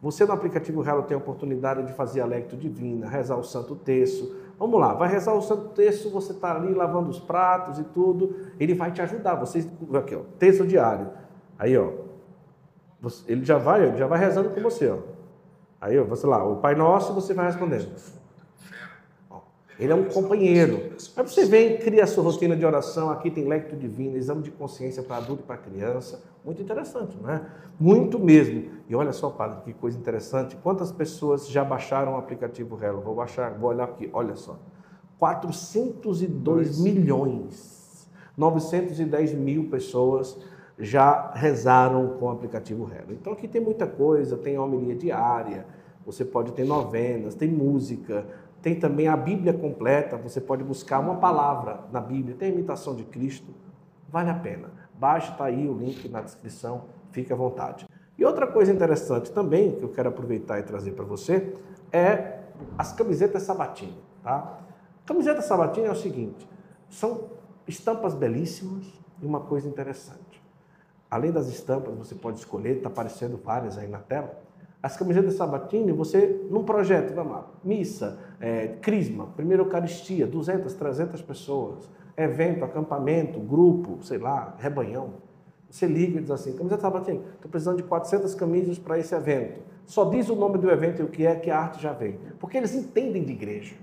Você 0.00 0.24
no 0.24 0.32
aplicativo 0.32 0.82
Hello 0.86 1.02
tem 1.02 1.16
a 1.16 1.18
oportunidade 1.18 1.84
de 1.84 1.92
fazer 1.92 2.20
a 2.20 2.26
lecto 2.26 2.56
divina, 2.56 3.08
rezar 3.08 3.36
o 3.36 3.42
Santo 3.42 3.74
Terço. 3.74 4.36
Vamos 4.58 4.78
lá, 4.78 4.94
vai 4.94 5.08
rezar 5.08 5.34
o 5.34 5.42
Santo 5.42 5.68
Terço, 5.70 6.10
você 6.10 6.32
está 6.32 6.54
ali 6.54 6.72
lavando 6.72 7.10
os 7.10 7.18
pratos 7.18 7.78
e 7.78 7.84
tudo, 7.84 8.36
ele 8.58 8.74
vai 8.74 8.92
te 8.92 9.02
ajudar. 9.02 9.34
Você 9.36 9.68
aqui, 9.94 10.14
ó, 10.14 10.20
terço 10.38 10.66
diário. 10.66 11.08
Aí, 11.58 11.76
ó, 11.76 11.90
ele 13.26 13.44
já 13.44 13.58
vai, 13.58 13.86
ele 13.86 13.96
já 13.96 14.06
vai 14.06 14.18
rezando 14.18 14.50
com 14.50 14.60
você, 14.60 14.88
ó. 14.88 14.98
Aí, 15.80 15.98
ó, 15.98 16.04
você 16.04 16.26
lá, 16.26 16.44
o 16.44 16.56
Pai 16.56 16.74
Nosso, 16.74 17.12
você 17.12 17.34
vai 17.34 17.46
respondendo. 17.46 17.88
Ele 19.78 19.92
é 19.92 19.94
um 19.94 20.04
companheiro. 20.04 20.92
Aí 21.16 21.22
você 21.22 21.44
vem, 21.44 21.78
cria 21.78 22.02
a 22.02 22.06
sua 22.06 22.24
rotina 22.24 22.56
de 22.56 22.66
oração. 22.66 23.10
Aqui 23.10 23.30
tem 23.30 23.46
lecto 23.46 23.76
divino, 23.76 24.16
exame 24.16 24.42
de 24.42 24.50
consciência 24.50 25.04
para 25.04 25.18
adulto 25.18 25.44
e 25.44 25.46
para 25.46 25.56
criança. 25.56 26.20
Muito 26.44 26.60
interessante, 26.60 27.16
não 27.22 27.30
é? 27.30 27.46
Muito 27.78 28.18
mesmo. 28.18 28.70
E 28.88 28.94
olha 28.96 29.12
só, 29.12 29.30
padre, 29.30 29.60
que 29.64 29.72
coisa 29.72 29.96
interessante. 29.96 30.56
Quantas 30.56 30.90
pessoas 30.90 31.48
já 31.48 31.62
baixaram 31.62 32.14
o 32.14 32.16
aplicativo 32.16 32.76
Hello? 32.82 33.00
Vou 33.00 33.14
baixar, 33.14 33.52
vou 33.52 33.70
olhar 33.70 33.84
aqui. 33.84 34.10
Olha 34.12 34.34
só. 34.34 34.58
402 35.16 36.80
milhões. 36.80 38.08
910 38.36 39.34
mil 39.34 39.68
pessoas 39.68 40.38
já 40.76 41.32
rezaram 41.34 42.16
com 42.18 42.26
o 42.26 42.30
aplicativo 42.30 42.90
Hello. 42.92 43.12
Então 43.12 43.32
aqui 43.32 43.46
tem 43.46 43.60
muita 43.60 43.86
coisa, 43.86 44.36
tem 44.36 44.58
homilia 44.58 44.94
diária, 44.94 45.66
você 46.06 46.24
pode 46.24 46.52
ter 46.52 46.64
novenas, 46.64 47.34
tem 47.34 47.48
música, 47.48 48.24
tem 48.68 48.78
também 48.78 49.08
a 49.08 49.16
Bíblia 49.16 49.54
completa, 49.54 50.18
você 50.18 50.42
pode 50.42 50.62
buscar 50.62 50.98
uma 50.98 51.16
palavra 51.16 51.84
na 51.90 52.02
Bíblia, 52.02 52.36
tem 52.36 52.50
a 52.50 52.52
imitação 52.52 52.94
de 52.94 53.02
Cristo, 53.02 53.54
vale 54.10 54.28
a 54.28 54.34
pena. 54.34 54.70
Baixe, 54.92 55.32
está 55.32 55.46
aí 55.46 55.66
o 55.66 55.72
link 55.72 56.06
na 56.10 56.20
descrição, 56.20 56.84
fique 57.10 57.32
à 57.32 57.36
vontade. 57.36 57.86
E 58.18 58.24
outra 58.26 58.46
coisa 58.46 58.70
interessante 58.70 59.32
também, 59.32 59.76
que 59.76 59.82
eu 59.82 59.88
quero 59.88 60.10
aproveitar 60.10 60.58
e 60.58 60.64
trazer 60.64 60.90
para 60.92 61.04
você, 61.06 61.54
é 61.90 62.40
as 62.76 62.92
camisetas 62.92 63.44
Sabatini, 63.44 63.96
tá? 64.22 64.58
Camiseta 65.06 65.40
Sabatini 65.40 65.86
é 65.86 65.90
o 65.90 65.96
seguinte, 65.96 66.46
são 66.90 67.30
estampas 67.66 68.12
belíssimas 68.12 68.84
e 69.22 69.24
uma 69.24 69.40
coisa 69.40 69.66
interessante. 69.66 70.42
Além 71.10 71.32
das 71.32 71.48
estampas, 71.48 71.94
você 71.94 72.14
pode 72.14 72.38
escolher, 72.38 72.76
está 72.76 72.90
aparecendo 72.90 73.40
várias 73.42 73.78
aí 73.78 73.88
na 73.88 74.00
tela. 74.00 74.38
As 74.82 74.96
camisetas 74.96 75.34
Sabatini, 75.34 75.90
você, 75.92 76.46
num 76.50 76.62
projeto, 76.62 77.12
vamos 77.12 77.32
lá, 77.32 77.46
missa, 77.64 78.18
é, 78.40 78.68
crisma, 78.80 79.26
primeira 79.36 79.62
Eucaristia, 79.62 80.26
200, 80.26 80.72
300 80.74 81.20
pessoas, 81.22 81.90
evento, 82.16 82.64
acampamento, 82.64 83.40
grupo, 83.40 83.98
sei 84.02 84.18
lá, 84.18 84.54
rebanhão. 84.58 85.14
Você 85.68 85.86
liga 85.86 86.18
e 86.18 86.22
diz 86.22 86.30
assim, 86.30 86.56
camiseta 86.56 86.82
Sabatini, 86.82 87.20
estou 87.34 87.50
precisando 87.50 87.76
de 87.78 87.82
400 87.82 88.34
camisas 88.36 88.78
para 88.78 88.98
esse 88.98 89.14
evento. 89.14 89.60
Só 89.84 90.04
diz 90.04 90.28
o 90.28 90.36
nome 90.36 90.58
do 90.58 90.70
evento 90.70 91.00
e 91.02 91.04
o 91.04 91.08
que 91.08 91.26
é, 91.26 91.34
que 91.34 91.50
a 91.50 91.58
arte 91.58 91.82
já 91.82 91.92
vem. 91.92 92.18
Porque 92.38 92.56
eles 92.56 92.74
entendem 92.74 93.24
de 93.24 93.32
igreja. 93.32 93.74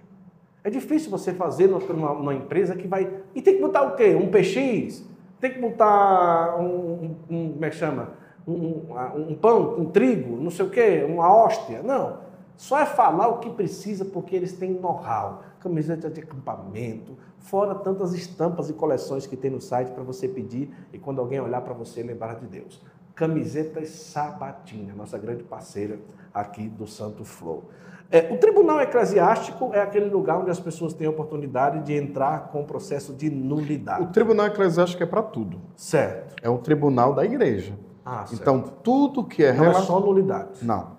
É 0.63 0.69
difícil 0.69 1.11
você 1.11 1.33
fazer 1.33 1.67
numa, 1.67 2.13
numa 2.13 2.33
empresa 2.33 2.75
que 2.75 2.87
vai... 2.87 3.11
E 3.35 3.41
tem 3.41 3.55
que 3.55 3.61
botar 3.61 3.83
o 3.83 3.95
quê? 3.95 4.15
Um 4.15 4.29
PX? 4.31 5.03
Tem 5.39 5.53
que 5.53 5.59
botar 5.59 6.57
um, 6.59 6.65
um- 6.65 7.15
um- 7.29 7.51
como 7.53 7.65
é 7.65 7.69
que 7.69 7.75
chama? 7.75 8.13
Um, 8.47 8.53
um- 8.53 9.27
um 9.31 9.35
pão 9.35 9.73
com 9.75 9.85
trigo, 9.85 10.35
não 10.37 10.51
sei 10.51 10.65
o 10.65 10.69
quê, 10.69 11.05
uma 11.07 11.33
hóstia. 11.33 11.81
Não. 11.81 12.17
Só 12.55 12.79
é 12.79 12.85
falar 12.85 13.27
o 13.27 13.39
que 13.39 13.49
precisa 13.49 14.05
porque 14.05 14.35
eles 14.35 14.53
têm 14.53 14.71
know-how. 14.71 15.41
Camiseta 15.59 16.09
de 16.09 16.21
acampamento, 16.21 17.17
fora 17.39 17.73
tantas 17.75 18.13
estampas 18.13 18.69
e 18.69 18.73
coleções 18.73 19.25
que 19.27 19.35
tem 19.35 19.49
no 19.51 19.59
site 19.59 19.91
para 19.91 20.03
você 20.03 20.27
pedir 20.27 20.71
e 20.93 20.99
quando 20.99 21.19
alguém 21.19 21.39
olhar 21.39 21.61
para 21.61 21.73
você 21.73 22.03
lembrar 22.03 22.35
de 22.35 22.45
Deus. 22.45 22.81
Camisetas 23.15 23.89
Sabatina, 23.89 24.93
nossa 24.95 25.17
grande 25.17 25.43
parceira 25.43 25.99
aqui 26.33 26.67
do 26.69 26.85
Santo 26.85 27.23
Flow. 27.25 27.63
É, 28.11 28.31
o 28.31 28.37
tribunal 28.37 28.79
eclesiástico 28.81 29.71
é 29.73 29.81
aquele 29.81 30.09
lugar 30.09 30.37
onde 30.39 30.51
as 30.51 30.59
pessoas 30.59 30.93
têm 30.93 31.07
a 31.07 31.09
oportunidade 31.09 31.83
de 31.83 31.93
entrar 31.95 32.49
com 32.51 32.61
o 32.61 32.65
processo 32.65 33.13
de 33.13 33.29
nulidade. 33.29 34.03
O 34.03 34.07
tribunal 34.07 34.45
eclesiástico 34.47 35.01
é 35.01 35.05
para 35.07 35.23
tudo. 35.23 35.59
Certo. 35.75 36.35
É 36.43 36.49
um 36.49 36.57
tribunal 36.57 37.13
da 37.13 37.25
igreja. 37.25 37.73
Ah, 38.05 38.25
certo. 38.25 38.41
Então, 38.41 38.61
tudo 38.83 39.23
que 39.23 39.43
é 39.43 39.51
não 39.53 39.65
é 39.65 39.73
só 39.73 39.99
nulidade. 39.99 40.49
Não. 40.61 40.95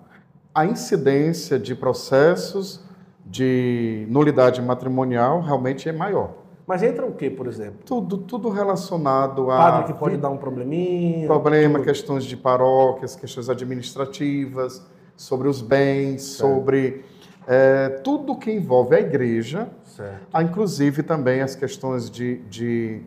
A 0.53 0.65
incidência 0.65 1.57
de 1.57 1.73
processos 1.73 2.81
de 3.25 4.05
nulidade 4.09 4.61
matrimonial 4.61 5.41
realmente 5.41 5.87
é 5.87 5.91
maior. 5.93 6.31
Mas 6.65 6.83
entra 6.83 7.05
o 7.05 7.13
que, 7.13 7.29
por 7.29 7.47
exemplo? 7.47 7.79
Tudo, 7.85 8.17
tudo 8.17 8.49
relacionado 8.49 9.49
a 9.51 9.57
Padre 9.57 9.93
que 9.93 9.99
pode 9.99 10.17
dar 10.17 10.29
um 10.29 10.37
probleminha. 10.37 11.25
problema, 11.25 11.75
tudo. 11.75 11.85
questões 11.85 12.25
de 12.25 12.35
paróquias, 12.35 13.15
questões 13.15 13.49
administrativas, 13.49 14.85
sobre 15.15 15.47
os 15.47 15.61
bens, 15.61 16.23
sobre 16.23 17.05
é, 17.47 17.89
tudo 18.03 18.35
que 18.35 18.51
envolve 18.51 18.95
a 18.95 18.99
igreja, 18.99 19.69
Certo. 19.85 20.41
inclusive 20.41 21.03
também 21.03 21.41
as 21.41 21.55
questões 21.55 22.09
de, 22.09 22.37
de, 22.49 23.01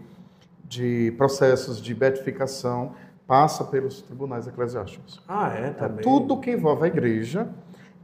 de 0.64 1.12
processos 1.18 1.80
de 1.82 1.94
beatificação, 1.94 2.92
passa 3.31 3.62
pelos 3.62 4.03
tribunais 4.03 4.49
eclesiásticos. 4.49 5.22
Ah, 5.28 5.51
é, 5.51 5.70
também. 5.70 6.03
Tudo 6.03 6.41
que 6.41 6.51
envolve 6.51 6.83
a 6.83 6.89
igreja, 6.89 7.49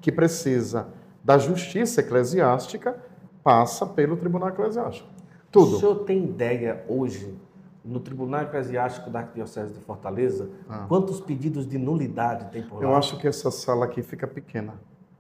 que 0.01 0.12
precisa 0.12 0.87
da 1.24 1.37
justiça 1.37 2.01
eclesiástica, 2.01 2.97
passa 3.43 3.85
pelo 3.85 4.16
tribunal 4.16 4.51
eclesiástico. 4.51 5.09
O 5.09 5.51
Tudo. 5.51 5.81
senhor 5.81 5.97
tem 6.05 6.22
ideia 6.22 6.85
hoje, 6.89 7.37
no 7.85 7.99
Tribunal 7.99 8.43
Eclesiástico 8.43 9.11
da 9.11 9.20
Arquidiocese 9.20 9.74
de 9.74 9.81
Fortaleza, 9.81 10.49
quantos 10.87 11.20
pedidos 11.20 11.66
de 11.66 11.77
nulidade 11.77 12.49
tem 12.53 12.62
por 12.62 12.77
lá? 12.77 12.81
Ah. 12.83 12.85
Eu 12.85 12.95
acho 12.95 13.18
que 13.18 13.27
essa 13.27 13.51
sala 13.51 13.87
aqui 13.87 14.03
fica 14.03 14.29
pequena, 14.29 14.74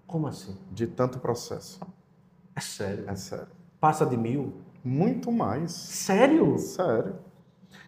Como 0.06 0.28
assim? 0.28 0.56
de 0.70 0.86
tanto 0.86 1.18
processo. 1.18 1.80
É 2.54 2.60
sério. 2.60 3.04
É 3.08 3.16
sério. 3.16 3.48
Passa 3.80 4.06
de 4.06 4.16
mil? 4.16 4.52
Muito 4.84 5.32
mais. 5.32 5.72
Sério? 5.72 6.56
Sério. 6.58 7.16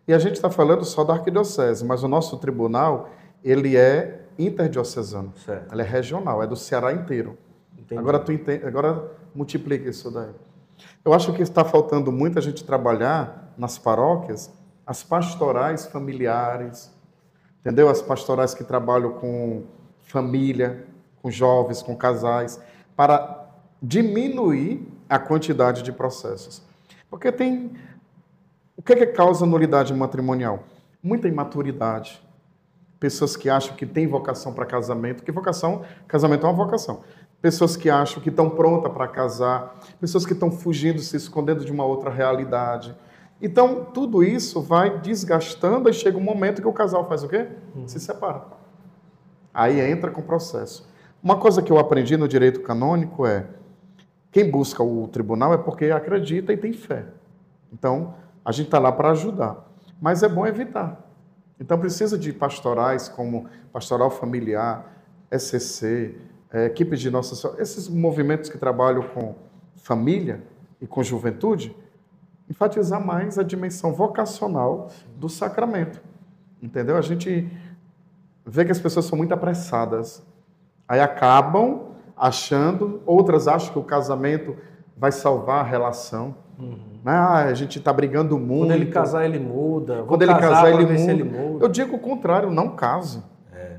E 0.09 0.15
a 0.15 0.19
gente 0.19 0.37
está 0.37 0.49
falando 0.49 0.85
só 0.85 1.05
da 1.05 1.13
arquidiocese, 1.13 1.85
mas 1.85 2.03
o 2.03 2.09
nosso 2.09 2.39
tribunal, 2.39 3.11
ele 3.45 3.77
é 3.77 4.25
interdiocesano. 4.39 5.35
Certo. 5.45 5.73
Ele 5.73 5.83
é 5.83 5.85
regional, 5.85 6.43
é 6.43 6.47
do 6.47 6.57
Ceará 6.57 6.93
inteiro. 6.93 7.37
Entendi. 7.79 8.01
Agora 8.01 8.19
tu 8.19 8.33
entende, 8.33 8.67
agora 8.67 9.13
multiplica 9.35 9.89
isso 9.89 10.11
daí. 10.11 10.31
Eu 11.05 11.13
acho 11.13 11.33
que 11.35 11.43
está 11.43 11.65
faltando 11.65 12.11
muito 12.11 12.39
a 12.39 12.43
gente 12.43 12.65
trabalhar 12.65 13.53
nas 13.57 13.79
paróquias 13.79 14.51
as 14.89 15.03
pastorais 15.03 15.85
familiares, 15.85 16.91
entendeu? 17.61 17.91
As 17.91 18.01
pastorais 18.01 18.55
que 18.55 18.65
trabalham 18.65 19.13
com 19.13 19.65
família, 20.01 20.87
com 21.21 21.31
jovens, 21.31 21.83
com 21.83 21.95
casais, 21.95 22.59
para 22.97 23.51
diminuir 23.83 24.89
a 25.07 25.19
quantidade 25.19 25.83
de 25.83 25.93
processos. 25.93 26.63
Porque 27.11 27.31
tem. 27.31 27.73
O 28.79 28.83
que 28.83 28.93
é 28.93 28.97
que 28.97 29.07
causa 29.07 29.45
nulidade 29.45 29.93
matrimonial? 29.93 30.63
Muita 31.03 31.27
imaturidade. 31.27 32.23
Pessoas 33.01 33.37
que 33.37 33.51
acham 33.51 33.75
que 33.75 33.85
têm 33.85 34.07
vocação 34.07 34.55
para 34.55 34.65
casamento, 34.65 35.25
que 35.25 35.33
vocação, 35.33 35.83
casamento 36.07 36.47
é 36.47 36.49
uma 36.49 36.65
vocação. 36.65 37.01
Pessoas 37.43 37.77
que 37.77 37.91
acham 37.91 38.23
que 38.23 38.29
estão 38.29 38.49
prontas 38.49 38.93
para 38.93 39.09
casar, 39.09 39.75
pessoas 40.01 40.25
que 40.25 40.33
estão 40.33 40.53
fugindo, 40.53 41.01
se 41.01 41.17
escondendo 41.17 41.65
de 41.65 41.73
uma 41.73 41.85
outra 41.85 42.09
realidade. 42.09 42.95
Então, 43.43 43.85
tudo 43.87 44.23
isso 44.23 44.63
vai 44.63 45.01
desgastando 45.01 45.91
e 45.91 45.93
chega 45.93 46.17
um 46.17 46.23
momento 46.23 46.63
que 46.63 46.69
o 46.69 46.73
casal 46.73 47.09
faz 47.09 47.25
o 47.25 47.29
quê? 47.29 47.49
Se 47.85 47.99
separa. 47.99 48.45
Aí 49.53 49.81
entra 49.81 50.13
com 50.13 50.21
o 50.21 50.25
processo. 50.25 50.89
Uma 51.21 51.37
coisa 51.37 51.61
que 51.63 51.73
eu 51.73 51.79
aprendi 51.79 52.17
no 52.17 52.29
direito 52.29 52.61
canônico 52.61 53.27
é 53.27 53.45
quem 54.31 54.49
busca 54.49 54.85
o 54.85 55.09
tribunal 55.09 55.53
é 55.53 55.59
porque 55.59 55.87
acredita 55.87 56.53
e 56.53 56.57
tem 56.57 56.73
fé. 56.73 57.07
Então, 57.73 58.15
a 58.49 58.53
gente 58.53 58.69
está 58.69 58.79
lá 58.79 58.91
para 58.91 59.11
ajudar. 59.11 59.69
Mas 60.01 60.23
é 60.23 60.29
bom 60.29 60.47
evitar. 60.47 61.07
Então, 61.61 61.79
precisa 61.79 62.17
de 62.17 62.33
pastorais 62.33 63.07
como 63.07 63.47
pastoral 63.71 64.11
familiar, 64.11 65.05
SCC, 65.31 66.19
é, 66.51 66.65
equipe 66.65 66.97
de 66.97 67.11
Nossa 67.11 67.37
Senhora, 67.37 67.61
esses 67.61 67.91
movimentos 67.91 68.49
que 68.49 68.57
trabalham 68.57 69.03
com 69.03 69.35
família 69.77 70.43
e 70.81 70.87
com 70.87 71.03
juventude, 71.03 71.77
enfatizar 72.49 73.05
mais 73.05 73.39
a 73.39 73.43
dimensão 73.43 73.93
vocacional 73.93 74.89
do 75.15 75.29
sacramento. 75.29 76.01
Entendeu? 76.63 76.97
A 76.97 77.03
gente 77.03 77.53
vê 78.47 78.65
que 78.65 78.73
as 78.73 78.81
pessoas 78.81 79.05
são 79.05 79.19
muito 79.19 79.35
apressadas. 79.35 80.27
Aí 80.89 81.01
acabam 81.01 81.89
achando, 82.17 83.03
outras 83.05 83.47
acham 83.47 83.75
que 83.75 83.79
o 83.79 83.85
casamento 83.85 84.57
vai 84.97 85.13
salvar 85.13 85.61
a 85.61 85.69
relação. 85.69 86.48
Né? 86.59 87.13
Ah, 87.13 87.45
a 87.45 87.55
gente 87.55 87.79
está 87.79 87.93
brigando 87.93 88.39
muito. 88.39 88.67
Quando 88.67 88.73
ele 88.73 88.87
casar, 88.87 89.25
ele 89.25 89.39
muda. 89.39 90.03
Quando 90.03 90.23
ele 90.23 90.35
casar 90.35 90.73
ele 90.73 90.85
muda. 90.85 91.13
ele 91.13 91.25
muda. 91.25 91.65
Eu 91.65 91.69
digo 91.69 91.97
o 91.97 91.99
contrário, 91.99 92.51
não 92.51 92.75
case. 92.75 93.23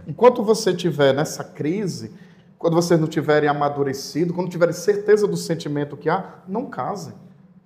Enquanto 0.10 0.44
você 0.44 0.72
estiver 0.72 1.14
nessa 1.14 1.44
crise, 1.44 2.12
quando 2.58 2.74
vocês 2.74 3.00
não 3.00 3.08
tiverem 3.08 3.48
amadurecido, 3.48 4.34
quando 4.34 4.50
tiverem 4.50 4.74
certeza 4.74 5.28
do 5.28 5.38
sentimento 5.38 5.96
que 5.96 6.10
há, 6.10 6.40
não 6.48 6.66
casem. 6.66 7.14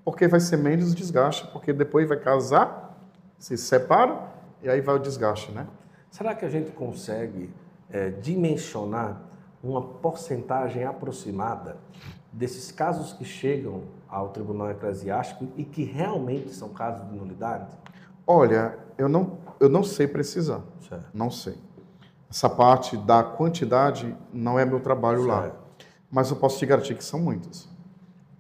Porque 0.04 0.28
vai 0.28 0.42
ser 0.42 0.58
menos 0.58 0.94
desgaste, 0.94 1.48
porque 1.54 1.72
depois 1.72 2.08
vai 2.08 2.20
casar, 2.20 3.00
se 3.38 3.58
separa, 3.58 4.20
e 4.62 4.70
aí 4.70 4.82
vai 4.82 4.96
o 4.96 5.00
desgaste, 5.00 5.54
né? 5.54 5.68
Será 6.12 6.36
que 6.36 6.44
a 6.44 6.50
gente 6.50 6.72
consegue 6.72 7.50
é, 7.90 8.10
dimensionar 8.10 9.22
uma 9.64 9.82
porcentagem 9.82 10.84
aproximada 10.84 11.78
desses 12.32 12.70
casos 12.72 13.14
que 13.14 13.24
chegam 13.24 13.84
ao 14.14 14.30
Tribunal 14.30 14.70
Eclesiástico 14.70 15.48
e 15.58 15.64
que 15.64 15.84
realmente 15.84 16.54
são 16.54 16.70
casos 16.70 17.10
de 17.10 17.16
nulidade? 17.16 17.68
Olha, 18.28 18.78
eu 18.98 19.10
não, 19.10 19.38
eu 19.60 19.68
não 19.68 19.84
sei 19.84 20.08
precisar, 20.08 20.62
Certo. 20.88 21.06
não 21.14 21.32
sei. 21.32 21.56
Essa 22.30 22.50
parte 22.50 22.96
da 22.96 23.24
quantidade 23.24 24.16
não 24.32 24.58
é 24.58 24.66
meu 24.66 24.80
trabalho 24.80 25.26
lá. 25.26 25.42
Certo. 25.42 25.56
Mas 26.12 26.30
eu 26.30 26.36
posso 26.36 26.60
te 26.60 26.66
garantir 26.66 26.96
que 26.96 27.04
são 27.04 27.20
muitos. 27.20 27.68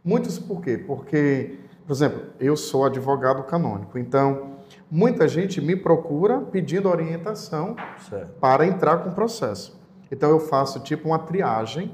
Muitos 0.05 0.37
por 0.37 0.61
quê? 0.61 0.77
Porque, 0.77 1.59
por 1.87 1.93
exemplo, 1.93 2.21
eu 2.39 2.55
sou 2.55 2.85
advogado 2.85 3.43
canônico, 3.43 3.97
então 3.97 4.53
muita 4.91 5.27
gente 5.27 5.59
me 5.59 5.75
procura 5.75 6.39
pedindo 6.39 6.87
orientação 6.87 7.75
Certo. 8.09 8.33
para 8.39 8.65
entrar 8.65 8.97
com 8.99 9.09
o 9.09 9.13
processo. 9.13 9.81
Então 10.11 10.29
eu 10.29 10.39
faço 10.39 10.79
tipo 10.81 11.07
uma 11.07 11.17
triagem 11.19 11.91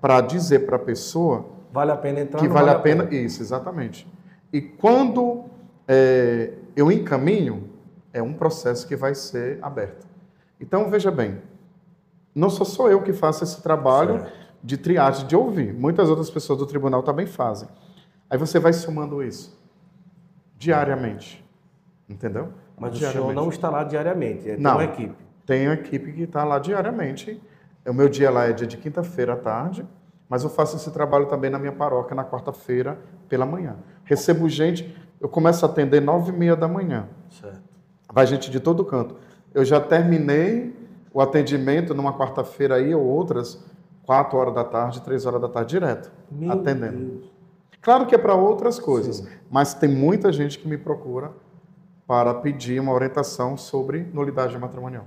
para 0.00 0.20
dizer 0.20 0.66
para 0.66 0.76
a 0.76 0.78
pessoa 0.78 1.57
Vale 1.72 1.90
a 1.92 1.96
pena 1.96 2.20
entrar? 2.20 2.40
que 2.40 2.46
não 2.48 2.54
vale 2.54 2.70
a 2.70 2.78
pena. 2.78 3.04
Isso, 3.14 3.42
exatamente. 3.42 4.06
E 4.52 4.60
quando 4.60 5.44
é, 5.86 6.52
eu 6.74 6.90
encaminho, 6.90 7.68
é 8.12 8.22
um 8.22 8.32
processo 8.32 8.86
que 8.86 8.96
vai 8.96 9.14
ser 9.14 9.58
aberto. 9.62 10.06
Então, 10.60 10.90
veja 10.90 11.10
bem, 11.10 11.38
não 12.34 12.50
sou 12.50 12.64
só 12.66 12.88
eu 12.88 13.02
que 13.02 13.12
faço 13.12 13.44
esse 13.44 13.62
trabalho 13.62 14.20
Certo. 14.20 14.32
de 14.62 14.76
triagem, 14.76 15.26
de 15.26 15.36
ouvir. 15.36 15.72
Muitas 15.74 16.08
outras 16.08 16.30
pessoas 16.30 16.58
do 16.58 16.66
tribunal 16.66 17.02
também 17.02 17.26
fazem. 17.26 17.68
Aí 18.30 18.38
você 18.38 18.58
vai 18.58 18.72
somando 18.72 19.22
isso 19.22 19.56
diariamente. 20.56 21.44
Entendeu? 22.08 22.48
Mas 22.78 22.94
o 22.94 22.98
senhor 22.98 23.34
não 23.34 23.48
está 23.48 23.68
lá 23.68 23.84
diariamente, 23.84 24.48
é 24.48 24.54
tem 24.54 24.62
Não. 24.62 24.72
uma 24.72 24.84
equipe. 24.84 25.14
Tenho 25.44 25.72
equipe 25.72 26.12
que 26.12 26.22
está 26.22 26.44
lá 26.44 26.58
diariamente. 26.58 27.40
O 27.86 27.92
meu 27.92 28.08
dia 28.08 28.30
lá 28.30 28.44
é 28.46 28.52
dia 28.52 28.66
de 28.66 28.76
quinta-feira 28.76 29.32
à 29.32 29.36
tarde, 29.36 29.86
mas 30.28 30.44
eu 30.44 30.50
faço 30.50 30.76
esse 30.76 30.90
trabalho 30.90 31.26
também 31.26 31.50
na 31.50 31.58
minha 31.58 31.72
paróquia 31.72 32.14
na 32.14 32.24
quarta-feira 32.24 32.98
pela 33.28 33.46
manhã. 33.46 33.76
Recebo 34.04 34.48
gente, 34.48 34.94
eu 35.20 35.28
começo 35.28 35.64
a 35.64 35.68
atender 35.68 36.00
nove 36.00 36.30
e 36.30 36.36
meia 36.36 36.54
da 36.54 36.68
manhã. 36.68 37.08
Certo. 37.30 37.62
Vai 38.12 38.26
gente 38.26 38.50
de 38.50 38.60
todo 38.60 38.84
canto. 38.84 39.16
Eu 39.54 39.64
já 39.64 39.80
terminei 39.80 40.74
o 41.12 41.20
atendimento 41.20 41.94
numa 41.94 42.16
quarta-feira 42.16 42.76
aí 42.76 42.94
ou 42.94 43.02
outras, 43.02 43.64
quatro 44.04 44.38
horas 44.38 44.54
da 44.54 44.64
tarde, 44.64 45.02
três 45.02 45.26
horas 45.26 45.40
da 45.40 45.48
tarde 45.48 45.70
direto, 45.70 46.10
Meu 46.30 46.52
atendendo. 46.52 46.96
Deus. 46.96 47.30
Claro 47.80 48.06
que 48.06 48.14
é 48.14 48.18
para 48.18 48.34
outras 48.34 48.78
coisas, 48.78 49.16
Sim. 49.16 49.28
mas 49.50 49.74
tem 49.74 49.88
muita 49.88 50.32
gente 50.32 50.58
que 50.58 50.68
me 50.68 50.76
procura 50.76 51.32
para 52.06 52.34
pedir 52.34 52.80
uma 52.80 52.92
orientação 52.92 53.56
sobre 53.56 54.02
nulidade 54.12 54.56
matrimonial. 54.58 55.06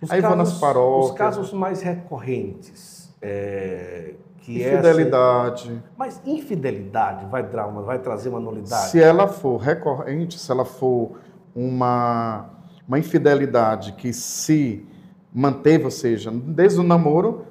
Os 0.00 0.10
Aí 0.10 0.20
vou 0.20 0.36
nas 0.36 0.58
paróquias. 0.58 1.10
Os 1.10 1.16
casos 1.16 1.52
mais 1.52 1.82
recorrentes, 1.82 3.14
é, 3.20 4.14
que 4.48 4.62
é 4.64 4.72
Infidelidade. 4.72 5.82
Mas 5.96 6.20
infidelidade 6.24 7.26
vai, 7.26 7.42
dar 7.42 7.66
uma, 7.66 7.82
vai 7.82 7.98
trazer 7.98 8.30
uma 8.30 8.40
nulidade? 8.40 8.88
Se 8.90 9.00
ela 9.00 9.28
for 9.28 9.58
recorrente, 9.58 10.38
se 10.38 10.50
ela 10.50 10.64
for 10.64 11.12
uma, 11.54 12.46
uma 12.86 12.98
infidelidade 12.98 13.92
que 13.92 14.12
se 14.12 14.86
manteve, 15.34 15.84
ou 15.84 15.90
seja, 15.90 16.30
desde 16.32 16.80
o 16.80 16.82
namoro, 16.82 17.44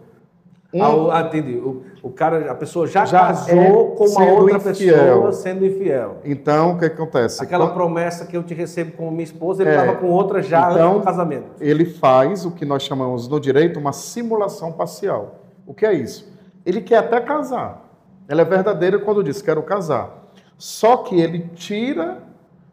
um- 0.74 0.84
Ah, 0.84 0.96
o- 0.96 1.12
ah, 1.12 1.22
entendi. 1.22 1.56
O, 1.58 1.84
o 2.02 2.10
cara, 2.10 2.52
a 2.52 2.56
pessoa 2.56 2.88
já, 2.88 3.06
Já 3.06 3.28
casou 3.28 3.54
é 3.94 3.96
com 3.96 4.06
uma 4.06 4.26
outra 4.32 4.72
infiel. 4.72 4.98
pessoa 4.98 5.32
sendo 5.32 5.66
infiel. 5.66 6.18
então 6.26 6.72
o 6.74 6.80
que 6.80 6.86
acontece? 6.86 7.42
Aquela 7.44 7.68
Quando 7.68 7.76
promessa 7.76 8.26
que 8.26 8.36
eu 8.36 8.42
te 8.44 8.54
recebo 8.56 8.92
como 8.94 9.12
minha 9.12 9.24
esposa, 9.24 9.62
ele 9.64 9.70
É. 9.70 9.76
estava 9.80 9.96
com 9.98 10.08
outra 10.08 10.42
já 10.42 10.72
Então- 10.72 10.88
antes 10.88 11.00
do 11.02 11.04
casamento. 11.06 11.46
ele 11.62 11.86
faz 11.86 12.44
o 12.44 12.52
que 12.52 12.66
nós 12.66 12.82
chamamos 12.84 13.28
no 13.28 13.40
direito 13.40 13.80
uma 13.80 13.94
simulação 13.94 14.72
parcial. 14.74 15.42
O 15.66 15.74
que 15.74 15.86
é 15.86 15.94
isso? 15.94 16.36
Ele 16.68 16.82
quer 16.82 16.98
até 16.98 17.22
casar. 17.22 17.82
Ela 18.28 18.42
é 18.42 18.46
verdadeira 18.46 19.00
quando 19.00 19.24
diz 19.24 19.42
quero 19.42 19.64
casar. 19.64 20.28
Só 20.58 20.98
que 20.98 21.18
ele 21.18 21.50
tira 21.56 22.22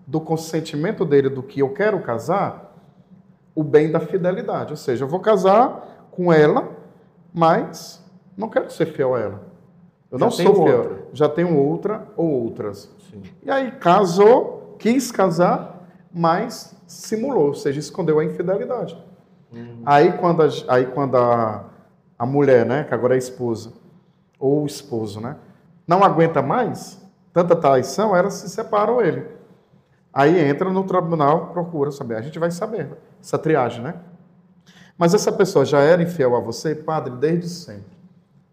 do 0.05 0.21
consentimento 0.21 1.05
dele 1.05 1.29
do 1.29 1.45
que 1.45 1.61
eu 1.61 1.73
quero 1.73 2.01
casar 2.01 2.75
o 3.55 3.63
bem 3.63 3.93
da 3.93 4.01
fidelidade. 4.01 4.73
Ou 4.73 4.77
seja, 4.77 5.05
eu 5.05 5.09
vou 5.09 5.21
casar 5.21 6.09
com 6.11 6.33
ela, 6.33 6.71
mas 7.33 8.05
não 8.37 8.49
quero 8.49 8.69
ser 8.69 8.87
fiel 8.87 9.15
a 9.15 9.21
ela. 9.21 9.43
Eu 10.11 10.19
Já 10.19 10.25
não 10.25 10.31
sou 10.33 10.55
fiel. 10.65 10.79
outra. 10.79 10.99
Já 11.13 11.29
tenho 11.29 11.57
outra 11.57 12.09
ou 12.17 12.29
outras. 12.29 12.91
Sim. 13.09 13.23
E 13.45 13.49
aí 13.49 13.71
casou, 13.71 14.75
quis 14.77 15.13
casar, 15.13 15.87
mas 16.13 16.75
simulou, 16.85 17.47
ou 17.47 17.55
seja, 17.55 17.79
escondeu 17.79 18.19
a 18.19 18.25
infidelidade. 18.25 18.99
Aí 19.87 20.13
quando, 20.19 20.43
a, 20.43 20.49
aí 20.67 20.87
quando 20.87 21.17
a, 21.17 21.67
a 22.19 22.27
mulher, 22.27 22.67
né, 22.67 22.83
que 22.83 22.93
agora 22.93 23.15
é 23.15 23.19
esposa, 23.19 23.84
ou 24.45 24.63
o 24.63 24.67
esposo, 24.67 25.21
né, 25.21 25.37
não 25.87 26.05
aguenta 26.05 26.43
mais 26.43 27.03
tanta 27.33 27.57
traição, 27.57 28.15
ela 28.15 28.31
se 28.31 28.49
separa 28.49 28.93
ou 28.93 29.03
ele. 29.03 29.27
Aí 30.13 30.39
entra 30.39 30.71
no 30.71 30.85
tribunal, 30.85 31.49
procura 31.49 31.91
saber. 31.91 32.17
A 32.17 32.21
gente 32.21 32.39
vai 32.39 32.51
saber 32.51 32.89
essa 33.21 33.37
triagem, 33.37 33.83
né? 33.83 33.95
Mas 34.97 35.13
essa 35.13 35.33
pessoa 35.33 35.65
já 35.65 35.81
era 35.81 36.01
infiel 36.03 36.37
a 36.37 36.41
você, 36.41 36.75
padre, 36.75 37.15
desde 37.17 37.49
sempre. 37.49 37.93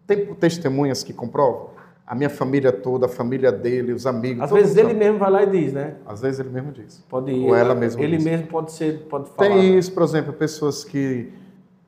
Tem 0.06 0.34
testemunhas 0.34 1.04
que 1.04 1.12
comprovam? 1.12 1.70
A 2.04 2.16
minha 2.16 2.28
família 2.28 2.72
toda, 2.72 3.06
a 3.06 3.08
família 3.08 3.52
dele, 3.52 3.92
os 3.92 4.06
amigos. 4.06 4.42
Às 4.42 4.50
vezes 4.50 4.76
ele 4.76 4.92
mesmo 4.94 5.18
vai 5.18 5.30
lá 5.30 5.42
e 5.44 5.46
diz, 5.50 5.72
né? 5.72 5.94
Às 6.04 6.20
vezes 6.20 6.40
ele 6.40 6.48
mesmo 6.50 6.72
diz. 6.72 7.04
Pode 7.08 7.30
ir. 7.30 7.46
Ou 7.46 7.54
ela 7.54 7.74
mesma 7.76 8.02
Ele 8.02 8.16
diz. 8.16 8.24
mesmo 8.24 8.48
pode 8.48 8.72
ser, 8.72 9.06
pode 9.08 9.30
falar. 9.30 9.48
Tem 9.48 9.78
isso, 9.78 9.92
por 9.92 10.02
exemplo, 10.02 10.32
pessoas 10.32 10.82
que 10.84 11.32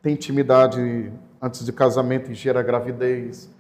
têm 0.00 0.12
intimidade 0.14 1.10
antes 1.42 1.64
de 1.64 1.72
casamento 1.72 2.30
e 2.30 2.34
gera 2.34 2.62
gravidez. 2.62 3.50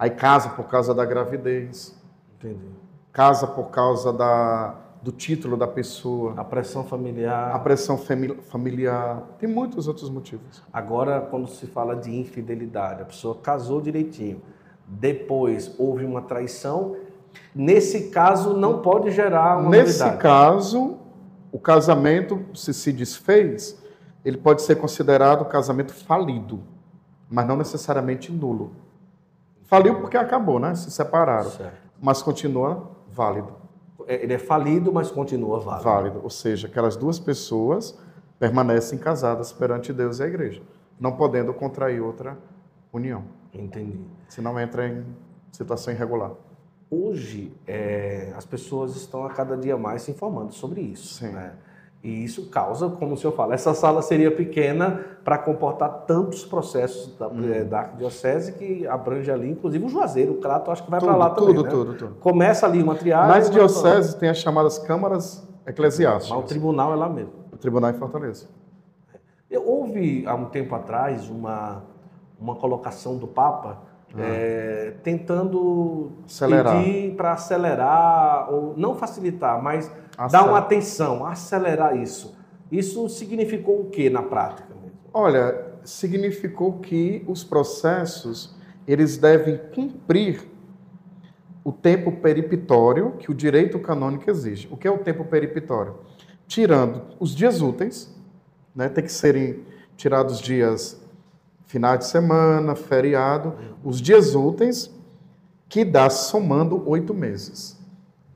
Aí 0.00 0.08
casa 0.08 0.48
por 0.48 0.64
causa 0.64 0.94
da 0.94 1.04
gravidez, 1.04 1.94
Entendi. 2.38 2.64
casa 3.12 3.46
por 3.46 3.64
causa 3.68 4.10
da, 4.10 4.74
do 5.02 5.12
título 5.12 5.58
da 5.58 5.66
pessoa, 5.66 6.32
A 6.38 6.42
pressão 6.44 6.82
familiar. 6.84 7.54
a 7.54 7.58
pressão 7.58 7.98
fami- 7.98 8.34
familiar, 8.48 9.22
tem 9.38 9.46
muitos 9.46 9.86
outros 9.86 10.08
motivos. 10.08 10.62
Agora, 10.72 11.20
quando 11.20 11.46
se 11.48 11.66
fala 11.66 11.94
de 11.94 12.10
infidelidade, 12.18 13.02
a 13.02 13.04
pessoa 13.04 13.34
casou 13.42 13.78
direitinho, 13.78 14.40
depois 14.88 15.74
houve 15.78 16.06
uma 16.06 16.22
traição, 16.22 16.96
nesse 17.54 18.08
caso 18.08 18.54
não 18.56 18.80
pode 18.80 19.10
gerar 19.10 19.58
uma 19.58 19.68
Nesse 19.68 19.98
novidade. 19.98 20.22
caso, 20.22 20.96
o 21.52 21.58
casamento, 21.58 22.42
se 22.54 22.72
se 22.72 22.90
desfez, 22.90 23.78
ele 24.24 24.38
pode 24.38 24.62
ser 24.62 24.76
considerado 24.76 25.44
casamento 25.44 25.92
falido, 25.92 26.60
mas 27.28 27.46
não 27.46 27.56
necessariamente 27.56 28.32
nulo. 28.32 28.72
Faliu 29.70 30.00
porque 30.00 30.16
acabou, 30.16 30.58
né? 30.58 30.74
Se 30.74 30.90
separaram, 30.90 31.48
Certo. 31.48 31.78
mas 32.02 32.20
continua 32.20 32.90
válido. 33.08 33.52
É, 34.08 34.20
Ele 34.24 34.34
é 34.34 34.38
falido, 34.38 34.92
mas 34.92 35.12
continua 35.12 35.60
válido. 35.60 35.84
Válido, 35.84 36.20
ou 36.24 36.28
seja, 36.28 36.66
aquelas 36.66 36.96
duas 36.96 37.20
pessoas 37.20 37.96
permanecem 38.36 38.98
casadas 38.98 39.52
perante 39.52 39.92
Deus 39.92 40.18
e 40.18 40.24
a 40.24 40.26
igreja, 40.26 40.60
não 40.98 41.12
podendo 41.12 41.54
contrair 41.54 42.02
outra 42.02 42.36
união, 42.92 43.22
Entendi. 43.54 44.00
senão 44.28 44.58
entra 44.58 44.88
em 44.88 45.06
situação 45.52 45.94
irregular. 45.94 46.32
Hoje, 46.90 47.54
é, 47.64 48.32
as 48.36 48.44
pessoas 48.44 48.96
estão 48.96 49.24
a 49.24 49.30
cada 49.30 49.56
dia 49.56 49.76
mais 49.76 50.02
se 50.02 50.10
informando 50.10 50.52
sobre 50.52 50.80
isso. 50.80 51.14
Sim. 51.14 51.28
né? 51.28 51.52
E 52.02 52.24
isso 52.24 52.48
causa, 52.48 52.88
como 52.88 53.12
o 53.12 53.16
senhor 53.16 53.34
fala, 53.34 53.52
essa 53.52 53.74
sala 53.74 54.00
seria 54.00 54.30
pequena 54.34 55.04
para 55.22 55.36
comportar 55.36 56.04
tantos 56.06 56.46
processos 56.46 57.14
da, 57.18 57.28
Hum. 57.28 57.52
eh, 57.52 57.62
da 57.62 57.80
arquidiocese 57.80 58.52
que 58.54 58.86
abrange 58.86 59.30
ali, 59.30 59.50
inclusive 59.50 59.84
o 59.84 59.88
Juazeiro, 59.90 60.32
o 60.32 60.36
Crato, 60.38 60.70
acho 60.70 60.82
que 60.82 60.90
vai 60.90 60.98
para 60.98 61.10
Tudo, 61.12 61.18
lá 61.18 61.28
também. 61.30 61.54
tudo, 61.54 61.62
né? 61.64 61.68
tudo, 61.70 61.94
tudo. 61.94 62.14
Começa 62.20 62.64
ali 62.66 62.82
uma 62.82 62.94
triagem. 62.94 63.28
Nas 63.28 63.50
dioceses 63.50 64.14
tem 64.14 64.30
as 64.30 64.38
chamadas 64.38 64.78
câmaras 64.78 65.46
Mas 65.46 65.66
o 65.66 65.70
eclesiásticas, 65.70 66.44
tribunal 66.46 66.90
é 66.92 66.96
lá 66.96 67.08
mesmo. 67.08 67.32
o 67.52 67.56
tribunal 67.58 67.90
em 67.90 67.94
Fortaleza. 67.94 68.46
Eu- 69.50 69.68
Houve, 69.68 70.24
há 70.26 70.34
um 70.34 70.46
tempo 70.46 70.74
atrás, 70.74 71.28
uma, 71.28 71.82
uma 72.40 72.54
colocação 72.56 73.16
do 73.18 73.26
Papa 73.26 73.76
eh, 74.18 74.94
tentando 75.04 76.10
Ah. 76.20 76.24
Acelerar. 76.26 76.76
pedir 76.82 77.14
para 77.14 77.32
acelerar, 77.32 78.52
ou 78.52 78.74
não 78.76 78.94
facilitar, 78.94 79.62
mas 79.62 79.90
dar 80.28 80.40
Acel- 80.40 80.48
uma 80.48 80.58
atenção, 80.58 81.26
acelerar 81.26 81.96
isso. 81.96 82.36
Isso 82.70 83.08
significou 83.08 83.80
o 83.80 83.90
que 83.90 84.08
na 84.08 84.22
prática? 84.22 84.68
Olha, 85.12 85.66
significou 85.84 86.74
que 86.78 87.24
os 87.26 87.42
processos 87.42 88.54
eles 88.86 89.16
devem 89.16 89.58
cumprir 89.74 90.48
o 91.62 91.72
tempo 91.72 92.12
peripitório 92.12 93.12
que 93.18 93.30
o 93.30 93.34
direito 93.34 93.78
canônico 93.78 94.30
exige. 94.30 94.68
O 94.70 94.76
que 94.76 94.88
é 94.88 94.90
o 94.90 94.98
tempo 94.98 95.24
peripitório? 95.24 95.96
Tirando 96.46 97.02
os 97.18 97.34
dias 97.34 97.60
úteis, 97.60 98.12
né, 98.74 98.88
tem 98.88 99.04
que 99.04 99.12
serem 99.12 99.64
tirados 99.96 100.40
dias 100.40 101.00
finais 101.66 102.00
de 102.00 102.06
semana, 102.06 102.74
feriado, 102.74 103.54
os 103.84 104.00
dias 104.00 104.34
úteis, 104.34 104.90
que 105.68 105.84
dá 105.84 106.10
somando 106.10 106.88
oito 106.88 107.14
meses. 107.14 107.78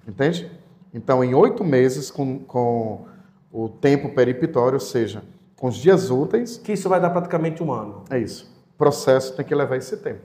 Entende? 0.06 0.50
Então, 0.94 1.24
em 1.24 1.34
oito 1.34 1.64
meses, 1.64 2.10
com, 2.10 2.38
com 2.38 3.04
o 3.52 3.68
tempo 3.68 4.14
peripitório, 4.14 4.74
ou 4.74 4.80
seja, 4.80 5.22
com 5.56 5.66
os 5.66 5.74
dias 5.76 6.08
úteis, 6.10 6.56
Que 6.56 6.72
isso 6.72 6.88
vai 6.88 7.00
dar 7.00 7.10
praticamente 7.10 7.62
um 7.62 7.72
ano. 7.72 8.04
é 8.08 8.18
isso. 8.18 8.50
O 8.74 8.78
processo 8.78 9.34
tem 9.36 9.44
que 9.44 9.54
levar 9.54 9.76
esse 9.76 9.96
tempo. 9.96 10.22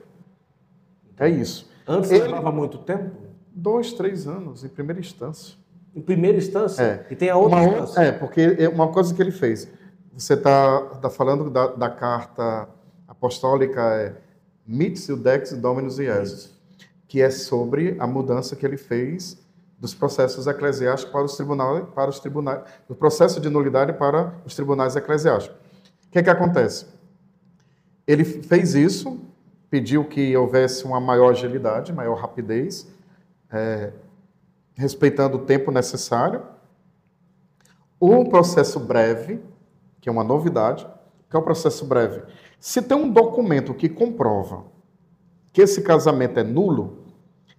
É 1.18 1.28
isso. 1.28 1.70
Antes 1.88 2.12
Ele- 2.12 2.24
levava 2.26 2.52
muito 2.52 2.78
tempo, 2.78 3.12
Dois, 3.52 3.92
três 3.94 4.26
anos, 4.28 4.64
em 4.64 4.70
primeira 4.70 5.00
instância. 5.02 5.58
em 5.96 6.02
primeira 6.02 6.38
instância, 6.38 6.82
É. 6.82 7.06
e 7.12 7.16
tem 7.16 7.30
a 7.30 7.36
outra 7.36 7.58
Uma 7.58 7.68
instância. 7.68 8.00
é, 8.02 8.12
porque 8.12 8.56
é 8.60 8.70
uma 8.70 8.88
coisa 8.90 9.14
que 9.14 9.22
ele 9.22 9.32
fez. 9.32 9.68
Você 10.14 10.36
está 10.36 10.82
tá 11.02 11.10
falando 11.10 11.50
da, 11.50 11.68
da 11.68 11.90
carta 11.90 12.70
apostólica 13.08 13.82
é 13.96 14.14
Mitzil 14.66 15.18
Dex 15.18 15.52
Dominus 15.54 15.98
Iesus, 16.00 16.52
que 17.08 17.22
é 17.22 17.30
sobre 17.32 17.96
a 18.00 18.06
mudança 18.06 18.56
que 18.56 18.66
ele 18.66 18.78
fez 18.78 19.38
dos 19.80 19.94
processos 19.94 20.46
eclesiásticos 20.46 21.12
para 21.12 21.24
os 21.24 21.36
tribunais, 21.36 21.86
para 21.96 22.10
os 22.10 22.20
tribunais, 22.20 22.64
do 22.88 22.94
processo 22.94 23.40
de 23.40 23.50
nulidade 23.50 23.94
para 23.94 24.34
os 24.46 24.54
tribunais 24.54 24.96
eclesiásticos. 24.96 25.58
O 26.08 26.12
que 26.12 26.20
é 26.20 26.24
que 26.24 26.30
acontece? 26.30 26.88
Ele 28.06 28.26
fez 28.26 28.76
isso, 28.76 29.20
pediu 29.70 30.04
que 30.04 30.36
houvesse 30.36 30.84
uma 30.84 31.00
maior 31.00 31.30
agilidade, 31.30 31.94
maior 31.94 32.16
rapidez, 32.16 32.88
é, 33.50 33.94
respeitando 34.76 35.38
o 35.38 35.46
tempo 35.46 35.72
necessário. 35.72 36.42
O 38.00 38.28
processo 38.28 38.80
breve, 38.80 39.40
que 40.02 40.10
é 40.10 40.12
uma 40.12 40.24
novidade, 40.24 40.88
que 41.30 41.36
é 41.36 41.40
o 41.40 41.44
processo 41.44 41.86
breve. 41.86 42.24
Se 42.60 42.82
tem 42.82 42.98
um 42.98 43.10
documento 43.10 43.74
que 43.74 43.88
comprova 43.88 44.66
que 45.54 45.62
esse 45.62 45.82
casamento 45.82 46.40
é 46.40 46.44
nulo, 46.44 47.06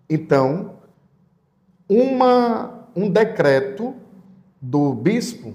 então 0.09 0.80
uma, 1.91 2.86
um 2.95 3.11
decreto 3.11 3.97
do 4.62 4.95
bispo, 4.95 5.53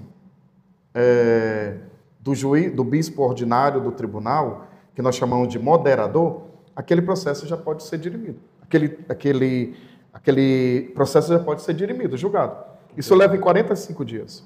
é, 0.94 1.76
do 2.20 2.34
juiz, 2.34 2.74
do 2.74 2.84
bispo 2.84 3.22
ordinário 3.22 3.80
do 3.80 3.90
tribunal, 3.90 4.66
que 4.94 5.00
nós 5.00 5.16
chamamos 5.16 5.48
de 5.48 5.58
moderador, 5.58 6.42
aquele 6.74 7.00
processo 7.00 7.46
já 7.46 7.56
pode 7.56 7.84
ser 7.84 7.98
dirimido. 7.98 8.38
Aquele, 8.60 8.98
aquele, 9.08 9.76
aquele 10.12 10.92
processo 10.94 11.32
já 11.32 11.38
pode 11.38 11.62
ser 11.62 11.72
dirimido, 11.72 12.18
julgado. 12.18 12.56
Isso 12.96 13.14
leva 13.14 13.34
em 13.34 13.40
45 13.40 14.04
dias. 14.04 14.44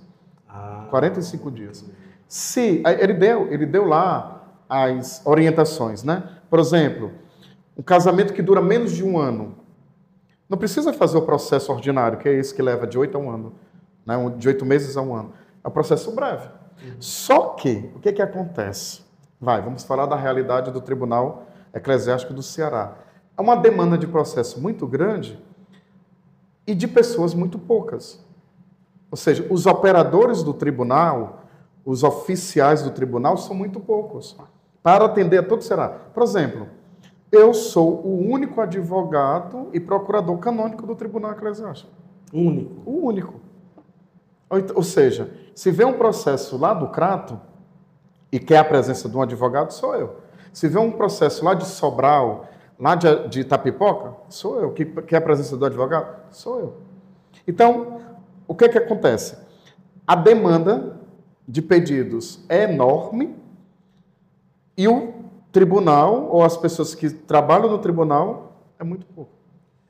Ah, 0.49 0.87
45 0.91 1.51
dias. 1.51 1.85
Se 2.29 2.83
ele 3.01 3.15
deu, 3.15 3.53
ele 3.53 3.67
deu 3.67 3.85
lá 3.85 4.45
as 4.69 5.23
orientações, 5.25 6.05
né? 6.05 6.23
Por 6.49 6.61
exemplo, 6.61 7.11
um 7.77 7.83
casamento 7.83 8.33
que 8.33 8.43
dura 8.43 8.61
menos 8.61 8.93
de 8.93 9.03
um 9.03 9.19
ano, 9.19 9.57
não 10.51 10.59
precisa 10.59 10.93
fazer 10.93 11.17
o 11.17 11.23
processo 11.23 11.73
ordinário, 11.73 12.19
que 12.19 12.29
é 12.29 12.33
esse 12.33 12.53
que 12.53 12.61
leva 12.61 12.85
de 12.85 12.99
oito 12.99 13.17
a 13.17 13.21
um 13.21 13.31
ano, 13.31 13.55
né? 14.05 14.17
De 14.37 14.49
oito 14.49 14.67
meses 14.67 14.97
a 14.97 15.01
um 15.01 15.15
ano. 15.15 15.33
É 15.63 15.69
um 15.69 15.71
processo 15.71 16.11
breve. 16.11 16.49
Só 16.99 17.51
que 17.51 17.89
o 17.95 18.01
que 18.01 18.13
que 18.13 18.21
acontece? 18.21 19.03
Vai, 19.41 19.63
vamos 19.63 19.85
falar 19.85 20.07
da 20.07 20.17
realidade 20.17 20.73
do 20.73 20.81
Tribunal 20.81 21.47
Eclesiástico 21.73 22.35
do 22.35 22.43
Ceará. 22.43 22.97
É 23.39 23.41
uma 23.41 23.55
demanda 23.55 23.97
de 23.97 24.09
processo 24.09 24.61
muito 24.61 24.89
grande 24.89 25.39
e 26.67 26.75
de 26.75 26.89
pessoas 26.89 27.33
muito 27.33 27.57
poucas. 27.57 28.21
Ou 29.09 29.17
seja, 29.17 29.47
os 29.51 29.67
operadores 29.67 30.43
do 30.43 30.53
tribunal, 30.53 31.45
os 31.85 32.03
oficiais 32.03 32.83
do 32.83 32.91
tribunal 32.91 33.37
são 33.37 33.55
muito 33.55 33.79
poucos 33.79 34.37
para 34.83 35.05
atender 35.05 35.39
a 35.39 35.43
todo 35.45 35.61
o 35.61 35.63
Ceará. 35.63 35.89
Por 35.89 36.23
exemplo, 36.25 36.67
eu 37.33 37.55
sou 37.55 38.05
o 38.05 38.31
único 38.31 38.61
advogado 38.61 39.69
e 39.73 39.79
procurador 39.79 40.37
canônico 40.39 40.87
do 40.87 40.97
Tribunal 40.97 41.33
Eclesiástico. 41.33 41.91
único. 42.33 42.83
O 42.85 43.07
único. 43.07 43.41
Ou, 44.75 44.83
seja, 44.83 45.33
se 45.55 45.71
vê 45.71 45.85
um 45.85 45.93
processo 45.93 46.59
lá 46.59 46.75
do 46.75 46.89
Crato 46.89 47.41
e 48.33 48.41
quer 48.41 48.59
a 48.59 48.65
presença 48.65 49.09
de 49.09 49.17
um 49.17 49.23
advogado, 49.23 49.71
sou 49.73 49.95
eu. 49.95 50.17
Se 50.53 50.67
vê 50.67 50.79
um 50.79 50.91
processo 50.91 51.45
lá 51.45 51.55
de 51.55 51.65
Sobral, 51.65 52.49
lá 52.79 52.97
de, 52.97 53.29
de 53.29 53.41
Itapipoca, 53.41 54.15
sou 54.29 54.61
eu. 54.61 54.73
Que 54.73 54.85
quer 54.85 55.19
a 55.19 55.21
presença 55.21 55.57
do 55.57 55.65
advogado, 55.65 56.33
sou 56.33 56.59
eu. 56.59 56.77
Então, 57.47 58.01
o 58.49 58.55
que 58.55 58.65
é 58.65 58.69
que 58.69 58.79
acontece? 58.79 59.39
A 60.05 60.17
demanda 60.17 60.99
de 61.47 61.63
pedidos 61.63 62.45
é 62.49 62.65
enorme 62.65 63.37
e 64.77 64.89
o 64.89 65.20
tribunal, 65.53 66.29
ou 66.31 66.43
as 66.45 66.57
pessoas 66.57 66.95
que 66.95 67.11
trabalham 67.11 67.69
no 67.69 67.79
tribunal, 67.79 68.53
é 68.79 68.85
muito 68.85 69.07
pouco. 69.07 69.31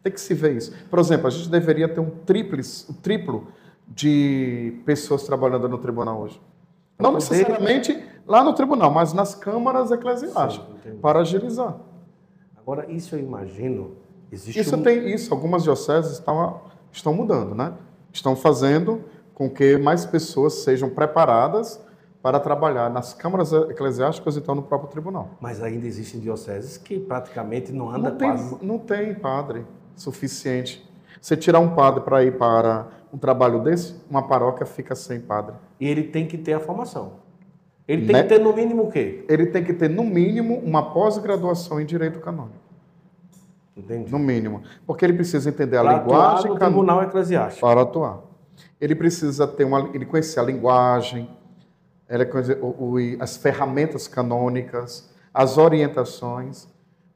Tem 0.03 0.13
que 0.13 0.21
se 0.21 0.33
ver 0.33 0.57
isso. 0.57 0.73
Por 0.89 0.99
exemplo, 0.99 1.27
a 1.27 1.31
gente 1.31 1.49
deveria 1.49 1.89
ter 1.89 2.01
um 2.01 2.11
triples, 2.11 2.89
um 2.89 2.95
triplo 2.95 3.49
de 3.87 4.81
pessoas 4.87 5.25
trabalhando 5.25 5.69
no 5.69 5.79
tribunal 5.79 6.21
hoje. 6.23 6.41
Não 6.99 7.13
necessariamente 7.13 8.03
lá 8.27 8.43
no 8.45 8.53
tribunal, 8.55 8.91
mas 8.91 9.13
nas 9.13 9.35
câmaras 9.35 9.91
eclesiásticas, 9.91 10.69
Sim, 10.83 10.99
para 11.01 11.21
agilizar. 11.21 11.77
Agora, 12.57 12.91
isso 12.91 13.15
eu 13.15 13.19
imagino, 13.19 13.97
existe 14.31 14.61
Isso 14.61 14.77
um... 14.77 14.83
tem 14.83 15.11
isso, 15.13 15.33
algumas 15.35 15.63
dioceses 15.63 16.13
estão, 16.13 16.61
estão 16.93 17.13
mudando, 17.13 17.55
né? 17.55 17.73
Estão 18.13 18.37
fazendo 18.37 19.03
com 19.35 19.49
que 19.51 19.79
mais 19.79 20.05
pessoas 20.05 20.55
sejam 20.63 20.91
preparadas 20.91 21.81
para 22.23 22.39
trabalhar 22.39 22.91
nas 22.91 23.15
câmaras 23.15 23.53
eclesiásticas 23.53 24.37
e 24.37 24.41
então 24.41 24.55
no 24.55 24.63
próprio 24.63 24.91
tribunal. 24.91 25.31
Mas 25.41 25.63
ainda 25.63 25.87
existem 25.87 26.21
dioceses 26.21 26.77
que 26.77 26.99
praticamente 26.99 27.73
não 27.73 27.89
anda 27.91 28.11
Não 28.11 28.17
tem, 28.19 28.29
quase... 28.29 28.57
não 28.65 28.79
tem 28.79 29.15
padre 29.15 29.65
suficiente. 29.95 30.87
Você 31.21 31.37
tirar 31.37 31.61
um 31.61 31.75
padre 31.75 32.03
para 32.03 32.23
ir 32.23 32.37
para 32.37 32.89
um 33.13 33.17
trabalho 33.19 33.61
desse, 33.63 33.95
uma 34.09 34.27
paróquia 34.27 34.67
fica 34.67 34.95
sem 34.95 35.21
padre. 35.21 35.55
E 35.79 35.87
ele 35.89 36.05
tem 36.05 36.27
que 36.27 36.37
ter 36.39 36.53
a 36.53 36.61
formação. 36.61 37.15
Ele 37.89 38.07
tem 38.07 38.15
Né? 38.17 38.23
que 38.23 38.29
ter 38.29 38.39
no 38.39 38.53
mínimo 38.55 38.85
o 38.85 38.91
quê? 38.91 39.25
Ele 39.29 39.47
tem 39.47 39.65
que 39.65 39.73
ter, 39.73 39.89
no 39.91 40.05
mínimo, 40.05 40.59
uma 40.59 40.93
pós-graduação 40.93 41.81
em 41.81 41.87
direito 41.87 42.21
canônico. 42.21 42.61
Entendi. 43.77 44.11
no 44.13 44.19
mínimo. 44.19 44.63
Porque 44.87 45.05
ele 45.07 45.15
precisa 45.15 45.49
entender 45.49 45.79
a 45.79 45.83
Pra 45.83 45.97
atuar 45.97 46.05
linguagem 46.19 46.51
no 46.51 46.59
can- 46.59 46.67
Tribunal 46.67 47.03
Eclesiástico. 47.03 47.61
para 47.67 47.81
atuar. 47.81 48.21
Ele 48.79 48.95
precisa 48.95 49.47
ter 49.47 49.65
uma, 49.65 49.89
ele 49.95 50.05
conhecer 50.05 50.39
a 50.39 50.43
linguagem, 50.43 51.29
ele 51.29 51.29
conhecer 51.29 51.29
o- 51.31 52.00
o- 52.00 52.00
as 53.21 53.37
ferramentas 53.37 54.09
canônicas, 54.09 55.09
as 55.33 55.57
orientações, 55.59 56.67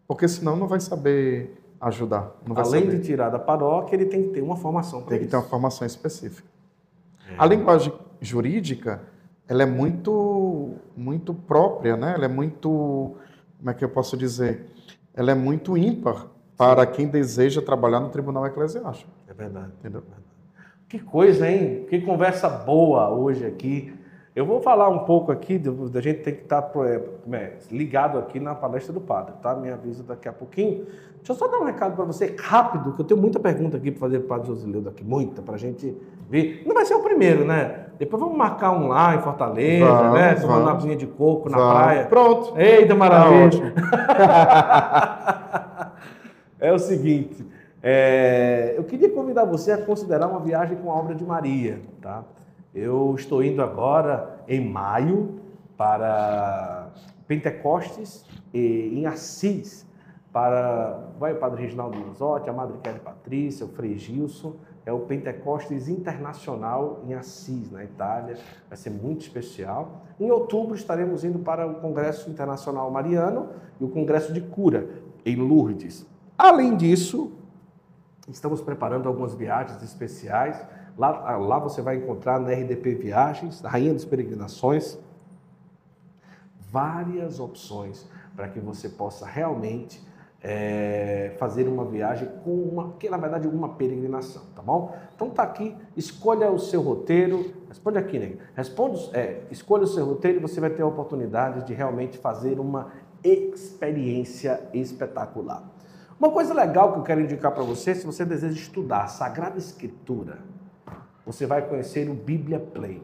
porque 0.07 0.29
senão 0.29 0.55
não 0.57 0.69
vai 0.69 0.81
saber 0.81 1.61
ajudar. 1.81 2.33
Não 2.47 2.55
vai 2.55 2.65
Além 2.65 2.85
saber. 2.85 2.99
de 2.99 3.05
tirar 3.05 3.31
da 3.31 3.39
paróquia, 3.39 3.97
ele 3.97 4.07
tem 4.07 4.23
que 4.23 4.29
ter 4.31 4.41
uma 4.43 4.57
formação 4.57 5.01
para 5.01 5.11
Tem 5.11 5.19
que 5.19 5.25
isso. 5.25 5.31
ter 5.31 5.37
uma 5.37 5.43
formação 5.43 5.87
específica. 5.87 6.49
É. 7.29 7.35
A 7.37 7.45
linguagem 7.47 7.93
jurídica, 8.21 9.03
ela 9.49 9.63
é 9.63 9.67
muito, 9.67 10.75
muito 10.97 11.35
própria, 11.35 11.97
né? 11.97 12.15
Ela 12.15 12.27
é 12.27 12.29
muito, 12.29 13.17
como 13.59 13.71
é 13.71 13.75
que 13.75 13.85
eu 13.85 13.89
posso 13.89 14.17
dizer? 14.17 14.67
Ela 15.15 15.33
é 15.33 15.35
muito 15.35 15.77
ímpar 15.77 16.27
para 16.57 16.87
quem 16.87 17.09
deseja 17.09 17.61
trabalhar 17.61 18.01
no 18.01 18.09
Tribunal 18.11 18.47
Eclesiástico, 18.47 19.11
É 19.29 19.35
verdade. 19.35 19.73
entendeu? 19.81 20.03
Que 20.89 20.99
coisa, 21.01 21.51
hein? 21.51 21.85
Que 21.91 22.01
conversa 22.01 22.49
boa 22.49 23.11
hoje 23.11 23.45
aqui. 23.45 23.93
Eu 24.35 24.45
vou 24.45 24.61
falar 24.61 24.89
um 24.89 25.01
pouco 25.01 25.31
aqui, 25.31 25.59
do- 25.59 25.89
da 25.89 26.01
gente 26.01 26.21
tem 26.23 26.35
que 26.35 26.43
estar 26.43 26.61
pro- 26.61 26.85
é, 26.85 27.01
é, 27.33 27.53
ligado 27.71 28.19
aqui 28.19 28.41
na 28.41 28.53
palestra 28.53 28.93
do 28.93 29.01
padre, 29.01 29.35
tá? 29.41 29.55
Me 29.55 29.71
avisa 29.71 30.03
daqui 30.03 30.29
a 30.29 30.33
pouquinho. 30.33 30.87
Deixa 31.19 31.33
eu 31.33 31.37
só 31.37 31.47
dar 31.47 31.59
um 31.61 31.65
recado 31.65 31.95
para 31.95 32.05
você, 32.05 32.35
rápido, 32.39 32.93
que 32.95 33.01
eu 33.01 33.05
tenho 33.05 33.21
muita 33.21 33.39
pergunta 33.39 33.77
aqui 33.77 33.93
para 33.93 34.01
fazer 34.01 34.19
para 34.19 34.27
o 34.27 34.29
padre 34.29 34.49
Josileudo 34.49 34.89
aqui, 34.89 35.05
muita, 35.05 35.41
para 35.41 35.55
a 35.55 35.59
gente 35.59 35.97
ver. 36.29 36.65
Não 36.67 36.75
vai 36.75 36.85
ser 36.85 36.95
o 36.95 37.01
primeiro, 37.01 37.45
né? 37.45 37.87
Depois 37.97 38.21
vamos 38.21 38.37
marcar 38.37 38.73
um 38.73 38.89
lá 38.89 39.15
em 39.15 39.21
Fortaleza, 39.21 39.87
Vamos, 39.87 40.15
né? 40.15 40.35
Vamos. 40.35 40.57
uma 40.63 40.71
aguinha 40.73 40.97
de 40.97 41.07
coco 41.07 41.49
na 41.49 41.57
Vamos. 41.57 41.75
praia. 41.75 42.05
Pronto. 42.07 42.59
Eita, 42.59 42.89
Tá 42.89 42.95
maravilha! 42.97 43.47
ótimo. 43.47 43.73
é 46.59 46.73
o 46.73 46.79
seguinte, 46.79 47.47
é, 47.81 48.75
eu 48.77 48.83
queria 48.83 49.09
convidar 49.11 49.45
você 49.45 49.71
a 49.73 49.79
considerar 49.79 50.27
uma 50.27 50.41
viagem 50.41 50.77
com 50.77 50.91
a 50.91 50.95
obra 50.97 51.15
de 51.15 51.25
Maria, 51.25 51.79
tá? 52.03 52.25
Eu 52.75 53.15
estou 53.15 53.43
indo 53.43 53.63
agora 53.63 54.43
em 54.49 54.69
maio 54.69 55.41
para 55.77 56.91
Pentecostes 57.27 58.27
e 58.53 58.99
em 58.99 59.07
Assis 59.07 59.87
para 60.33 61.13
vai 61.17 61.33
o 61.33 61.37
Padre 61.37 61.63
Reginaldo 61.63 61.97
Luzotti, 61.97 62.51
a 62.51 62.53
Madre 62.53 62.77
Kelly 62.83 62.99
Patrícia, 62.99 63.65
o 63.65 63.69
Frei 63.69 63.97
Gilson, 63.97 64.57
é 64.85 64.93
o 64.93 64.99
Pentecostes 64.99 65.89
Internacional 65.89 67.05
em 67.07 67.15
Assis, 67.15 67.71
na 67.71 67.85
Itália. 67.85 68.37
Vai 68.69 68.77
ser 68.77 68.91
muito 68.91 69.21
especial. 69.21 70.03
Em 70.19 70.33
outubro 70.33 70.75
estaremos 70.75 71.23
indo 71.23 71.39
para 71.39 71.65
o 71.69 71.77
Congresso 71.77 72.29
Internacional 72.29 72.91
Mariano 72.91 73.51
e 73.81 73.85
o 73.85 73.89
Congresso 73.89 74.33
de 74.33 74.41
Cura 74.41 74.89
em 75.25 75.37
Lourdes. 75.37 76.05
Além 76.37 76.77
disso, 76.77 77.31
estamos 78.29 78.61
preparando 78.61 79.09
algumas 79.09 79.35
viagens 79.35 79.81
especiais. 79.85 80.61
Lá, 80.97 81.37
lá 81.37 81.59
você 81.59 81.83
vai 81.83 81.97
encontrar 81.97 82.39
na 82.39 82.51
RDP 82.51 82.95
Viagens, 82.95 83.61
Rainha 83.61 83.93
das 83.93 84.05
Peregrinações, 84.05 84.99
várias 86.71 87.41
opções 87.41 88.07
para 88.37 88.49
que 88.49 88.61
você 88.61 88.89
possa 88.89 89.27
realmente 89.27 90.03
é, 90.45 91.33
fazer 91.39 91.67
uma 91.67 91.85
viagem 91.87 92.29
com 92.45 92.51
uma, 92.51 92.93
que 92.99 93.09
na 93.09 93.17
verdade 93.17 93.49
é 93.49 93.51
uma 93.51 93.71
peregrinação, 93.71 94.43
tá 94.55 94.61
bom? 94.61 94.95
Então 95.17 95.31
tá 95.31 95.43
aqui, 95.43 95.75
escolha 95.97 96.51
o 96.51 96.59
seu 96.59 96.83
roteiro, 96.83 97.53
responde 97.67 97.97
aqui, 97.97 98.19
né? 98.19 98.37
Responde, 98.55 99.09
é, 99.15 99.43
escolha 99.51 99.85
o 99.85 99.87
seu 99.87 100.05
roteiro 100.05 100.39
e 100.39 100.41
você 100.43 100.61
vai 100.61 100.71
ter 100.71 100.83
a 100.83 100.87
oportunidade 100.87 101.67
de 101.67 101.73
realmente 101.73 102.19
fazer 102.19 102.61
uma 102.61 102.93
experiência 103.23 104.69
espetacular. 104.75 105.63
Uma 106.19 106.31
coisa 106.31 106.53
legal 106.53 106.93
que 106.93 106.99
eu 106.99 107.03
quero 107.03 107.23
indicar 107.23 107.53
para 107.53 107.63
você, 107.65 107.95
se 107.95 108.05
você 108.05 108.25
deseja 108.25 108.55
estudar 108.55 109.05
a 109.05 109.07
Sagrada 109.07 109.59
Escritura, 109.59 110.39
você 111.25 111.47
vai 111.47 111.67
conhecer 111.67 112.09
o 112.09 112.15
Bíblia 112.15 112.59
Play. 112.59 113.03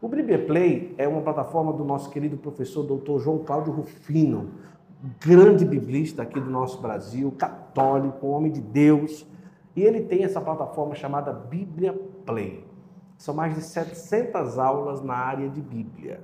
O 0.00 0.08
Bíblia 0.08 0.46
Play 0.46 0.94
é 0.96 1.08
uma 1.08 1.20
plataforma 1.20 1.72
do 1.72 1.84
nosso 1.84 2.10
querido 2.10 2.36
professor 2.36 2.84
Dr. 2.84 3.18
João 3.18 3.38
Cláudio 3.38 3.72
Rufino, 3.72 4.50
grande 5.20 5.64
biblista 5.64 6.22
aqui 6.22 6.38
do 6.38 6.50
nosso 6.50 6.80
Brasil, 6.80 7.32
católico, 7.32 8.28
homem 8.28 8.52
de 8.52 8.60
Deus, 8.60 9.26
e 9.74 9.82
ele 9.82 10.02
tem 10.02 10.24
essa 10.24 10.40
plataforma 10.40 10.94
chamada 10.94 11.32
Bíblia 11.32 11.92
Play. 12.24 12.64
São 13.16 13.34
mais 13.34 13.54
de 13.54 13.62
700 13.62 14.58
aulas 14.58 15.02
na 15.02 15.14
área 15.14 15.48
de 15.48 15.60
Bíblia. 15.60 16.20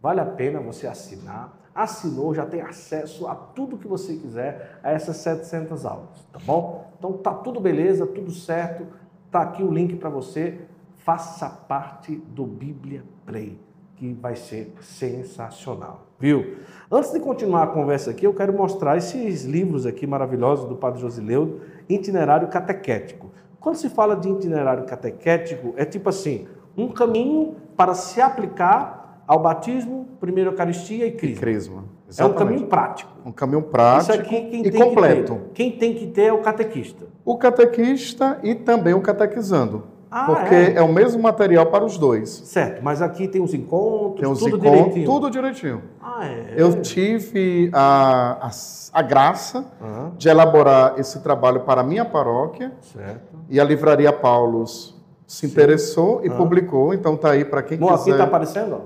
Vale 0.00 0.20
a 0.20 0.24
pena 0.24 0.60
você 0.60 0.86
assinar. 0.86 1.58
Assinou, 1.74 2.34
já 2.34 2.44
tem 2.46 2.62
acesso 2.62 3.26
a 3.26 3.34
tudo 3.34 3.76
que 3.76 3.86
você 3.86 4.16
quiser 4.16 4.80
a 4.82 4.90
essas 4.90 5.18
700 5.18 5.86
aulas, 5.86 6.26
tá 6.32 6.38
bom? 6.44 6.90
Então 6.98 7.12
tá 7.12 7.32
tudo 7.32 7.60
beleza, 7.60 8.06
tudo 8.06 8.30
certo. 8.30 8.86
Tá 9.30 9.42
aqui 9.42 9.62
o 9.62 9.70
link 9.70 9.96
para 9.96 10.10
você. 10.10 10.60
Faça 10.96 11.48
parte 11.48 12.16
do 12.16 12.44
Bíblia 12.44 13.02
Play, 13.24 13.58
que 13.96 14.12
vai 14.12 14.36
ser 14.36 14.74
sensacional, 14.80 16.06
viu? 16.18 16.56
Antes 16.90 17.12
de 17.12 17.20
continuar 17.20 17.62
a 17.62 17.66
conversa 17.68 18.10
aqui, 18.10 18.26
eu 18.26 18.34
quero 18.34 18.52
mostrar 18.52 18.96
esses 18.96 19.44
livros 19.44 19.86
aqui 19.86 20.06
maravilhosos 20.06 20.68
do 20.68 20.76
Padre 20.76 21.00
Josileudo, 21.00 21.60
Itinerário 21.88 22.48
Catequético. 22.48 23.30
Quando 23.58 23.76
se 23.76 23.88
fala 23.88 24.16
de 24.16 24.28
itinerário 24.28 24.84
catequético, 24.84 25.74
é 25.76 25.84
tipo 25.84 26.08
assim, 26.08 26.48
um 26.76 26.88
caminho 26.88 27.56
para 27.76 27.94
se 27.94 28.20
aplicar 28.20 29.22
ao 29.26 29.38
batismo, 29.38 30.08
primeira 30.18 30.50
Eucaristia 30.50 31.06
e 31.06 31.10
E 31.10 31.12
Crisma. 31.12 31.84
Crisma. 32.10 32.24
É 32.24 32.26
um 32.26 32.30
Exatamente. 32.30 32.38
caminho 32.38 32.66
prático. 32.68 33.10
Um 33.24 33.32
caminho 33.32 33.62
prático 33.62 34.12
Isso 34.12 34.20
aqui 34.20 34.40
quem 34.50 34.66
e 34.66 34.70
tem 34.70 34.80
completo. 34.82 35.34
que. 35.34 35.54
Quem 35.54 35.72
tem 35.72 35.94
que 35.94 36.06
ter 36.08 36.24
é 36.24 36.32
o 36.32 36.38
catequista. 36.38 37.06
O 37.24 37.36
catequista 37.38 38.38
e 38.42 38.54
também 38.54 38.94
o 38.94 39.00
catequizando. 39.00 39.84
Ah, 40.12 40.26
porque 40.26 40.54
é? 40.54 40.74
é? 40.74 40.82
o 40.82 40.92
mesmo 40.92 41.22
material 41.22 41.66
para 41.66 41.84
os 41.84 41.96
dois. 41.96 42.28
Certo, 42.28 42.82
mas 42.82 43.00
aqui 43.00 43.28
tem 43.28 43.40
os 43.40 43.54
encontros, 43.54 44.20
Tem 44.20 44.28
os 44.28 44.40
tudo 44.40 44.56
encontros, 44.56 44.72
direitinho. 44.78 45.06
tudo 45.06 45.30
direitinho. 45.30 45.82
Ah, 46.02 46.26
é? 46.26 46.54
Eu 46.56 46.80
tive 46.82 47.70
a, 47.72 48.48
a, 48.48 48.50
a 48.98 49.02
graça 49.02 49.64
Aham, 49.80 50.12
de 50.18 50.28
elaborar 50.28 50.94
esse 50.98 51.20
trabalho 51.20 51.60
para 51.60 51.82
a 51.82 51.84
minha 51.84 52.04
paróquia 52.04 52.72
certo. 52.80 53.38
e 53.48 53.60
a 53.60 53.62
Livraria 53.64 54.12
Paulos 54.12 54.98
se 55.28 55.46
interessou 55.46 56.20
e 56.24 56.28
Ah. 56.28 56.34
publicou, 56.34 56.92
então 56.92 57.16
tá 57.16 57.30
aí 57.30 57.44
para 57.44 57.62
quem 57.62 57.78
Bom, 57.78 57.90
aqui 57.90 57.98
quiser. 57.98 58.10
está 58.12 58.24
aparecendo. 58.24 58.80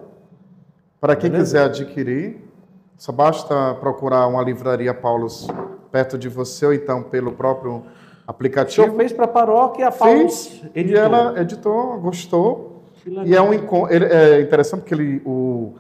Para 1.01 1.17
quem 1.17 1.31
Beleza? 1.31 1.57
quiser 1.59 1.65
adquirir, 1.65 2.45
só 2.97 3.13
basta 3.13 3.75
procurar 3.75 4.27
uma 4.27 4.43
livraria 4.43 4.95
Paulos 4.95 5.47
perto 5.91 6.17
de 6.19 6.29
você 6.29 6.67
ou 6.67 6.75
então 6.75 7.03
pelo 7.03 7.33
próprio 7.33 7.71
O 7.73 7.81
senhor 7.81 7.91
aplicativo. 8.27 8.97
fez 8.97 9.13
para 9.13 9.25
a 9.25 9.29
paróquia 9.29 9.83
e 9.83 9.87
a 9.87 9.93
Paulus 9.93 10.47
Fiz, 10.47 10.65
editou. 10.75 10.97
e 11.03 11.05
ela 11.05 11.41
editou, 11.41 11.99
gostou. 12.01 12.85
E 13.25 13.35
é 13.35 13.43
um 13.43 13.53
ele- 13.91 14.07
é 14.07 14.41
interessante 14.41 14.81
porque 14.81 14.95
ele, 14.95 15.21
o, 15.27 15.75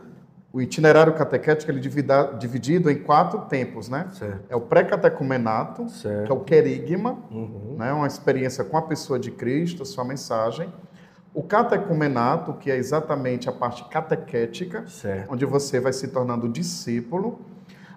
o 0.52 0.60
itinerário 0.60 1.14
catequético 1.14 1.70
ele 1.70 1.78
é 1.78 1.80
divida- 1.80 2.34
dividido 2.38 2.90
em 2.90 2.98
quatro 2.98 3.40
tempos, 3.42 3.88
né? 3.88 4.08
Certo, 4.12 4.44
É 4.50 4.54
o 4.56 4.60
pré-catecumenato, 4.60 5.86
que 6.26 6.30
é 6.30 6.34
o 6.34 6.40
querigma, 6.40 7.18
Uhum. 7.30 7.76
né? 7.78 7.92
uma 7.92 8.06
experiência 8.06 8.62
com 8.62 8.76
a 8.76 8.82
pessoa 8.82 9.18
de 9.18 9.30
Cristo, 9.30 9.84
sua 9.86 10.04
mensagem. 10.04 10.70
O 11.34 11.42
catecumenato, 11.42 12.52
que 12.54 12.70
é 12.70 12.76
exatamente 12.76 13.48
a 13.48 13.52
parte 13.52 13.84
catequética, 13.88 14.86
Certo. 14.86 15.32
onde 15.32 15.44
você 15.44 15.80
vai 15.80 15.92
se 15.92 16.06
tornando 16.08 16.48
discípulo. 16.48 17.40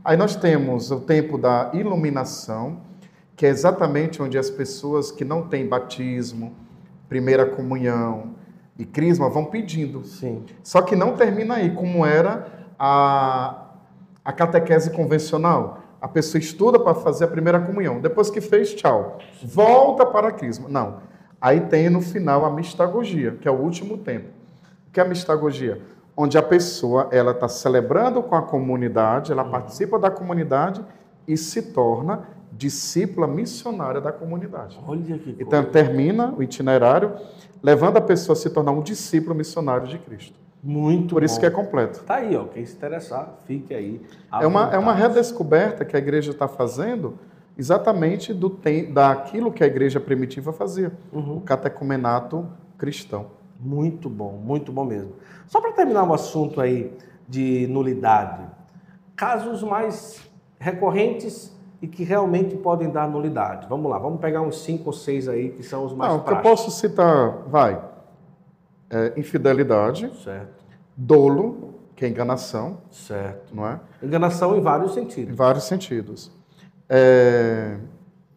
Aí 0.03 0.17
nós 0.17 0.35
temos 0.35 0.89
o 0.89 1.01
tempo 1.01 1.37
da 1.37 1.69
iluminação, 1.73 2.81
que 3.35 3.45
é 3.45 3.49
exatamente 3.49 4.21
onde 4.23 4.37
as 4.39 4.49
pessoas 4.49 5.11
que 5.11 5.23
não 5.23 5.43
têm 5.47 5.67
batismo, 5.67 6.55
primeira 7.07 7.45
comunhão 7.45 8.35
e 8.77 8.85
crisma 8.85 9.29
vão 9.29 9.45
pedindo. 9.45 10.03
Sim. 10.03 10.43
Só 10.63 10.81
que 10.81 10.95
não 10.95 11.15
termina 11.15 11.55
aí, 11.55 11.69
como 11.75 12.03
era 12.05 12.47
a, 12.79 13.65
a 14.25 14.33
catequese 14.33 14.89
convencional. 14.89 15.79
A 16.01 16.07
pessoa 16.07 16.39
estuda 16.39 16.79
para 16.79 16.93
fazer 16.95 17.25
a 17.25 17.27
primeira 17.27 17.59
comunhão. 17.59 17.99
Depois 17.99 18.29
que 18.31 18.41
fez, 18.41 18.73
tchau. 18.73 19.19
Volta 19.43 20.05
para 20.05 20.29
a 20.29 20.31
crisma. 20.31 20.67
Não. 20.69 20.97
Aí 21.39 21.61
tem 21.61 21.89
no 21.89 22.01
final 22.01 22.45
a 22.45 22.49
mistagogia, 22.49 23.37
que 23.39 23.47
é 23.47 23.51
o 23.51 23.55
último 23.55 23.97
tempo. 23.97 24.27
O 24.87 24.91
que 24.91 24.99
é 24.99 25.03
a 25.03 25.07
mistagogia? 25.07 25.81
Onde 26.15 26.37
a 26.37 26.41
pessoa 26.41 27.09
ela 27.11 27.31
está 27.31 27.47
celebrando 27.47 28.23
com 28.23 28.35
a 28.35 28.41
comunidade, 28.41 29.31
ela 29.31 29.45
participa 29.45 29.99
da 29.99 30.09
comunidade 30.09 30.83
e 31.27 31.37
se 31.37 31.61
torna 31.73 32.23
discípula 32.51 33.27
missionária 33.27 34.01
da 34.01 34.11
comunidade. 34.11 34.79
Olha 34.87 35.01
que 35.01 35.19
coisa. 35.19 35.35
Então 35.39 35.63
termina 35.65 36.33
o 36.35 36.41
itinerário 36.41 37.13
levando 37.61 37.97
a 37.97 38.01
pessoa 38.01 38.33
a 38.33 38.35
se 38.35 38.49
tornar 38.49 38.71
um 38.71 38.81
discípulo 38.81 39.35
missionário 39.35 39.87
de 39.87 39.99
Cristo. 39.99 40.39
Muito 40.63 41.13
Por 41.13 41.23
isso 41.23 41.35
bom. 41.35 41.41
que 41.41 41.45
é 41.45 41.49
completo. 41.51 42.03
Tá 42.03 42.15
aí, 42.15 42.35
ó. 42.35 42.45
Quem 42.45 42.65
se 42.65 42.75
interessar, 42.75 43.37
fique 43.45 43.73
aí. 43.73 44.01
É 44.41 44.47
uma, 44.47 44.69
é 44.73 44.77
uma 44.77 44.93
redescoberta 44.93 45.85
que 45.85 45.95
a 45.95 45.99
igreja 45.99 46.31
está 46.31 46.47
fazendo 46.47 47.19
exatamente 47.57 48.33
do 48.33 48.49
tem, 48.49 48.91
daquilo 48.93 49.51
que 49.51 49.63
a 49.63 49.67
igreja 49.67 49.99
primitiva 49.99 50.53
fazia, 50.53 50.91
Uhum. 51.11 51.37
o 51.37 51.41
catecumenato 51.41 52.45
cristão. 52.77 53.27
Muito 53.59 54.09
bom, 54.09 54.33
muito 54.33 54.71
bom 54.71 54.85
mesmo. 54.85 55.13
Só 55.47 55.59
para 55.59 55.71
terminar 55.71 56.03
o 56.03 56.13
assunto 56.13 56.61
aí 56.61 56.95
de 57.27 57.65
nulidade, 57.67 58.43
casos 59.15 59.63
mais 59.63 60.21
recorrentes 60.59 61.55
e 61.81 61.87
que 61.87 62.03
realmente 62.03 62.55
podem 62.55 62.89
dar 62.89 63.09
nulidade. 63.09 63.67
Vamos 63.67 63.89
lá, 63.89 63.97
vamos 63.97 64.19
pegar 64.19 64.41
uns 64.41 64.59
cinco 64.61 64.87
ou 64.87 64.93
seis 64.93 65.27
aí 65.27 65.49
que 65.49 65.63
são 65.63 65.85
os 65.85 65.93
mais 65.93 66.11
Não, 66.13 66.19
que 66.21 66.31
eu 66.31 66.37
posso 66.41 66.69
citar, 66.71 67.43
vai, 67.47 67.81
é, 68.89 69.13
infidelidade, 69.17 70.11
Certo, 70.23 70.63
dolo, 70.95 71.73
que 71.95 72.05
é 72.05 72.07
enganação, 72.09 72.77
certo. 72.91 73.55
não 73.55 73.67
é? 73.67 73.79
Enganação 74.03 74.55
em 74.55 74.61
vários 74.61 74.91
Em 74.91 75.01
sentidos. 75.01 75.35
vários 75.35 75.63
sentidos. 75.63 76.31
É, 76.89 77.77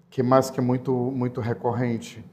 que 0.08 0.22
mais 0.22 0.50
que 0.50 0.58
é 0.60 0.62
muito, 0.62 0.92
muito 0.92 1.40
recorrente? 1.40 2.24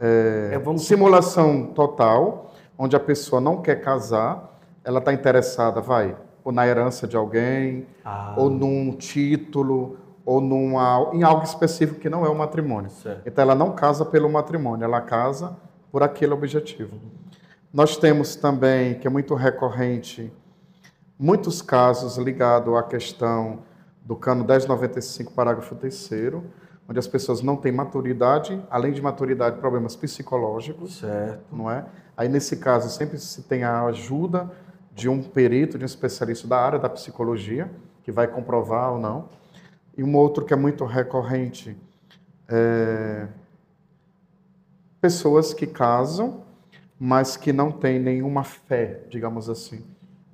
É, 0.00 0.50
É, 0.52 0.78
Simulação 0.78 1.66
total, 1.66 2.52
onde 2.76 2.96
a 2.96 3.00
pessoa 3.00 3.40
não 3.40 3.60
quer 3.62 3.76
casar, 3.76 4.58
ela 4.84 4.98
está 4.98 5.12
interessada, 5.12 5.80
vai, 5.80 6.16
ou 6.44 6.52
na 6.52 6.66
herança 6.66 7.06
de 7.06 7.16
alguém, 7.16 7.86
Ah, 8.04 8.34
ou 8.36 8.48
num 8.50 8.92
título, 8.92 9.98
ou 10.24 10.40
numa, 10.40 11.10
em 11.12 11.22
algo 11.22 11.42
específico 11.42 12.00
que 12.00 12.08
não 12.08 12.24
é 12.24 12.28
o 12.28 12.34
matrimônio. 12.34 12.90
certo. 12.90 13.22
Então 13.26 13.42
ela 13.42 13.54
não 13.54 13.72
casa 13.72 14.04
pelo 14.04 14.28
matrimônio, 14.30 14.84
ela 14.84 15.00
casa 15.00 15.56
por 15.90 16.02
aquele 16.02 16.32
objetivo. 16.32 16.96
Nós 17.72 17.96
temos 17.96 18.36
também, 18.36 18.94
que 18.98 19.06
é 19.06 19.10
muito 19.10 19.34
recorrente, 19.34 20.32
muitos 21.18 21.60
casos 21.62 22.16
ligados 22.18 22.74
à 22.74 22.82
questão 22.82 23.60
do 24.08 24.16
cano 24.16 24.42
1095, 24.42 25.34
parágrafo 25.34 25.74
3 25.74 26.10
onde 26.88 26.98
as 26.98 27.06
pessoas 27.06 27.42
não 27.42 27.56
têm 27.56 27.70
maturidade, 27.70 28.58
além 28.70 28.90
de 28.90 29.02
maturidade, 29.02 29.58
problemas 29.58 29.94
psicológicos, 29.94 31.00
Certo. 31.00 31.44
não 31.54 31.70
é? 31.70 31.84
Aí 32.16 32.26
nesse 32.26 32.56
caso 32.56 32.88
sempre 32.88 33.18
se 33.18 33.42
tem 33.42 33.64
a 33.64 33.82
ajuda 33.84 34.50
de 34.94 35.10
um 35.10 35.22
perito, 35.22 35.76
de 35.76 35.84
um 35.84 35.86
especialista 35.86 36.48
da 36.48 36.58
área 36.58 36.78
da 36.78 36.88
psicologia, 36.88 37.70
que 38.02 38.10
vai 38.10 38.26
comprovar 38.26 38.92
ou 38.94 38.98
não. 38.98 39.28
E 39.94 40.02
um 40.02 40.16
outro 40.16 40.42
que 40.46 40.54
é 40.54 40.56
muito 40.56 40.86
recorrente 40.86 41.76
é 42.48 43.28
pessoas 45.02 45.52
que 45.52 45.66
casam, 45.66 46.44
mas 46.98 47.36
que 47.36 47.52
não 47.52 47.70
têm 47.70 47.98
nenhuma 48.00 48.42
fé, 48.42 49.02
digamos 49.10 49.50
assim, 49.50 49.84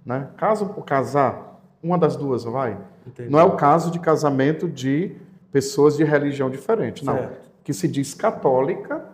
né? 0.06 0.30
Casam 0.36 0.68
por 0.68 0.84
casar, 0.84 1.60
uma 1.82 1.98
das 1.98 2.14
duas 2.14 2.44
vai. 2.44 2.78
Entendi. 3.06 3.30
Não 3.30 3.38
é 3.38 3.44
o 3.44 3.52
caso 3.52 3.90
de 3.90 3.98
casamento 3.98 4.68
de 4.68 5.12
pessoas 5.52 5.96
de 5.96 6.04
religião 6.04 6.50
diferente, 6.50 7.04
não. 7.04 7.14
Certo. 7.14 7.50
Que 7.62 7.72
se 7.72 7.86
diz 7.88 8.14
católica 8.14 9.04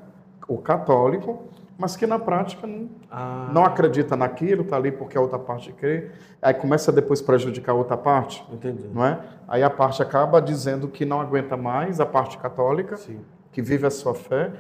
ou 0.49 0.59
católico, 0.59 1.45
mas 1.79 1.97
que 1.97 2.07
na 2.07 2.19
prática 2.19 2.67
não, 2.67 2.89
Ah, 3.11 3.51
não 3.53 3.65
acredita 3.65 4.17
naquilo, 4.17 4.63
está 4.63 4.77
ali 4.77 4.91
porque 4.93 5.17
a 5.17 5.21
outra 5.21 5.39
parte 5.39 5.73
crê. 5.73 6.11
Aí 6.43 6.55
começa 6.55 6.91
depois 6.93 7.21
a 7.21 7.25
prejudicar 7.25 7.73
a 7.73 7.75
outra 7.75 7.97
parte, 7.97 8.45
entendi. 8.53 8.89
não 8.93 9.05
é? 9.05 9.19
Aí 9.49 9.63
a 9.63 9.71
parte 9.71 10.03
acaba 10.03 10.41
dizendo 10.41 10.89
que 10.89 11.05
não 11.05 11.21
aguenta 11.21 11.57
mais, 11.57 12.01
a 12.01 12.07
parte 12.07 12.39
católica, 12.39 12.97
Sim. 12.97 13.21
que 13.53 13.61
vive 13.63 13.87
a 13.87 13.91
sua 13.91 14.15
fé. 14.15 14.51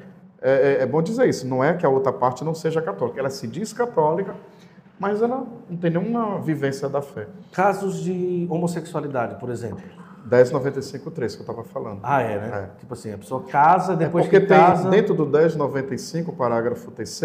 É, 0.42 0.78
é- 0.78 0.82
é 0.82 0.86
bom 0.86 1.02
dizer 1.02 1.28
isso, 1.28 1.46
não 1.46 1.62
é 1.62 1.74
que 1.74 1.84
a 1.84 1.88
outra 1.88 2.12
parte 2.12 2.42
não 2.44 2.54
seja 2.54 2.80
católica. 2.80 3.20
Ela 3.20 3.28
se 3.30 3.46
diz 3.46 3.72
católica, 3.72 4.34
mas 5.00 5.22
ela 5.22 5.46
não 5.68 5.76
tem 5.78 5.90
nenhuma 5.90 6.38
vivência 6.40 6.86
da 6.86 7.00
fé. 7.00 7.26
Casos 7.50 8.04
de 8.04 8.46
homossexualidade, 8.50 9.40
por 9.40 9.48
exemplo. 9.48 9.82
1095.3 10.28 11.12
que 11.14 11.22
eu 11.22 11.40
estava 11.40 11.64
falando. 11.64 12.00
Ah, 12.02 12.20
é, 12.20 12.38
né? 12.38 12.70
Tipo 12.78 12.92
assim, 12.92 13.10
a 13.10 13.16
pessoa 13.18 13.42
casa, 13.44 13.94
É 13.94 13.96
depois 13.96 14.26
porque 14.26 14.40
que 14.40 14.46
tem, 14.46 14.56
casa... 14.56 14.90
dentro 14.90 15.14
do 15.14 15.24
1095, 15.26 16.32
parágrafo 16.34 16.90
3 16.90 17.22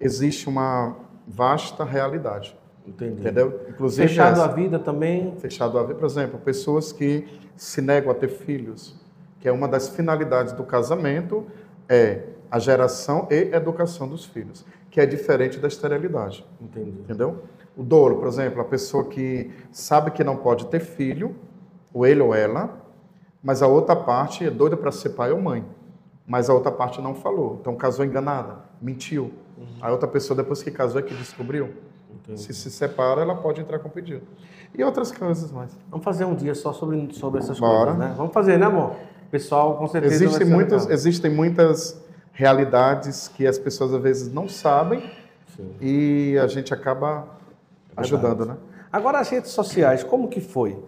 existe 0.00 0.48
uma 0.48 0.96
vasta 1.26 1.84
realidade, 1.84 2.56
Entendi. 2.86 3.20
entendeu? 3.20 3.60
Inclusive 3.68 4.06
Fechado 4.08 4.40
essa. 4.40 4.44
a 4.44 4.48
vida 4.48 4.78
também... 4.78 5.34
fechado 5.38 5.76
a 5.78 5.82
ver, 5.82 5.94
por 5.96 6.06
exemplo, 6.06 6.38
pessoas 6.38 6.92
que 6.92 7.26
se 7.56 7.82
negam 7.82 8.12
a 8.12 8.14
ter 8.14 8.28
filhos, 8.28 8.94
que 9.40 9.48
é 9.48 9.52
uma 9.52 9.66
das 9.66 9.88
finalidades 9.88 10.52
do 10.52 10.62
casamento, 10.62 11.44
é 11.88 12.22
a 12.50 12.60
geração 12.60 13.26
e 13.30 13.54
educação 13.54 14.06
dos 14.06 14.24
filhos, 14.24 14.64
que 14.92 15.00
é 15.00 15.06
diferente 15.06 15.58
da 15.58 15.66
esterilidade, 15.68 16.46
Entendi. 16.60 16.90
entendeu? 16.90 17.44
O 17.74 17.82
dolo, 17.82 18.16
por 18.18 18.28
exemplo, 18.28 18.60
a 18.60 18.64
pessoa 18.64 19.04
que 19.04 19.50
sabe 19.72 20.10
que 20.10 20.22
não 20.22 20.36
pode 20.36 20.66
ter 20.66 20.80
filho, 20.80 21.34
ou 21.94 22.06
ele 22.06 22.20
ou 22.20 22.34
ela, 22.34 22.78
mas 23.42 23.62
a 23.62 23.66
outra 23.66 23.96
parte 23.96 24.44
é 24.46 24.50
doida 24.50 24.76
para 24.76 24.92
ser 24.92 25.10
pai 25.10 25.32
ou 25.32 25.40
mãe, 25.40 25.64
mas 26.26 26.50
a 26.50 26.54
outra 26.54 26.70
parte 26.70 27.00
não 27.00 27.14
falou, 27.14 27.56
então 27.60 27.74
casou 27.74 28.04
enganada, 28.04 28.58
mentiu. 28.80 29.32
A 29.80 29.90
outra 29.90 30.06
pessoa 30.06 30.36
depois 30.36 30.62
que 30.62 30.70
casou 30.70 31.00
é 31.00 31.02
que 31.02 31.14
descobriu. 31.14 31.70
Entendi. 32.12 32.40
Se 32.42 32.52
se 32.52 32.70
separa, 32.70 33.22
ela 33.22 33.34
pode 33.34 33.60
entrar 33.62 33.78
com 33.78 33.88
pedido. 33.88 34.22
E 34.76 34.84
outras 34.84 35.10
coisas 35.10 35.50
mais. 35.50 35.76
Vamos 35.90 36.04
fazer 36.04 36.24
um 36.26 36.34
dia 36.34 36.54
só 36.54 36.72
sobre, 36.72 37.08
sobre 37.14 37.40
essas 37.40 37.58
Bora. 37.58 37.92
coisas, 37.92 37.98
né? 37.98 38.14
Vamos 38.16 38.32
fazer, 38.34 38.58
né, 38.58 38.66
amor? 38.66 38.90
O 39.26 39.30
pessoal, 39.30 39.78
com 39.78 39.86
certeza, 39.88 40.22
Existem 40.24 40.46
muitas, 40.46 40.82
legal. 40.82 40.94
existem 40.94 41.30
muitas 41.30 42.02
realidades 42.32 43.28
que 43.28 43.46
as 43.46 43.58
pessoas 43.58 43.92
às 43.94 44.02
vezes 44.02 44.32
não 44.32 44.48
sabem 44.48 45.02
Sim. 45.56 45.70
e 45.80 46.38
a 46.42 46.46
gente 46.46 46.72
acaba 46.72 47.26
ajudando, 47.96 48.46
né? 48.46 48.56
Agora, 48.92 49.18
as 49.20 49.28
redes 49.28 49.50
sociais, 49.50 50.02
como 50.02 50.28
que 50.28 50.40
foi? 50.40 50.78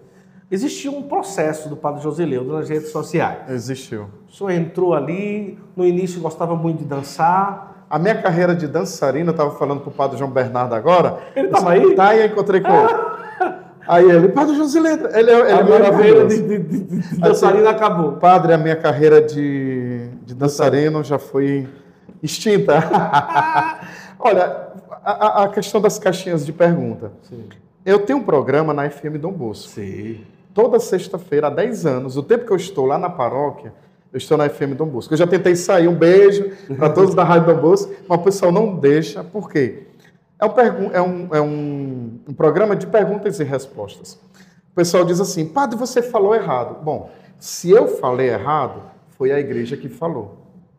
Existia 0.50 0.90
um 0.90 1.02
processo 1.02 1.68
do 1.68 1.76
Padre 1.76 2.02
Joseleudo 2.02 2.52
nas 2.52 2.68
redes 2.68 2.90
sociais. 2.90 3.50
Existiu. 3.50 4.06
O 4.28 4.32
senhor 4.32 4.50
entrou 4.50 4.94
ali, 4.94 5.58
no 5.74 5.84
início 5.86 6.20
gostava 6.20 6.54
muito 6.54 6.78
de 6.78 6.84
dançar. 6.84 7.86
A 7.88 7.98
minha 7.98 8.20
carreira 8.20 8.54
de 8.54 8.66
dançarina, 8.66 9.28
eu 9.30 9.32
estava 9.32 9.50
falando 9.52 9.80
para 9.80 9.88
o 9.90 9.92
padre 9.92 10.18
João 10.18 10.30
Bernardo 10.30 10.74
agora. 10.74 11.18
Ele 11.36 11.48
tava 11.48 11.70
aí? 11.72 11.94
Tá, 11.94 12.14
e 12.14 12.20
eu 12.20 12.26
encontrei 12.26 12.60
com 12.60 12.68
ele. 12.72 13.14
Aí 13.86 14.10
ele, 14.10 14.28
Padre 14.30 14.56
Josilento, 14.56 15.06
ele, 15.08 15.30
é- 15.30 15.40
ele 15.40 15.50
é 15.50 15.52
a 15.52 15.62
minha 15.62 15.80
carreira 15.80 16.20
maravilhoso. 16.24 16.28
de, 16.28 16.58
de, 16.58 16.58
de, 16.58 16.98
de 17.10 17.20
dançarina 17.20 17.68
acabou. 17.70 18.12
Padre, 18.12 18.54
a 18.54 18.58
minha 18.58 18.76
carreira 18.76 19.20
de, 19.20 19.83
de 20.24 20.34
dançarino 20.34 21.02
já 21.04 21.18
foi 21.18 21.68
extinta. 22.22 22.74
Olha, 24.18 24.68
a, 25.04 25.44
a- 25.44 25.48
questão 25.48 25.80
das 25.80 25.98
caixinhas 25.98 26.44
de 26.46 26.52
pergunta. 26.52 27.12
Sim. 27.22 27.44
Eu 27.84 28.00
tenho 28.00 28.18
um 28.18 28.22
programa 28.22 28.72
na 28.72 28.88
FM 28.88 29.18
Dom 29.20 29.32
Bosco. 29.32 29.68
Sim. 29.68 30.22
Toda 30.54 30.78
sexta-feira, 30.80 31.48
há 31.48 31.50
10 31.50 31.84
anos, 31.86 32.16
o 32.16 32.22
tempo 32.22 32.46
que 32.46 32.52
eu 32.52 32.56
estou 32.56 32.86
lá 32.86 32.96
na 32.98 33.10
paróquia, 33.10 33.72
eu 34.12 34.16
estou 34.18 34.38
na 34.38 34.48
FM 34.48 34.74
Dom 34.76 34.86
Bosco. 34.86 35.12
Eu 35.12 35.18
já 35.18 35.26
tentei 35.26 35.56
sair, 35.56 35.88
um 35.88 35.94
beijo 35.94 36.50
para 36.78 36.88
todos 36.90 37.14
da 37.14 37.24
Rádio 37.24 37.54
Dom 37.54 37.60
Bosco, 37.60 37.92
mas 38.08 38.18
o 38.20 38.22
pessoal 38.22 38.52
não 38.52 38.76
deixa. 38.76 39.22
Por 39.24 39.50
quê? 39.50 39.88
É 40.40 40.46
um, 40.46 40.90
é 40.92 41.02
um, 41.02 41.28
é 41.36 41.40
um- 41.40 42.20
um 42.28 42.34
programa 42.34 42.74
de 42.76 42.86
perguntas 42.86 43.40
e 43.40 43.44
respostas. 43.44 44.14
O 44.72 44.74
pessoal 44.74 45.04
diz 45.04 45.20
assim, 45.20 45.46
padre, 45.46 45.76
você 45.76 46.00
falou 46.02 46.34
errado. 46.34 46.82
Bom, 46.82 47.10
se 47.38 47.70
eu 47.70 47.86
falei 47.98 48.28
errado, 48.30 48.80
foi 49.24 49.32
a 49.32 49.40
igreja 49.40 49.74
que 49.74 49.88
falou, 49.88 50.36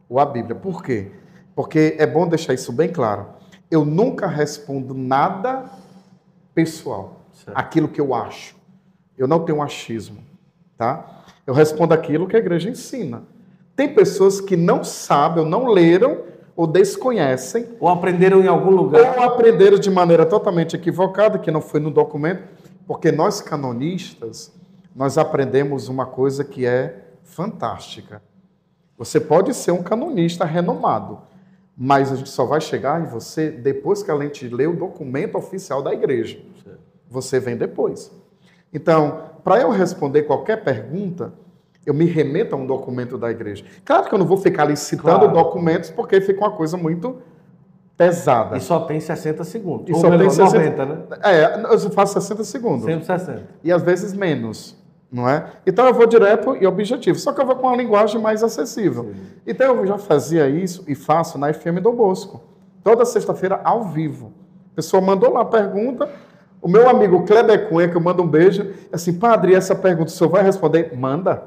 ou 0.07 0.19
a 0.19 0.25
Bíblia. 0.25 0.53
Por 0.53 0.83
quê? 0.83 1.09
Porque 1.55 1.95
é 1.97 2.05
bom 2.05 2.27
deixar 2.27 2.53
isso 2.53 2.71
bem 2.71 2.87
claro. 2.89 3.25
Eu 3.71 3.83
nunca 3.83 4.27
respondo 4.27 4.93
nada 4.93 5.65
pessoal, 6.53 7.21
Certo. 7.33 7.57
aquilo 7.57 7.87
que 7.87 7.99
eu 7.99 8.13
acho. 8.13 8.55
Eu 9.17 9.27
não 9.27 9.39
tenho 9.43 9.63
achismo, 9.63 10.19
tá? 10.77 11.23
Eu 11.47 11.55
respondo 11.55 11.91
aquilo 11.95 12.27
que 12.27 12.35
a 12.35 12.39
igreja 12.39 12.69
ensina. 12.69 13.23
Tem 13.75 13.91
pessoas 13.95 14.39
que 14.39 14.55
não 14.55 14.83
sabem 14.83 15.43
ou 15.43 15.49
não 15.49 15.65
leram 15.65 16.19
ou 16.55 16.67
desconhecem 16.67 17.67
Ou 17.79 17.89
aprenderam 17.89 18.41
em 18.43 18.47
algum 18.47 18.69
lugar. 18.69 19.17
ou 19.17 19.23
aprenderam 19.23 19.79
de 19.79 19.89
maneira 19.89 20.23
totalmente 20.23 20.75
equivocada, 20.75 21.39
que 21.39 21.49
não 21.49 21.61
foi 21.61 21.79
no 21.79 21.89
documento, 21.89 22.43
porque 22.85 23.11
nós 23.11 23.41
canonistas, 23.41 24.53
nós 24.95 25.17
aprendemos 25.17 25.89
uma 25.89 26.05
coisa 26.05 26.43
que 26.43 26.63
é 26.63 27.05
fantástica. 27.23 28.21
Você 28.97 29.19
pode 29.19 29.53
ser 29.53 29.71
um 29.71 29.83
canonista 29.83 30.45
renomado, 30.45 31.19
mas 31.77 32.11
a 32.11 32.15
gente 32.15 32.29
só 32.29 32.45
vai 32.45 32.61
chegar 32.61 33.01
em 33.01 33.05
você 33.05 33.49
depois 33.51 34.01
que 34.01 34.09
a 34.11 34.17
gente 34.19 34.47
lê 34.47 34.65
o 34.67 34.75
documento 34.75 35.37
oficial 35.37 35.81
da 35.81 35.93
igreja. 35.93 36.39
Você 37.09 37.39
vem 37.39 37.57
depois. 37.57 38.11
Então, 38.73 39.23
para 39.43 39.59
eu 39.61 39.69
responder 39.69 40.23
qualquer 40.23 40.63
pergunta, 40.63 41.33
eu 41.85 41.93
me 41.93 42.05
remeto 42.05 42.55
a 42.55 42.57
um 42.57 42.65
documento 42.65 43.17
da 43.17 43.29
igreja. 43.29 43.63
Claro 43.83 44.07
que 44.07 44.13
eu 44.13 44.19
não 44.19 44.25
vou 44.25 44.37
ficar 44.37 44.63
ali 44.63 44.75
citando 44.75 45.19
Claro. 45.19 45.33
documentos, 45.33 45.89
porque 45.89 46.19
fica 46.21 46.39
uma 46.39 46.51
coisa 46.51 46.75
muito 46.77 47.17
pesada. 47.97 48.57
E 48.57 48.61
só 48.61 48.79
tem 48.81 48.99
60 48.99 49.43
segundos. 49.43 49.89
E 49.89 49.93
Ou 49.93 49.99
só 49.99 50.09
tem 50.09 50.17
melhor, 50.17 50.31
60 50.31 50.85
90, 50.85 50.85
né? 50.85 51.17
É, 51.23 51.73
eu 51.73 51.79
faço 51.91 52.13
60 52.19 52.43
segundos. 52.43 52.85
Sempre 52.85 53.05
60. 53.05 53.43
E 53.63 53.71
às 53.71 53.83
vezes 53.83 54.13
menos, 54.13 54.75
não 55.15 55.29
é? 55.29 55.45
Então 55.65 55.87
eu 55.87 55.93
vou 55.93 56.05
direto 56.05 56.57
e 56.59 56.67
objetivo. 56.67 57.17
Só 57.17 57.31
que 57.31 57.39
eu 57.39 57.45
vou 57.45 57.55
com 57.55 57.67
uma 57.67 57.77
linguagem 57.77 58.19
mais 58.19 58.43
acessível. 58.43 59.13
Então 59.47 59.77
eu 59.77 59.87
já 59.87 59.97
fazia 59.97 60.49
isso 60.49 60.83
e 60.89 60.93
faço 60.93 61.37
na 61.37 61.53
FM 61.53 61.79
do 61.81 61.93
Bosco. 61.93 62.43
Toda 62.83 63.05
sexta-feira 63.05 63.61
ao 63.63 63.85
vivo. 63.85 64.33
A 64.73 64.75
pessoa 64.75 65.01
mandou 65.01 65.31
lá 65.31 65.41
a 65.41 65.45
pergunta. 65.45 66.09
O 66.61 66.67
meu 66.67 66.89
amigo 66.89 67.25
Kleber 67.25 67.69
Cunha, 67.69 67.87
que 67.87 67.95
eu 67.95 68.01
mando 68.01 68.23
um 68.23 68.27
beijo, 68.27 68.63
é 68.91 68.95
assim, 68.95 69.13
padre, 69.13 69.55
essa 69.55 69.73
pergunta 69.73 70.09
o 70.09 70.13
senhor 70.13 70.29
vai 70.29 70.43
responder? 70.43 70.93
Manda. 70.97 71.41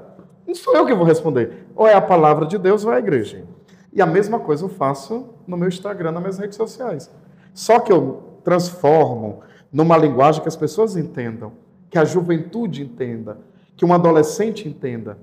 Não 0.46 0.54
sou 0.54 0.74
eu 0.74 0.86
que 0.86 0.94
vou 0.94 1.04
responder. 1.04 1.66
Ou 1.76 1.86
é 1.86 1.92
a 1.92 2.00
palavra 2.00 2.46
de 2.46 2.56
Deus 2.56 2.86
ou 2.86 2.92
é 2.92 2.96
a 2.96 2.98
igreja. 3.00 3.44
E 3.92 4.00
a 4.00 4.06
mesma 4.06 4.38
coisa 4.38 4.64
eu 4.64 4.70
faço 4.70 5.28
no 5.46 5.58
meu 5.58 5.68
Instagram, 5.68 6.12
nas 6.12 6.22
minhas 6.22 6.38
redes 6.38 6.56
sociais. 6.56 7.10
Só 7.52 7.80
que 7.80 7.92
eu 7.92 8.40
transformo 8.42 9.40
numa 9.70 9.98
linguagem 9.98 10.40
que 10.40 10.48
as 10.48 10.56
pessoas 10.56 10.96
entendam, 10.96 11.52
que 11.90 11.98
a 11.98 12.04
juventude 12.06 12.82
entenda, 12.82 13.36
que 13.78 13.84
um 13.84 13.94
adolescente 13.94 14.68
entenda. 14.68 15.16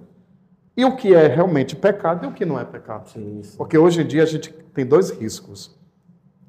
E 0.77 0.83
o 0.85 0.95
que 0.95 1.13
é 1.13 1.27
realmente 1.27 1.75
pecado 1.75 2.25
e 2.25 2.27
o 2.27 2.31
que 2.31 2.45
não 2.45 2.57
é 2.59 2.63
pecado. 2.63 3.09
Sim, 3.09 3.41
sim. 3.43 3.57
Porque 3.57 3.77
hoje 3.77 4.01
em 4.01 4.07
dia 4.07 4.23
a 4.23 4.25
gente 4.25 4.51
tem 4.73 4.85
dois 4.85 5.11
riscos. 5.11 5.77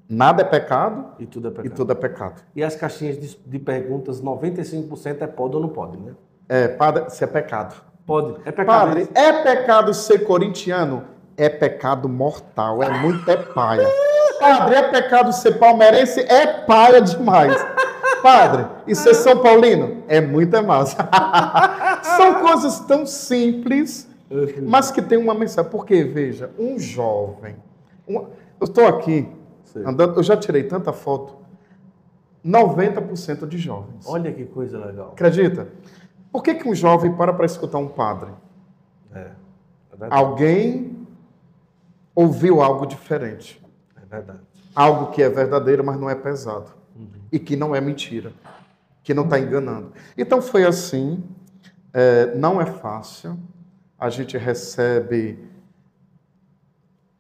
Nada 0.09 0.43
é 0.43 0.45
pecado 0.45 1.15
E 1.19 1.27
tudo 1.27 1.49
é 1.49 1.51
e 1.51 1.55
pecado. 1.55 1.75
tudo 1.75 1.93
é 1.93 1.95
pecado. 1.97 2.43
E 2.55 2.63
as 2.63 2.77
caixinhas 2.77 3.19
de, 3.19 3.37
de 3.45 3.59
perguntas, 3.59 4.23
95% 4.23 5.21
é 5.21 5.27
pode 5.27 5.57
ou 5.57 5.63
não 5.63 5.69
pode, 5.69 5.99
né? 5.99 6.13
É, 6.49 6.69
padre, 6.69 7.11
se 7.11 7.25
é 7.25 7.27
pecado. 7.27 7.75
Pode. 8.07 8.37
É 8.45 8.53
pecado. 8.53 8.67
Padre, 8.67 9.09
é 9.13 9.43
pecado 9.43 9.93
ser 9.93 10.21
corintiano? 10.21 11.03
É 11.37 11.49
pecado 11.49 12.09
mortal, 12.09 12.83
é 12.85 12.99
muito 12.99 13.29
é 13.29 13.37
paia. 13.37 13.87
Padre, 14.39 14.77
é 14.77 14.83
pecado 14.91 15.33
ser 15.33 15.59
palmeirense? 15.59 16.21
É 16.21 16.47
paia 16.47 17.01
demais. 17.03 17.53
Padre, 18.23 18.67
e 18.87 18.95
ser 18.95 19.15
São 19.15 19.41
Paulino? 19.43 20.03
É 20.09 20.21
muito 20.21 20.55
é 20.57 20.63
massa. 20.63 20.97
São 22.17 22.35
coisas 22.41 22.81
tão 22.81 23.07
simples, 23.07 24.09
mas 24.63 24.91
que 24.91 25.01
tem 25.03 25.19
uma 25.19 25.35
mensagem. 25.35 25.71
Porque, 25.71 26.03
veja, 26.05 26.51
um 26.59 26.79
jovem. 26.79 27.57
um- 28.09 28.27
eu 28.61 28.65
estou 28.65 28.87
aqui, 28.87 29.29
Sim. 29.65 29.83
andando, 29.85 30.17
eu 30.19 30.23
já 30.23 30.37
tirei 30.37 30.63
tanta 30.65 30.93
foto. 30.93 31.37
90% 32.45 33.47
de 33.47 33.59
jovens. 33.59 34.07
Olha 34.07 34.33
que 34.33 34.45
coisa 34.45 34.79
legal. 34.79 35.09
Acredita? 35.13 35.69
Por 36.31 36.43
que, 36.43 36.55
que 36.55 36.69
um 36.69 36.75
jovem 36.75 37.13
para 37.13 37.33
para 37.33 37.45
escutar 37.45 37.79
um 37.79 37.89
padre? 37.89 38.31
É. 39.13 39.19
É. 39.19 39.31
Alguém 40.11 41.07
ouviu 42.15 42.63
algo 42.63 42.87
diferente. 42.87 43.61
É 44.01 44.07
verdade. 44.07 44.41
Algo 44.75 45.11
que 45.11 45.23
é 45.23 45.29
verdadeiro, 45.29 45.83
mas 45.85 45.99
não 45.99 46.09
é 46.09 46.15
pesado. 46.15 46.71
E 47.31 47.39
que 47.39 47.57
não 47.57 47.75
é 47.75 47.81
mentira. 47.81 48.33
Que 49.03 49.15
não 49.15 49.25
está 49.25 49.39
enganando. 49.39 49.93
Então 50.17 50.41
foi 50.43 50.65
assim. 50.65 51.25
é, 51.93 52.35
não 52.35 52.61
é 52.61 52.67
fácil. 52.67 53.39
A 53.99 54.11
gente 54.11 54.37
recebe 54.37 55.39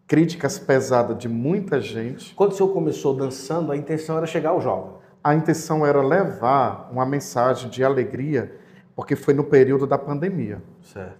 críticas 0.06 0.58
pesadas 0.58 1.18
de 1.18 1.28
muita 1.28 1.80
gente. 1.80 2.34
Quando 2.34 2.52
o 2.52 2.54
senhor 2.54 2.72
começou 2.72 3.14
dançando, 3.14 3.72
a 3.72 3.76
intenção 3.76 4.16
era 4.16 4.26
chegar 4.26 4.50
ao 4.50 4.60
jovem. 4.60 4.92
A 5.22 5.34
intenção 5.34 5.84
era 5.84 6.00
levar 6.00 6.88
uma 6.92 7.04
mensagem 7.04 7.68
de 7.68 7.82
alegria, 7.82 8.54
porque 8.94 9.16
foi 9.16 9.34
no 9.34 9.42
período 9.42 9.86
da 9.86 9.98
pandemia. 9.98 10.62
Certo. 10.82 11.18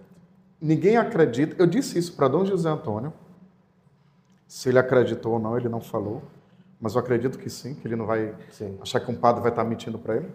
Ninguém 0.61 0.95
acredita. 0.97 1.55
Eu 1.59 1.67
disse 1.67 1.99
isso 1.99 2.15
para 2.15 2.27
Dom 2.27 2.45
José 2.45 2.69
Antônio. 2.69 3.11
Se 4.47 4.69
ele 4.69 4.79
acreditou 4.79 5.33
ou 5.33 5.39
não, 5.39 5.57
ele 5.57 5.67
não 5.67 5.81
falou. 5.81 6.23
Mas 6.79 6.93
eu 6.93 7.01
acredito 7.01 7.39
que 7.39 7.49
sim, 7.49 7.73
que 7.73 7.87
ele 7.87 7.95
não 7.95 8.05
vai 8.05 8.35
Sim. 8.51 8.77
achar 8.81 8.99
que 8.99 9.09
um 9.11 9.15
padre 9.15 9.41
vai 9.41 9.49
estar 9.49 9.63
mentindo 9.63 9.97
para 9.97 10.17
ele. 10.17 10.29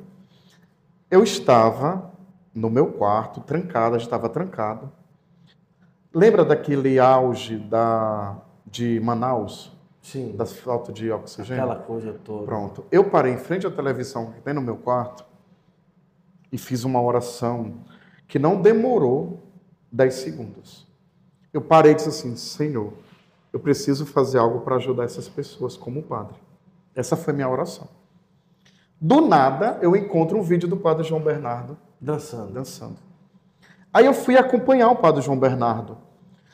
Eu 1.10 1.22
estava 1.22 2.10
no 2.54 2.68
meu 2.68 2.92
quarto, 2.92 3.40
trancado, 3.40 3.96
estava 3.96 4.28
trancado. 4.28 4.90
Lembra 6.12 6.44
daquele 6.44 6.98
auge 6.98 7.56
da, 7.58 8.36
de 8.66 9.00
Manaus, 9.00 9.72
Sim. 10.00 10.34
das 10.36 10.52
falta 10.52 10.92
de 10.92 11.10
oxigênio? 11.10 11.62
Aquela 11.62 11.80
coisa 11.80 12.12
toda. 12.24 12.44
Pronto. 12.44 12.84
Eu 12.90 13.08
parei 13.08 13.32
em 13.32 13.38
frente 13.38 13.66
à 13.66 13.70
televisão 13.70 14.32
que 14.32 14.40
tem 14.40 14.52
no 14.52 14.60
meu 14.60 14.76
quarto 14.76 15.24
e 16.50 16.58
fiz 16.58 16.84
uma 16.84 17.00
oração 17.00 17.74
que 18.26 18.38
não 18.38 18.60
demorou 18.60 19.40
10 19.92 20.14
segundos. 20.14 20.88
Eu 21.52 21.60
parei 21.60 21.92
e 21.92 21.94
disse 21.94 22.08
assim: 22.08 22.34
Senhor, 22.36 22.92
eu 23.52 23.60
preciso 23.60 24.06
fazer 24.06 24.38
algo 24.38 24.60
para 24.60 24.76
ajudar 24.76 25.04
essas 25.04 25.28
pessoas 25.28 25.76
como 25.76 26.02
padre. 26.02 26.36
Essa 26.94 27.16
foi 27.16 27.32
minha 27.32 27.48
oração. 27.48 27.86
Do 29.00 29.20
nada, 29.20 29.78
eu 29.82 29.94
encontro 29.94 30.38
um 30.38 30.42
vídeo 30.42 30.68
do 30.68 30.76
padre 30.76 31.04
João 31.04 31.20
Bernardo 31.20 31.76
Dançando. 32.00 32.52
dançando. 32.52 32.96
Aí 33.92 34.06
eu 34.06 34.14
fui 34.14 34.36
acompanhar 34.36 34.88
o 34.90 34.96
padre 34.96 35.20
João 35.20 35.38
Bernardo. 35.38 35.98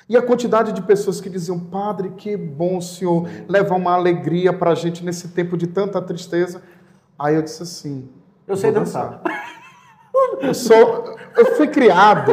E 0.09 0.17
a 0.17 0.23
quantidade 0.23 0.73
de 0.73 0.81
pessoas 0.83 1.21
que 1.21 1.29
diziam, 1.29 1.61
padre, 1.61 2.11
que 2.17 2.37
bom 2.37 2.79
o 2.79 2.83
senhor 2.83 3.29
levar 3.47 3.77
uma 3.77 3.93
alegria 3.93 4.53
para 4.53 4.71
a 4.71 4.75
gente 4.75 5.05
nesse 5.05 5.29
tempo 5.29 5.57
de 5.57 5.67
tanta 5.67 6.01
tristeza. 6.01 6.63
Aí 7.19 7.35
eu 7.35 7.43
disse 7.43 7.63
assim, 7.63 8.11
Eu 8.47 8.57
sei 8.57 8.73
vou 8.73 8.81
dançar. 8.81 9.23
eu 10.41 10.55
sou, 10.55 11.17
eu 11.37 11.57
fui 11.57 11.69
criado, 11.69 12.33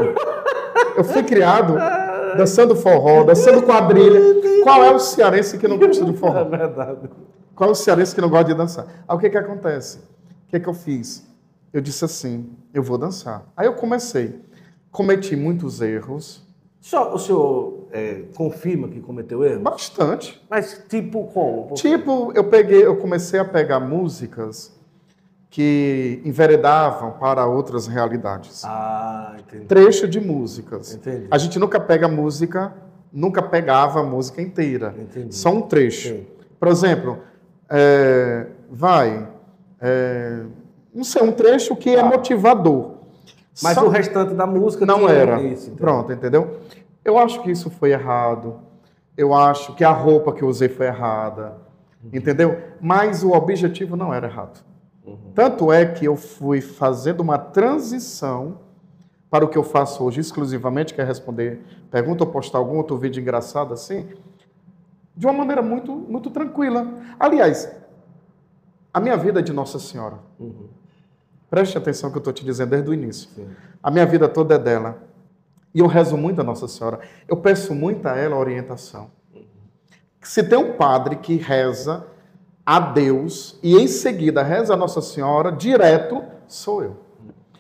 eu 0.96 1.04
fui 1.04 1.24
criado 1.24 1.76
dançando 2.38 2.76
forró, 2.76 3.24
dançando 3.24 3.62
quadrilha. 3.64 4.20
Qual 4.64 4.84
é 4.84 4.92
o 4.92 5.00
cearense 5.00 5.58
que 5.58 5.68
não 5.68 5.78
gosta 5.78 6.04
de 6.06 6.12
É 6.14 6.14
forró? 6.14 6.44
verdade. 6.46 7.10
Qual 7.56 7.70
é 7.70 7.72
o 7.72 7.76
cearense 7.76 8.14
que 8.16 8.22
não 8.22 8.30
gosta 8.30 8.46
de 8.46 8.54
dançar? 8.56 8.86
Aí 9.08 9.16
o 9.16 9.20
que 9.20 9.30
que 9.30 9.38
acontece? 9.38 9.98
O 10.00 10.50
que 10.50 10.60
que 10.60 10.68
eu 10.68 10.74
fiz? 10.74 11.26
Eu 11.72 11.82
disse 11.82 12.04
assim, 12.06 12.50
eu 12.74 12.82
vou 12.84 12.98
dançar. 12.98 13.46
Aí 13.56 13.66
eu 13.68 13.74
comecei. 13.74 14.40
Cometi 14.92 15.36
muitos 15.36 15.82
erros, 15.82 16.42
Só 16.80 17.14
o 17.14 17.20
senhor 17.20 17.88
é, 17.92 18.24
confirma 18.36 18.88
que 18.88 19.00
cometeu 19.02 19.44
erro? 19.44 19.62
bastante. 19.62 20.42
Mas 20.50 20.84
tipo 20.88 21.26
como? 21.34 21.74
Tipo, 21.74 22.32
eu 22.34 22.46
peguei, 22.46 22.86
eu 22.86 22.96
comecei 22.98 23.40
a 23.40 23.46
pegar 23.46 23.80
músicas 23.80 24.74
que 25.56 26.22
enveredavam 26.26 27.12
para 27.12 27.46
outras 27.46 27.88
realidades. 27.88 28.66
Ah, 28.66 29.38
entendi. 29.40 29.64
Trecho 29.64 30.06
de 30.06 30.20
músicas. 30.20 30.94
Entendi. 30.94 31.28
A 31.32 31.38
gente 31.38 31.58
nunca 31.58 31.80
pega 31.80 32.10
música, 32.10 32.74
nunca 33.10 33.42
pegava 33.42 34.02
a 34.02 34.04
música 34.04 34.42
inteira. 34.42 34.94
Entendi. 35.00 35.34
Só 35.34 35.52
um 35.52 35.62
trecho. 35.62 36.10
Sim. 36.10 36.28
Por 36.60 36.68
exemplo, 36.68 37.20
é, 37.70 38.48
vai, 38.70 39.30
é, 39.80 40.42
não 40.94 41.06
sei, 41.06 41.22
um 41.24 41.32
trecho 41.32 41.74
que 41.78 41.90
é 41.92 42.02
Tá. 42.02 42.04
motivador. 42.06 42.96
Mas 43.64 43.76
Só- 43.76 43.86
o 43.86 43.88
restante 43.90 44.34
da 44.34 44.46
música 44.46 44.86
não 44.86 45.08
era. 45.08 45.42
Isso, 45.42 45.68
entendeu? 45.70 45.78
Pronto, 45.78 46.12
entendeu? 46.12 46.58
Eu 47.06 47.18
acho 47.18 47.42
que 47.42 47.50
isso 47.50 47.70
foi 47.70 47.92
errado. 47.94 48.60
Eu 49.16 49.34
acho 49.34 49.74
que 49.74 49.86
a 49.86 49.92
roupa 49.92 50.34
que 50.34 50.42
eu 50.44 50.50
usei 50.50 50.68
foi 50.68 50.88
errada. 50.88 51.54
Entendeu? 52.12 52.60
Mas 52.82 53.24
o 53.24 53.32
objetivo 53.32 53.96
não 53.96 54.14
era 54.14 54.28
errado. 54.28 54.60
Tanto 55.34 55.72
é 55.72 55.86
que 55.86 56.06
eu 56.06 56.16
fui 56.16 56.62
fazendo 56.62 57.22
uma 57.22 57.38
transição 57.38 58.60
para 59.30 59.44
o 59.44 59.48
que 59.48 59.58
eu 59.58 59.64
faço 59.64 60.04
hoje 60.04 60.22
exclusivamente, 60.22 60.94
que 60.94 61.02
é 61.02 61.04
responder 61.04 61.62
pergunta 61.92 62.24
ou 62.24 62.32
postar 62.32 62.58
algum 62.58 62.78
outro 62.78 62.98
vídeo 62.98 63.22
engraçado 63.22 63.74
assim, 63.74 64.08
de 65.16 65.26
uma 65.26 65.34
maneira 65.34 65.62
muito, 65.62 65.94
muito 65.94 66.30
tranquila. 66.30 66.88
Aliás, 67.20 67.72
a 68.94 69.00
minha 69.00 69.18
vida 69.18 69.40
é 69.40 69.44
de 69.44 69.54
Nossa 69.54 69.80
Senhora. 69.80 70.20
Uhum. 70.40 70.68
Preste 71.50 71.78
atenção 71.78 72.10
que 72.10 72.18
eu 72.18 72.20
estou 72.20 72.34
te 72.34 72.44
dizendo 72.44 72.70
desde 72.70 72.90
o 72.90 72.94
início. 72.94 73.30
Sim. 73.30 73.48
A 73.82 73.92
minha 73.92 74.06
vida 74.06 74.28
toda 74.28 74.56
é 74.56 74.60
dela. 74.60 75.04
E 75.74 75.80
eu 75.80 75.88
rezo 75.88 76.18
muito 76.18 76.40
a 76.42 76.44
Nossa 76.44 76.68
Senhora. 76.68 77.00
Eu 77.28 77.38
peço 77.38 77.76
muito 77.76 78.06
a 78.08 78.16
ela 78.16 78.38
orientação. 78.38 79.12
Se 80.22 80.44
tem 80.44 80.58
um 80.58 80.74
padre 80.74 81.18
que 81.18 81.36
reza 81.36 82.08
a 82.66 82.80
Deus 82.80 83.60
e 83.62 83.78
em 83.78 83.88
seguida 83.88 84.42
reza 84.42 84.74
a 84.74 84.78
Nossa 84.78 85.02
Senhora, 85.02 85.52
direto 85.52 86.24
sou 86.48 86.84
eu. 86.84 86.98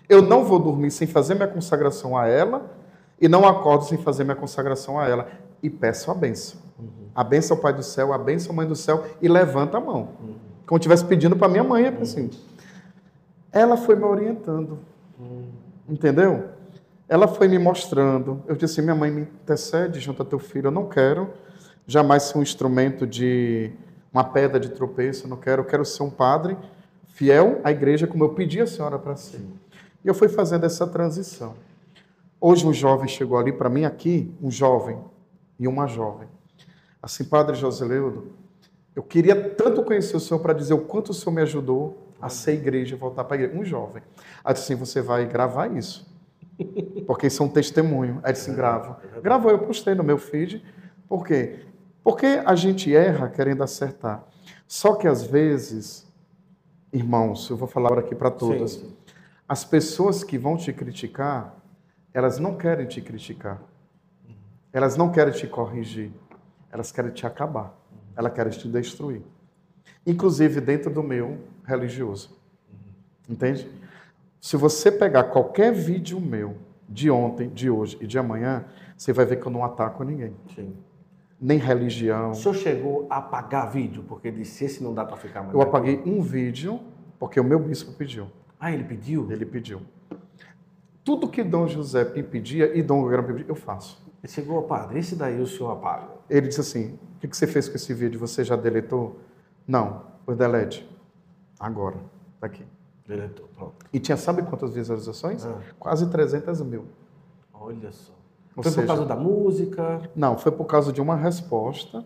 Eu 0.09 0.21
não 0.21 0.43
vou 0.43 0.59
dormir 0.59 0.91
sem 0.91 1.07
fazer 1.07 1.35
minha 1.35 1.47
consagração 1.47 2.17
a 2.17 2.27
ela 2.27 2.71
e 3.19 3.27
não 3.27 3.45
acordo 3.45 3.85
sem 3.85 3.97
fazer 3.97 4.23
minha 4.23 4.35
consagração 4.35 4.99
a 4.99 5.07
ela. 5.07 5.27
E 5.61 5.69
peço 5.69 6.11
a 6.11 6.13
benção. 6.13 6.59
A 7.13 7.23
benção 7.23 7.55
ao 7.57 7.61
Pai 7.61 7.73
do 7.73 7.83
céu, 7.83 8.13
a 8.13 8.17
benção 8.17 8.51
à 8.53 8.55
Mãe 8.55 8.67
do 8.67 8.75
céu 8.75 9.05
e 9.21 9.27
levanta 9.27 9.77
a 9.77 9.81
mão. 9.81 10.09
Como 10.65 10.77
eu 10.77 10.77
estivesse 10.77 11.05
pedindo 11.05 11.35
para 11.35 11.47
minha 11.47 11.63
mãe, 11.63 11.85
assim. 12.01 12.29
Ela 13.51 13.77
foi 13.77 13.95
me 13.95 14.03
orientando. 14.03 14.79
Entendeu? 15.87 16.49
Ela 17.07 17.27
foi 17.27 17.47
me 17.47 17.57
mostrando. 17.57 18.43
Eu 18.47 18.55
disse: 18.55 18.81
minha 18.81 18.95
mãe 18.95 19.11
me 19.11 19.21
intercede 19.21 19.99
junto 19.99 20.23
a 20.23 20.25
teu 20.25 20.39
filho. 20.39 20.67
Eu 20.67 20.71
não 20.71 20.87
quero 20.87 21.29
jamais 21.87 22.23
ser 22.23 22.37
um 22.37 22.41
instrumento 22.41 23.05
de 23.07 23.71
uma 24.15 24.23
pedra 24.23 24.57
de 24.57 24.69
tropeço. 24.69 25.27
Não 25.27 25.35
quero. 25.35 25.61
Eu 25.61 25.65
quero 25.65 25.83
ser 25.83 26.01
um 26.03 26.09
padre 26.09 26.57
fiel 27.07 27.59
à 27.65 27.71
igreja, 27.71 28.07
como 28.07 28.23
eu 28.23 28.29
pedi 28.29 28.61
a 28.61 28.67
senhora 28.67 28.97
para 28.97 29.17
ser. 29.17 29.41
E 30.03 30.07
eu 30.07 30.13
fui 30.13 30.29
fazendo 30.29 30.65
essa 30.65 30.87
transição. 30.87 31.55
Hoje 32.39 32.65
um 32.65 32.71
jovem 32.71 33.09
chegou 33.09 33.37
ali 33.37 33.51
para 33.51 33.69
mim 33.69 33.83
aqui, 33.83 34.33
um 34.41 34.49
jovem 34.49 34.97
e 35.59 35.67
uma 35.67 35.85
jovem. 35.85 36.29
Assim, 37.01 37.25
Padre 37.25 37.55
Joseleudo, 37.55 38.31
eu 38.95 39.03
queria 39.03 39.49
tanto 39.49 39.83
conhecer 39.83 40.15
o 40.15 40.19
senhor 40.19 40.39
para 40.39 40.53
dizer 40.53 40.73
o 40.73 40.79
quanto 40.79 41.09
o 41.09 41.13
senhor 41.13 41.35
me 41.35 41.41
ajudou 41.41 42.13
a 42.21 42.29
ser 42.29 42.53
igreja, 42.53 42.95
voltar 42.95 43.25
para 43.25 43.35
a 43.35 43.39
igreja. 43.41 43.59
Um 43.59 43.65
jovem. 43.65 44.01
Aí 44.43 44.53
disse 44.53 44.71
assim, 44.71 44.79
você 44.79 45.01
vai 45.01 45.25
gravar 45.25 45.67
isso. 45.75 46.07
Porque 47.05 47.27
isso 47.27 47.43
é 47.43 47.45
um 47.45 47.49
testemunho. 47.49 48.21
Aí 48.23 48.31
disse, 48.31 48.51
grava. 48.53 49.01
Gravou, 49.21 49.51
eu 49.51 49.59
postei 49.59 49.93
no 49.93 50.03
meu 50.03 50.17
feed. 50.17 50.63
Por 51.07 51.25
quê? 51.25 51.59
Porque 52.05 52.39
a 52.45 52.53
gente 52.53 52.95
erra 52.95 53.27
querendo 53.27 53.63
acertar. 53.63 54.23
Só 54.67 54.93
que 54.93 55.07
às 55.07 55.23
vezes, 55.23 56.05
irmãos, 56.93 57.49
eu 57.49 57.57
vou 57.57 57.67
falar 57.67 57.87
agora 57.87 58.05
aqui 58.05 58.13
para 58.13 58.29
todos. 58.29 58.73
Sim, 58.73 58.79
sim. 58.81 58.95
As 59.49 59.65
pessoas 59.65 60.23
que 60.23 60.37
vão 60.37 60.55
te 60.55 60.71
criticar, 60.71 61.55
elas 62.13 62.37
não 62.37 62.55
querem 62.55 62.85
te 62.85 63.01
criticar. 63.01 63.59
Elas 64.71 64.95
não 64.95 65.11
querem 65.11 65.33
te 65.33 65.47
corrigir. 65.47 66.11
Elas 66.71 66.91
querem 66.91 67.09
te 67.09 67.25
acabar. 67.25 67.75
Elas 68.15 68.33
querem 68.33 68.51
te 68.51 68.67
destruir. 68.67 69.23
Inclusive 70.05 70.61
dentro 70.61 70.93
do 70.93 71.01
meu 71.01 71.39
religioso. 71.65 72.39
Entende? 73.27 73.67
Se 74.39 74.55
você 74.55 74.91
pegar 74.91 75.23
qualquer 75.23 75.73
vídeo 75.73 76.21
meu 76.21 76.55
de 76.87 77.09
ontem, 77.09 77.49
de 77.49 77.67
hoje 77.67 77.97
e 77.99 78.05
de 78.05 78.19
amanhã, 78.19 78.63
você 78.95 79.11
vai 79.11 79.25
ver 79.25 79.39
que 79.39 79.47
eu 79.47 79.51
não 79.51 79.65
ataco 79.65 80.03
ninguém. 80.03 80.35
Sim. 80.53 80.77
Nem 81.39 81.57
religião. 81.57 82.31
O 82.31 82.35
senhor 82.35 82.53
chegou 82.55 83.07
a 83.09 83.17
apagar 83.17 83.69
vídeo, 83.71 84.03
porque 84.07 84.31
disse, 84.31 84.65
esse 84.65 84.83
não 84.83 84.93
dá 84.93 85.03
para 85.05 85.17
ficar 85.17 85.41
mais. 85.41 85.53
Eu 85.53 85.61
apaguei 85.61 86.01
um 86.05 86.21
vídeo, 86.21 86.79
porque 87.19 87.39
o 87.39 87.43
meu 87.43 87.59
bispo 87.59 87.91
pediu. 87.93 88.27
Ah, 88.59 88.71
ele 88.71 88.83
pediu? 88.83 89.29
Ele 89.31 89.45
pediu. 89.45 89.81
Tudo 91.03 91.27
que 91.27 91.43
Dom 91.43 91.67
José 91.67 92.03
me 92.13 92.23
pedia 92.23 92.75
e 92.75 92.81
Dom 92.81 93.03
Guilherme 93.03 93.27
pedia, 93.27 93.45
eu 93.47 93.55
faço. 93.55 94.03
Ele 94.23 94.31
chegou, 94.31 94.63
padre, 94.63 94.97
esse 94.97 95.15
daí 95.15 95.39
o 95.39 95.45
senhor 95.45 95.71
apaga. 95.71 96.07
Ele 96.27 96.47
disse 96.47 96.61
assim: 96.61 96.97
O 97.17 97.19
que 97.19 97.27
que 97.27 97.37
você 97.37 97.45
fez 97.45 97.69
com 97.69 97.75
esse 97.75 97.93
vídeo? 97.93 98.19
Você 98.19 98.43
já 98.43 98.55
deletou? 98.55 99.19
Não, 99.67 100.03
pois 100.25 100.35
delete. 100.35 100.89
Agora, 101.59 101.97
tá 102.39 102.47
aqui. 102.47 102.65
Deletou, 103.07 103.47
pronto. 103.55 103.85
E 103.93 103.99
tinha, 103.99 104.17
sabe 104.17 104.41
quantas 104.41 104.73
visualizações? 104.73 105.45
Ah. 105.45 105.59
Quase 105.77 106.09
300 106.09 106.61
mil. 106.61 106.85
Olha 107.53 107.91
só. 107.91 108.14
Ou 108.55 108.63
Foi 108.63 108.71
seja- 108.71 108.81
por 108.81 108.87
causa 108.87 109.05
da 109.05 109.15
música? 109.15 110.09
Não, 110.15 110.37
foi 110.37 110.51
por 110.51 110.65
causa 110.65 110.91
de 110.93 111.01
uma 111.01 111.15
resposta, 111.15 112.05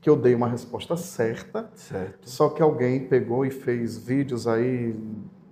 que 0.00 0.08
eu 0.08 0.16
dei 0.16 0.34
uma 0.34 0.46
resposta 0.48 0.96
certa, 0.96 1.68
Certo. 1.74 2.28
só 2.30 2.48
que 2.50 2.62
alguém 2.62 3.08
pegou 3.08 3.44
e 3.44 3.50
fez 3.50 3.98
vídeos 3.98 4.46
aí 4.46 4.94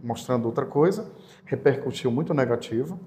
mostrando 0.03 0.47
outra 0.47 0.65
coisa, 0.65 1.11
repercutiu 1.45 2.11
muito 2.13 2.33
negativo, 2.33 2.99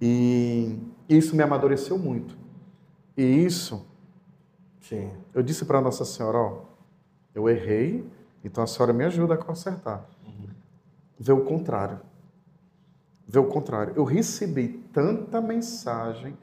e 0.00 0.78
isso 1.08 1.36
me 1.36 1.42
amadureceu 1.42 1.98
muito. 1.98 2.36
E 3.16 3.22
isso, 3.22 3.86
Sim. 4.80 5.10
eu 5.34 5.42
disse 5.42 5.64
para 5.66 5.80
Nossa 5.80 6.04
Senhora, 6.06 6.38
ó, 6.38 6.58
eu 7.34 7.48
errei, 7.50 8.06
então 8.42 8.64
a 8.64 8.66
senhora 8.66 8.92
me 8.94 9.04
ajuda 9.04 9.34
a 9.34 9.36
consertar. 9.36 10.08
Vê 11.18 11.32
o 11.32 11.44
contrário. 11.44 12.00
Vê 13.26 13.38
o 13.38 13.46
contrário. 13.46 13.94
Eu 13.96 14.04
recebi 14.04 14.68
tanta 14.92 15.40
mensagem 15.40 16.36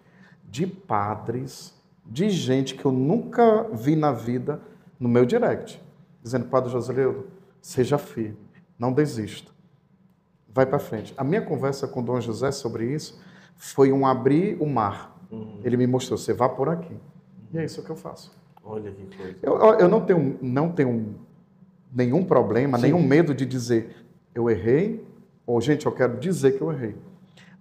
de 0.54 0.68
padres, 0.68 1.74
de 2.06 2.30
gente 2.30 2.76
que 2.76 2.86
eu 2.86 2.91
nunca 2.91 3.64
vi 3.74 3.95
na 3.95 4.12
vida 4.12 4.62
no 4.99 5.10
meu 5.10 5.26
direct, 5.26 5.82
dizendo: 6.22 6.45
Padre 6.45 6.72
Joseleudo, 6.72 7.26
seja 7.60 7.97
firme, 7.97 8.38
não 8.78 8.93
desista, 8.93 9.51
vai 10.54 10.68
para 10.68 10.78
frente. 10.78 11.12
A 11.18 11.24
minha 11.24 11.41
conversa 11.41 11.88
com 11.88 12.04
Dom 12.04 12.22
José 12.22 12.51
sobre 12.51 12.93
isso 12.93 13.20
foi 13.56 13.91
um 13.91 14.06
abrir 14.06 14.56
o 14.62 14.68
mar. 14.68 15.20
Ele 15.64 15.76
me 15.76 15.88
mostrou: 15.88 16.20
você 16.20 16.34
vá 16.36 16.47
por 16.47 16.70
aqui. 16.70 16.95
E 17.51 17.58
é 17.58 17.66
isso 17.66 17.82
que 17.84 17.89
eu 17.89 17.95
faço. 17.95 18.32
Olha 18.64 18.91
que 18.91 19.18
coisa. 19.18 19.36
Eu, 19.41 19.58
eu- 19.58 19.80
eu 19.80 19.89
não 19.89 20.01
tenho, 20.06 20.38
não 20.39 20.72
tenho 20.72 21.16
nenhum 21.91 22.24
problema, 22.24 22.78
Sim. 22.78 22.84
nenhum 22.84 23.01
medo 23.01 23.34
de 23.34 23.43
dizer 23.45 23.95
eu 24.36 24.49
errei, 24.51 25.04
ou 25.47 25.60
gente, 25.60 25.88
eu 25.88 25.91
quero 25.91 26.20
dizer 26.20 26.58
que 26.58 26.62
eu 26.62 26.72
errei. 26.72 26.95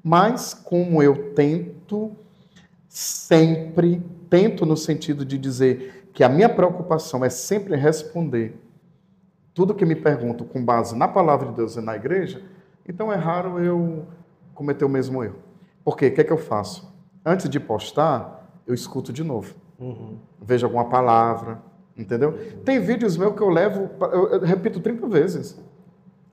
Mas 0.05 0.53
como 0.53 1.03
eu 1.03 1.33
tento 1.33 2.13
sempre, 2.93 4.03
tento 4.29 4.67
no 4.67 4.77
sentido 4.77 5.25
de 5.25 5.39
dizer 5.39 6.11
que 6.13 6.23
a 6.23 6.29
minha 6.29 6.49
preocupação 6.49 7.25
é 7.25 7.31
sempre 7.31 7.75
responder 7.75 8.55
tudo 9.55 9.75
que 9.75 9.87
me 9.87 9.95
pergunto 9.97 10.45
com 10.45 10.63
base 10.63 10.95
na 10.95 11.09
palavra 11.09 11.49
de 11.49 11.55
Deus 11.55 11.75
e 11.77 11.81
na 11.81 11.97
igreja, 11.97 12.43
então 12.87 13.11
é 13.11 13.17
raro 13.17 13.59
eu 13.59 14.05
cometer 14.55 14.85
o 14.85 14.91
mesmo 14.91 15.25
erro. 15.25 15.37
Por 15.83 15.97
quê? 15.97 16.09
O 16.09 16.15
que 16.15 16.21
é 16.21 16.25
que 16.25 16.33
eu 16.33 16.37
faço? 16.37 16.93
Antes 17.25 17.49
de 17.49 17.59
postar, 17.59 18.61
eu 18.67 18.75
escuto 18.75 19.11
de 19.11 19.25
novo 19.25 19.55
Uhum. 19.79 20.19
vejo 20.41 20.67
alguma 20.67 20.85
palavra, 20.85 21.63
entendeu? 21.97 22.39
Tem 22.63 22.79
vídeos 22.79 23.17
meus 23.17 23.35
que 23.35 23.41
eu 23.41 23.49
levo, 23.49 23.89
eu, 24.13 24.41
repito 24.41 24.81
30 24.81 25.09
vezes, 25.09 25.59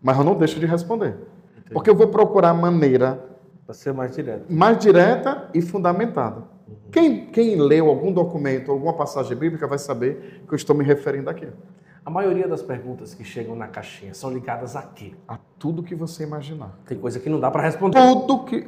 mas 0.02 0.18
eu 0.18 0.26
não 0.26 0.36
deixo 0.36 0.60
de 0.60 0.66
responder. 0.66 1.16
Porque 1.72 1.90
eu 1.90 1.96
vou 1.96 2.08
procurar 2.10 2.50
a 2.50 2.54
maneira 2.54 3.24
Para 3.70 3.76
ser 3.76 3.94
mais 3.94 4.16
direto. 4.16 4.52
mais 4.52 4.80
direta 4.80 5.48
e 5.54 5.62
fundamentada. 5.62 6.42
Quem, 6.92 7.28
quem 7.28 7.56
leu 7.56 7.88
algum 7.88 8.12
documento, 8.12 8.72
alguma 8.72 8.94
passagem 8.94 9.38
bíblica, 9.38 9.68
vai 9.68 9.78
saber 9.78 10.42
que 10.48 10.52
eu 10.52 10.56
estou 10.56 10.76
me 10.76 10.84
referindo 10.84 11.30
àquilo. 11.30 11.54
A 12.04 12.10
maioria 12.10 12.48
das 12.48 12.64
perguntas 12.64 13.14
que 13.14 13.24
chegam 13.24 13.56
na 13.56 13.68
caixinha 13.68 14.16
são 14.16 14.32
ligadas 14.32 14.76
a 14.76 14.82
quê? 14.82 15.14
A 15.28 15.38
tudo 15.60 15.84
que 15.84 15.94
você 15.94 16.24
imaginar. 16.24 16.80
Tem 16.88 16.98
coisa 16.98 17.20
que 17.20 17.30
não 17.30 17.40
dá 17.40 17.52
para 17.52 17.62
responder. 17.62 18.00
Tudo 18.00 18.44
que. 18.46 18.68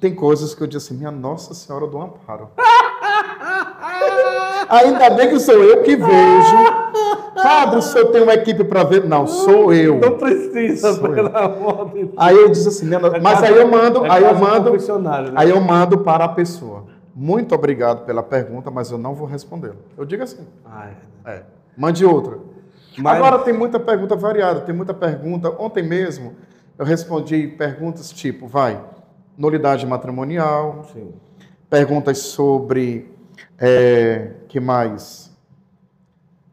Tem 0.00 0.16
coisas 0.16 0.52
que 0.52 0.60
eu 0.60 0.66
digo 0.66 0.78
assim, 0.78 0.96
minha 0.96 1.12
Nossa 1.12 1.54
Senhora 1.54 1.86
do 1.86 2.02
Amparo. 2.02 2.50
Ainda 4.68 5.10
bem 5.10 5.28
que 5.30 5.40
sou 5.40 5.54
eu 5.62 5.82
que 5.82 5.96
vejo. 5.96 6.56
Padre, 7.34 7.78
o 7.78 7.82
senhor 7.82 8.06
tem 8.12 8.22
uma 8.22 8.34
equipe 8.34 8.64
para 8.64 8.84
ver? 8.84 9.04
Não, 9.04 9.26
sou 9.26 9.72
eu. 9.72 9.98
Não 9.98 10.18
precisa, 10.18 10.92
Sou 10.94 11.06
eu. 11.06 11.14
pelo 11.14 11.36
amor 11.36 11.86
de 11.88 11.94
Deus. 12.04 12.10
Aí 12.16 12.36
eu 12.36 12.48
disse 12.50 12.68
assim, 12.68 12.86
Nossa- 12.86 13.18
mas 13.20 13.42
aí 13.42 13.56
eu 13.56 13.66
mando, 13.68 14.04
É 14.04 14.10
aí 14.10 14.24
eu 14.24 14.34
mando, 14.34 14.72
né? 14.72 15.32
aí 15.36 15.50
eu 15.50 15.60
mando 15.60 15.98
para 15.98 16.24
a 16.24 16.28
pessoa. 16.28 16.84
Muito 17.14 17.54
obrigado 17.54 18.04
pela 18.04 18.22
pergunta, 18.22 18.70
mas 18.70 18.90
eu 18.90 18.98
não 18.98 19.14
vou 19.14 19.26
respondê-la. 19.26 19.74
Eu 19.96 20.04
digo 20.04 20.22
assim. 20.22 20.46
Ah, 20.66 20.88
é. 21.24 21.30
É. 21.30 21.42
Mande 21.76 22.04
outra. 22.04 22.38
Mas- 22.98 23.16
Agora 23.16 23.38
tem 23.38 23.54
muita 23.54 23.78
pergunta 23.80 24.14
variada, 24.16 24.60
tem 24.60 24.74
muita 24.74 24.92
pergunta. 24.92 25.50
Ontem 25.58 25.82
mesmo 25.82 26.34
eu 26.78 26.84
respondi 26.84 27.46
perguntas 27.48 28.10
tipo, 28.10 28.46
vai, 28.46 28.80
nulidade 29.36 29.86
matrimonial, 29.86 30.84
Sim. 30.92 31.12
perguntas 31.70 32.18
sobre 32.18 33.10
é, 33.60 34.32
que 34.48 34.58
mais? 34.58 35.30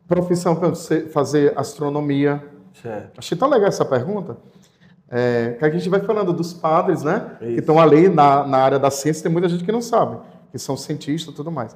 Profissão 0.07 0.55
para 0.55 0.69
você 0.69 1.07
fazer 1.07 1.57
astronomia. 1.57 2.43
Certo. 2.81 3.17
Achei 3.17 3.37
tão 3.37 3.49
legal 3.49 3.69
essa 3.69 3.85
pergunta. 3.85 4.37
É, 5.09 5.55
que 5.57 5.63
a 5.63 5.69
gente 5.69 5.87
vai 5.87 6.01
falando 6.01 6.33
dos 6.33 6.53
padres, 6.53 7.03
né? 7.03 7.37
Isso. 7.39 7.53
Que 7.53 7.59
estão 7.59 7.79
ali 7.79 8.09
na, 8.09 8.45
na 8.45 8.57
área 8.57 8.77
da 8.77 8.91
ciência, 8.91 9.23
tem 9.23 9.31
muita 9.31 9.47
gente 9.47 9.63
que 9.63 9.71
não 9.71 9.81
sabe, 9.81 10.17
que 10.51 10.59
são 10.59 10.75
cientistas 10.75 11.33
e 11.33 11.35
tudo 11.37 11.49
mais. 11.49 11.75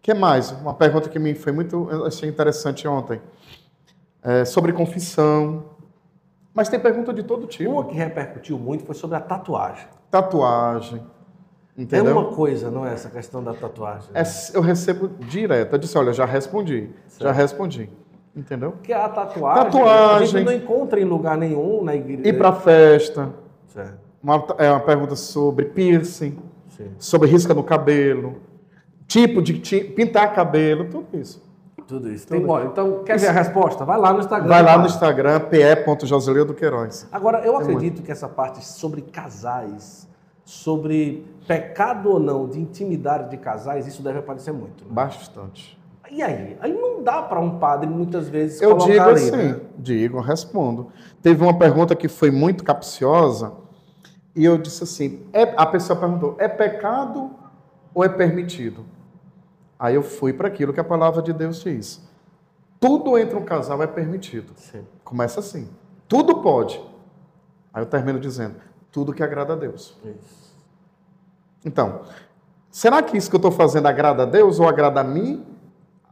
Que 0.00 0.14
mais? 0.14 0.52
Uma 0.52 0.74
pergunta 0.74 1.08
que 1.08 1.18
me 1.18 1.34
foi 1.34 1.50
muito, 1.50 1.88
achei 2.06 2.28
interessante 2.28 2.86
ontem. 2.86 3.20
É, 4.22 4.44
sobre 4.44 4.72
confissão. 4.72 5.64
Mas 6.54 6.68
tem 6.68 6.78
pergunta 6.78 7.12
de 7.12 7.22
todo 7.24 7.46
tipo. 7.46 7.70
Uma 7.70 7.84
que 7.84 7.94
repercutiu 7.94 8.58
muito 8.58 8.84
foi 8.84 8.94
sobre 8.94 9.16
a 9.16 9.20
tatuagem. 9.20 9.86
Tatuagem. 10.10 11.02
É 11.78 11.82
Entendeu? 11.82 12.12
uma 12.18 12.32
coisa, 12.32 12.72
não 12.72 12.84
é? 12.84 12.92
Essa 12.92 13.08
questão 13.08 13.42
da 13.42 13.54
tatuagem. 13.54 14.10
É, 14.12 14.22
eu 14.52 14.60
recebo 14.60 15.08
direto. 15.28 15.74
Eu 15.74 15.78
disse, 15.78 15.96
olha, 15.96 16.12
já 16.12 16.24
respondi. 16.24 16.90
Já 17.20 17.30
respondi. 17.30 17.88
Entendeu? 18.34 18.72
Porque 18.72 18.92
a 18.92 19.08
tatuagem, 19.08 19.60
a 19.60 19.64
Tatuagem. 19.64 20.26
gente 20.26 20.44
não 20.44 20.52
encontra 20.52 21.00
em 21.00 21.04
lugar 21.04 21.36
nenhum 21.36 21.84
na 21.84 21.94
igreja. 21.94 22.28
Ir 22.28 22.32
para 22.36 22.52
festa. 22.52 23.32
Certo. 23.68 23.98
Uma, 24.20 24.44
é 24.58 24.68
uma 24.70 24.80
pergunta 24.80 25.14
sobre 25.14 25.66
piercing, 25.66 26.36
Sim. 26.68 26.90
sobre 26.98 27.28
risca 27.28 27.54
no 27.54 27.62
cabelo, 27.62 28.36
tipo 29.06 29.40
de 29.40 29.54
pintar 29.54 30.34
cabelo, 30.34 30.86
tudo 30.86 31.06
isso. 31.16 31.46
Tudo 31.86 32.10
isso. 32.12 32.26
Tem, 32.26 32.40
bom, 32.44 32.60
então, 32.64 33.04
quer 33.04 33.18
ver 33.18 33.28
a 33.28 33.32
resposta? 33.32 33.84
Vai 33.84 33.98
lá 33.98 34.12
no 34.12 34.18
Instagram. 34.18 34.48
Vai 34.48 34.62
lá 34.62 34.78
no. 34.78 34.86
Instagram, 34.86 35.40
pe.joseleudo 35.40 36.54
Queiroz. 36.54 37.06
Agora, 37.12 37.38
eu 37.46 37.56
acredito 37.56 38.02
que 38.02 38.10
essa 38.10 38.28
parte 38.28 38.64
sobre 38.64 39.00
casais, 39.02 40.07
sobre 40.48 41.26
pecado 41.46 42.10
ou 42.10 42.18
não 42.18 42.48
de 42.48 42.58
intimidade 42.58 43.28
de 43.28 43.36
casais, 43.36 43.86
isso 43.86 44.02
deve 44.02 44.20
aparecer 44.20 44.50
muito. 44.50 44.82
Né? 44.82 44.90
Bastante. 44.90 45.78
E 46.10 46.22
aí? 46.22 46.56
Aí 46.62 46.72
não 46.72 47.02
dá 47.02 47.20
para 47.20 47.38
um 47.38 47.58
padre, 47.58 47.86
muitas 47.86 48.30
vezes, 48.30 48.62
Eu 48.62 48.70
colocar 48.70 48.90
digo 48.92 49.04
ali, 49.04 49.12
assim, 49.14 49.36
né? 49.36 49.60
digo, 49.76 50.20
respondo. 50.20 50.90
Teve 51.20 51.42
uma 51.42 51.58
pergunta 51.58 51.94
que 51.94 52.08
foi 52.08 52.30
muito 52.30 52.64
capciosa 52.64 53.52
e 54.34 54.42
eu 54.42 54.56
disse 54.56 54.84
assim, 54.84 55.26
é- 55.34 55.52
a 55.54 55.66
pessoa 55.66 55.98
perguntou, 55.98 56.34
é 56.38 56.48
pecado 56.48 57.30
ou 57.92 58.02
é 58.02 58.08
permitido? 58.08 58.86
Aí 59.78 59.96
eu 59.96 60.02
fui 60.02 60.32
para 60.32 60.48
aquilo 60.48 60.72
que 60.72 60.80
a 60.80 60.84
palavra 60.84 61.20
de 61.20 61.34
Deus 61.34 61.62
diz. 61.62 62.02
Tudo 62.80 63.18
entre 63.18 63.36
um 63.36 63.44
casal 63.44 63.82
é 63.82 63.86
permitido. 63.86 64.54
Sim. 64.56 64.82
Começa 65.04 65.40
assim. 65.40 65.68
Tudo 66.08 66.40
pode. 66.40 66.80
Aí 67.70 67.82
eu 67.82 67.86
termino 67.86 68.18
dizendo, 68.18 68.54
tudo 68.98 69.14
que 69.14 69.22
agrada 69.22 69.52
a 69.52 69.56
Deus. 69.56 69.96
Isso. 70.04 70.56
Então, 71.64 72.00
será 72.68 73.00
que 73.00 73.16
isso 73.16 73.30
que 73.30 73.36
eu 73.36 73.38
estou 73.38 73.52
fazendo 73.52 73.86
agrada 73.86 74.24
a 74.24 74.26
Deus 74.26 74.58
ou 74.58 74.68
agrada 74.68 75.00
a 75.00 75.04
mim, 75.04 75.46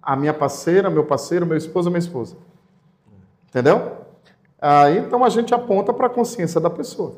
a 0.00 0.14
minha 0.14 0.32
parceira, 0.32 0.88
meu 0.88 1.04
parceiro, 1.04 1.44
meu 1.44 1.56
esposo, 1.56 1.90
minha 1.90 1.98
esposa? 1.98 2.36
Entendeu? 3.48 4.06
Aí, 4.60 4.98
então 4.98 5.24
a 5.24 5.28
gente 5.28 5.52
aponta 5.52 5.92
para 5.92 6.06
a 6.06 6.10
consciência 6.10 6.60
da 6.60 6.70
pessoa. 6.70 7.16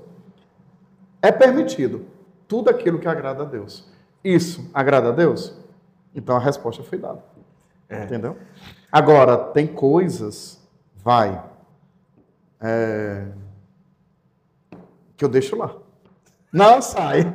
É 1.20 1.30
permitido 1.30 2.06
tudo 2.46 2.70
aquilo 2.70 2.98
que 2.98 3.06
agrada 3.06 3.42
a 3.42 3.46
Deus. 3.46 3.92
Isso 4.24 4.70
agrada 4.72 5.10
a 5.10 5.12
Deus? 5.12 5.54
Então 6.14 6.34
a 6.34 6.40
resposta 6.40 6.82
foi 6.82 6.96
dada. 6.96 7.22
É. 7.90 8.04
Entendeu? 8.04 8.38
Agora, 8.90 9.36
tem 9.36 9.66
coisas, 9.66 10.66
vai, 10.96 11.44
é, 12.58 13.26
que 15.18 15.24
eu 15.26 15.28
deixo 15.28 15.56
lá. 15.56 15.76
Não 16.52 16.80
sai. 16.80 17.30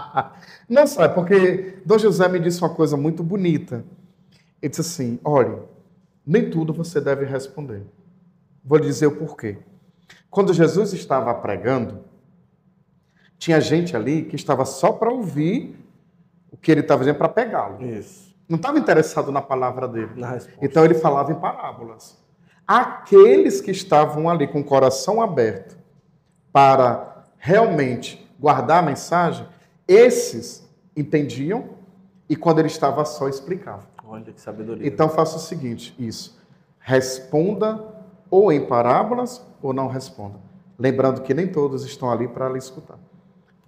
Não 0.70 0.86
sai, 0.86 1.12
porque 1.14 1.82
Dom 1.84 1.98
José 1.98 2.26
me 2.28 2.40
disse 2.40 2.62
uma 2.62 2.74
coisa 2.74 2.96
muito 2.96 3.22
bonita. 3.22 3.84
Ele 4.62 4.70
disse 4.70 4.80
assim: 4.80 5.20
olhe, 5.22 5.58
nem 6.26 6.48
tudo 6.48 6.72
você 6.72 7.00
deve 7.00 7.26
responder. 7.26 7.82
Vou 8.64 8.78
lhe 8.78 8.86
dizer 8.86 9.08
o 9.08 9.16
porquê. 9.16 9.58
Quando 10.30 10.54
Jesus 10.54 10.94
estava 10.94 11.34
pregando, 11.34 12.02
Tinha 13.38 13.60
gente 13.60 13.94
ali 13.94 14.22
que 14.24 14.36
estava 14.36 14.64
só 14.64 14.92
para 14.92 15.10
ouvir 15.10 15.76
o 16.50 16.56
que 16.56 16.70
ele 16.72 16.80
estava 16.80 17.00
dizendo 17.00 17.18
para 17.18 17.28
pegá-lo. 17.28 17.84
Isso. 17.84 18.34
Não 18.48 18.56
estava 18.56 18.78
interessado 18.78 19.30
na 19.30 19.42
palavra 19.42 19.86
dele. 19.88 20.12
Na. 20.16 20.38
Então 20.62 20.84
ele 20.84 20.94
falava 20.94 21.32
em 21.32 21.34
parábolas. 21.34 22.18
Aqueles 22.66 23.60
que 23.60 23.70
estavam 23.70 24.30
ali 24.30 24.46
com 24.48 24.60
o 24.60 24.64
coração 24.64 25.20
aberto 25.20 25.76
para 26.52 27.13
realmente 27.48 28.26
guardar 28.40 28.78
a 28.78 28.86
mensagem, 28.86 29.46
esses 29.86 30.66
entendiam 30.96 31.68
e 32.26 32.34
quando 32.34 32.58
ele 32.60 32.68
estava 32.68 33.04
só 33.04 33.28
explicava. 33.28 33.82
Olha 34.02 34.32
que 34.32 34.40
sabedoria. 34.40 34.86
Então 34.88 35.10
faça 35.10 35.36
o 35.36 35.38
seguinte, 35.40 35.94
isso. 35.98 36.40
Responda 36.78 37.84
ou 38.30 38.50
em 38.50 38.64
parábolas 38.64 39.44
ou 39.60 39.74
não 39.74 39.88
responda. 39.88 40.38
Lembrando 40.78 41.20
que 41.20 41.34
nem 41.34 41.46
todos 41.46 41.84
estão 41.84 42.10
ali 42.10 42.26
para 42.26 42.48
lhe 42.48 42.56
escutar. 42.56 42.98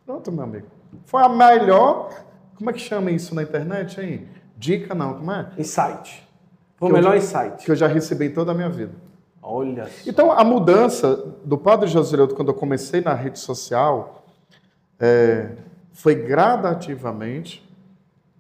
Pronto, 0.07 0.33
meu 0.33 0.45
amigo. 0.45 0.69
Foi 1.05 1.23
a 1.23 1.29
melhor, 1.29 2.09
como 2.57 2.71
é 2.71 2.73
que 2.73 2.79
chama 2.81 3.11
isso 3.11 3.35
na 3.35 3.43
internet 3.43 4.01
aí? 4.01 4.27
Dica 4.57 4.95
não, 4.95 5.13
como 5.19 5.31
é? 5.33 5.51
Insight. 5.59 6.27
Foi 6.77 6.89
o 6.89 6.93
melhor 6.95 7.11
já- 7.11 7.17
insight. 7.19 7.65
Que 7.67 7.71
eu 7.73 7.77
já 7.77 7.87
recebi 7.89 8.27
em 8.29 8.31
toda 8.33 8.53
a 8.53 8.55
minha 8.55 8.71
vida. 8.71 8.93
Olha 9.49 9.87
só. 9.87 10.11
Então, 10.11 10.33
a 10.33 10.43
mudança 10.43 11.15
do 11.45 11.57
Padre 11.57 11.87
Josileudo, 11.89 12.35
quando 12.35 12.49
eu 12.49 12.55
comecei 12.55 13.01
na 13.01 13.15
rede 13.15 13.39
social, 13.39 14.25
é, 14.99 15.53
foi 15.93 16.17
gradativamente 16.17 17.65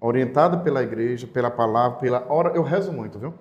orientada 0.01 0.57
pela 0.57 0.83
igreja, 0.83 1.25
pela 1.25 1.49
palavra, 1.49 1.99
pela 1.99 2.27
hora. 2.29 2.51
Eu 2.57 2.63
rezo 2.65 2.93
muito, 2.93 3.21
viu? 3.21 3.33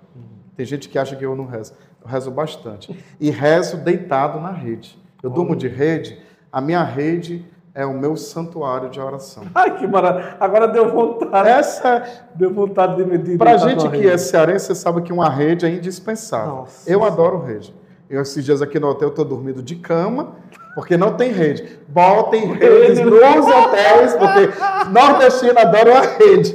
Tem 0.56 0.64
gente 0.64 0.88
que 0.88 0.96
acha 0.96 1.16
que 1.16 1.26
eu 1.26 1.34
não 1.34 1.46
rezo. 1.46 1.74
Eu 2.00 2.08
rezo 2.08 2.30
bastante. 2.30 2.96
E 3.18 3.30
rezo 3.30 3.78
deitado 3.78 4.38
na 4.38 4.52
rede. 4.52 4.96
Eu 5.20 5.28
durmo 5.28 5.56
de 5.56 5.66
rede, 5.66 6.22
a 6.52 6.60
minha 6.60 6.84
rede 6.84 7.44
é 7.76 7.84
o 7.84 7.92
meu 7.92 8.16
santuário 8.16 8.88
de 8.88 8.98
oração. 8.98 9.44
Ai, 9.54 9.76
que 9.76 9.86
maravilha. 9.86 10.34
Agora 10.40 10.66
deu 10.66 10.90
vontade. 10.90 11.46
Essa, 11.46 12.02
Deu 12.34 12.50
vontade 12.50 12.96
de 12.96 13.04
me 13.04 13.18
de 13.18 13.36
pra 13.36 13.54
deitar 13.54 13.68
gente 13.68 13.90
que 13.90 13.96
rede. 13.98 14.08
é 14.08 14.16
cearense, 14.16 14.64
você 14.66 14.74
sabe 14.74 15.02
que 15.02 15.12
uma 15.12 15.28
rede 15.28 15.66
é 15.66 15.68
indispensável. 15.68 16.54
Nossa 16.54 16.90
eu 16.90 17.00
Senhora. 17.00 17.12
adoro 17.12 17.38
rede. 17.44 17.74
Eu, 18.08 18.22
esses 18.22 18.42
dias 18.42 18.62
aqui 18.62 18.80
no 18.80 18.88
hotel, 18.88 19.10
tô 19.10 19.22
dormindo 19.24 19.62
de 19.62 19.76
cama, 19.76 20.36
porque 20.74 20.96
não 20.96 21.12
tem 21.18 21.30
rede. 21.32 21.78
Botem 21.86 22.54
redes 22.54 22.98
nos 23.00 23.12
hotéis, 23.46 24.14
porque 24.14 24.90
nordestino 24.90 25.58
adora 25.58 25.90
uma 25.90 26.00
rede. 26.00 26.54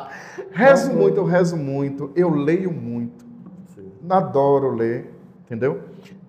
rezo 0.50 0.92
muito, 0.94 1.18
eu 1.18 1.24
rezo 1.24 1.58
muito, 1.58 2.10
eu 2.16 2.30
leio 2.30 2.72
muito. 2.72 3.22
Adoro 4.08 4.70
ler, 4.74 5.14
entendeu? 5.44 5.80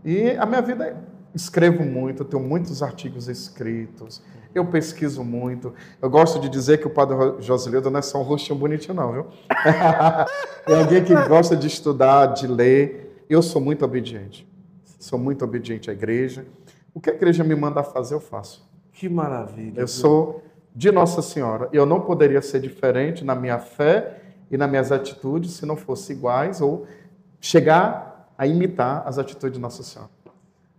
E 0.04 0.32
a 0.32 0.46
minha 0.46 0.62
vida 0.62 0.86
é 0.86 0.96
escrevo 1.36 1.84
muito, 1.84 2.24
tenho 2.24 2.42
muitos 2.42 2.82
artigos 2.82 3.28
escritos, 3.28 4.24
eu 4.54 4.66
pesquiso 4.66 5.22
muito. 5.22 5.74
Eu 6.02 6.10
gosto 6.10 6.40
de 6.40 6.48
dizer 6.48 6.80
que 6.80 6.88
o 6.88 6.90
Padre 6.90 7.18
Josileudo 7.40 7.92
não 7.92 8.00
é 8.00 8.02
só 8.02 8.20
um 8.20 8.24
rostinho 8.24 8.58
bonitinho, 8.58 8.94
não, 8.94 9.12
viu? 9.12 9.26
é 10.66 10.80
alguém 10.80 11.04
que 11.04 11.14
gosta 11.28 11.58
de 11.58 11.68
estudar, 11.68 12.28
de 12.28 12.48
ler. 12.48 13.26
Eu 13.30 13.42
sou 13.42 13.62
muito 13.62 13.84
obediente. 13.84 14.48
Sou 14.98 15.20
muito 15.20 15.44
obediente 15.44 15.90
à 15.90 15.94
igreja. 15.94 16.46
O 16.94 17.02
que 17.02 17.10
a 17.10 17.14
igreja 17.14 17.44
me 17.44 17.54
manda 17.54 17.84
fazer, 17.84 18.16
eu 18.16 18.22
faço. 18.22 18.66
Que 18.94 19.10
maravilha. 19.10 19.82
Eu 19.82 19.90
sou 19.90 20.42
de 20.74 20.90
Nossa 20.90 21.22
Senhora. 21.22 21.68
Eu 21.74 21.86
não 21.86 22.00
poderia 22.00 22.42
ser 22.42 22.62
diferente 22.62 23.26
na 23.26 23.36
minha 23.36 23.60
fé 23.60 24.22
e 24.50 24.56
nas 24.56 24.70
minhas 24.70 24.90
atitudes 24.90 25.52
se 25.52 25.66
não 25.66 25.76
fosse 25.76 26.14
iguais 26.14 26.62
ou 26.62 26.88
chegar 27.42 28.32
a 28.38 28.48
imitar 28.48 29.04
as 29.06 29.18
atitudes 29.18 29.56
de 29.56 29.60
Nossa 29.60 29.84
Senhora. 29.84 30.15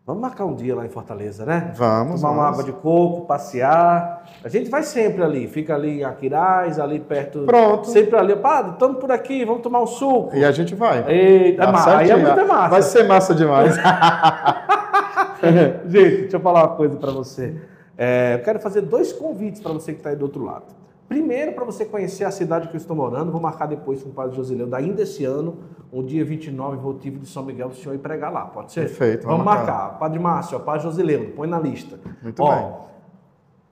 Vamos 0.06 0.22
marcar 0.22 0.44
um 0.44 0.54
dia 0.54 0.72
lá 0.72 0.86
em 0.86 0.88
Fortaleza, 0.88 1.44
né? 1.44 1.72
Vamos, 1.74 2.20
Tomar 2.20 2.32
uma 2.32 2.42
vamos. 2.44 2.60
água 2.60 2.72
de 2.72 2.80
coco, 2.80 3.26
passear. 3.26 4.22
A 4.44 4.48
gente 4.48 4.70
vai 4.70 4.84
sempre 4.84 5.20
ali, 5.24 5.48
fica 5.48 5.74
ali 5.74 5.98
em 5.98 6.04
Aquiraz, 6.04 6.78
ali 6.78 7.00
perto. 7.00 7.40
Pronto. 7.40 7.88
Sempre 7.90 8.16
ali. 8.16 8.36
Padre, 8.36 8.74
estamos 8.74 8.98
por 9.00 9.10
aqui, 9.10 9.44
vamos 9.44 9.62
tomar 9.62 9.80
um 9.80 9.86
suco. 9.86 10.36
E 10.36 10.44
a 10.44 10.52
gente 10.52 10.76
vai. 10.76 11.04
Eita, 11.10 11.64
é 11.64 11.66
Tá 11.66 11.72
massa. 11.72 11.96
Aí 11.96 12.08
é 12.08 12.16
muito 12.16 12.46
massa. 12.46 12.68
Vai 12.68 12.82
ser 12.82 13.02
massa 13.02 13.34
demais. 13.34 13.74
Gente, 15.88 16.20
deixa 16.20 16.36
eu 16.36 16.40
falar 16.40 16.66
uma 16.66 16.76
coisa 16.76 16.96
para 16.96 17.10
você. 17.10 17.56
É, 17.98 18.34
eu 18.34 18.44
quero 18.44 18.60
fazer 18.60 18.82
dois 18.82 19.12
convites 19.12 19.60
para 19.60 19.72
você 19.72 19.90
que 19.92 19.98
está 19.98 20.10
aí 20.10 20.16
do 20.16 20.22
outro 20.22 20.44
lado. 20.44 20.66
Primeiro, 21.08 21.52
para 21.52 21.64
você 21.64 21.84
conhecer 21.84 22.24
a 22.24 22.30
cidade 22.30 22.68
que 22.68 22.74
eu 22.74 22.78
estou 22.78 22.96
morando, 22.96 23.30
vou 23.30 23.40
marcar 23.40 23.66
depois 23.66 24.02
com 24.02 24.10
o 24.10 24.12
Padre 24.12 24.36
Josileudo, 24.36 24.74
ainda 24.74 25.02
esse 25.02 25.24
ano, 25.24 25.58
o 25.92 26.02
dia 26.02 26.24
29, 26.24 26.76
votivo 26.78 27.18
de 27.18 27.26
São 27.26 27.44
Miguel, 27.44 27.68
o 27.68 27.74
senhor 27.74 27.94
ir 27.94 27.98
pregar 27.98 28.32
lá, 28.32 28.46
pode 28.46 28.72
ser? 28.72 28.82
Perfeito, 28.82 29.26
Vamos 29.26 29.44
vamos 29.44 29.44
marcar. 29.44 29.98
Padre 29.98 30.18
Márcio, 30.18 30.56
ó, 30.56 30.60
Padre 30.60 30.82
Josileudo, 30.82 31.32
põe 31.32 31.46
na 31.46 31.60
lista. 31.60 31.98
Muito 32.22 32.42
Ó, 32.42 32.54
bem. 32.54 32.74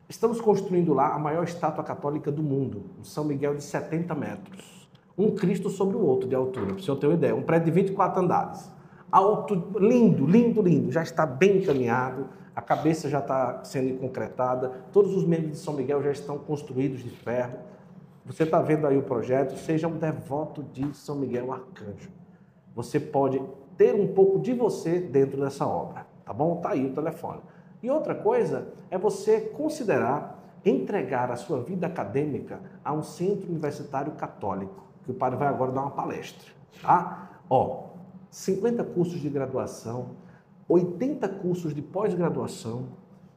Estamos 0.08 0.40
construindo 0.40 0.94
lá 0.94 1.14
a 1.14 1.18
maior 1.18 1.42
estátua 1.44 1.82
católica 1.82 2.30
do 2.30 2.42
mundo, 2.42 2.84
um 3.00 3.04
São 3.04 3.24
Miguel 3.24 3.54
de 3.56 3.64
70 3.64 4.14
metros. 4.14 4.88
Um 5.16 5.30
Cristo 5.32 5.70
sobre 5.70 5.96
o 5.96 6.00
outro 6.00 6.28
de 6.28 6.34
altura, 6.34 6.66
para 6.66 6.76
o 6.76 6.82
senhor 6.82 6.96
ter 6.98 7.06
uma 7.06 7.14
ideia. 7.14 7.34
Um 7.34 7.42
prédio 7.42 7.66
de 7.66 7.80
24 7.80 8.22
andares. 8.22 8.70
Alto, 9.10 9.54
lindo, 9.78 10.26
lindo, 10.26 10.60
lindo. 10.60 10.92
Já 10.92 11.02
está 11.02 11.24
bem 11.24 11.58
encaminhado, 11.58 12.28
a 12.54 12.62
cabeça 12.62 13.08
já 13.08 13.18
está 13.18 13.64
sendo 13.64 13.98
concretada, 13.98 14.70
todos 14.92 15.14
os 15.14 15.24
membros 15.24 15.52
de 15.52 15.58
São 15.58 15.74
Miguel 15.74 16.02
já 16.02 16.12
estão 16.12 16.38
construídos 16.38 17.02
de 17.02 17.10
ferro. 17.10 17.58
Você 18.24 18.44
está 18.44 18.60
vendo 18.60 18.86
aí 18.86 18.96
o 18.96 19.02
projeto, 19.02 19.56
seja 19.56 19.88
um 19.88 19.98
devoto 19.98 20.62
de 20.62 20.94
São 20.96 21.16
Miguel 21.16 21.52
Arcanjo. 21.52 22.10
Você 22.74 22.98
pode 22.98 23.42
ter 23.76 23.94
um 23.94 24.14
pouco 24.14 24.38
de 24.38 24.52
você 24.52 25.00
dentro 25.00 25.40
dessa 25.40 25.66
obra, 25.66 26.06
tá 26.24 26.32
bom? 26.32 26.56
Tá 26.60 26.70
aí 26.70 26.86
o 26.86 26.94
telefone. 26.94 27.40
E 27.82 27.90
outra 27.90 28.14
coisa 28.14 28.68
é 28.90 28.96
você 28.96 29.40
considerar 29.40 30.42
entregar 30.64 31.30
a 31.30 31.36
sua 31.36 31.60
vida 31.62 31.86
acadêmica 31.86 32.60
a 32.82 32.92
um 32.92 33.02
centro 33.02 33.50
universitário 33.50 34.12
católico, 34.12 34.82
que 35.04 35.10
o 35.10 35.14
padre 35.14 35.38
vai 35.38 35.48
agora 35.48 35.72
dar 35.72 35.82
uma 35.82 35.90
palestra, 35.90 36.50
tá? 36.80 37.40
Ó, 37.50 37.88
50 38.30 38.82
cursos 38.84 39.20
de 39.20 39.28
graduação, 39.28 40.16
80 40.68 41.28
cursos 41.28 41.74
de 41.74 41.82
pós-graduação, 41.82 42.88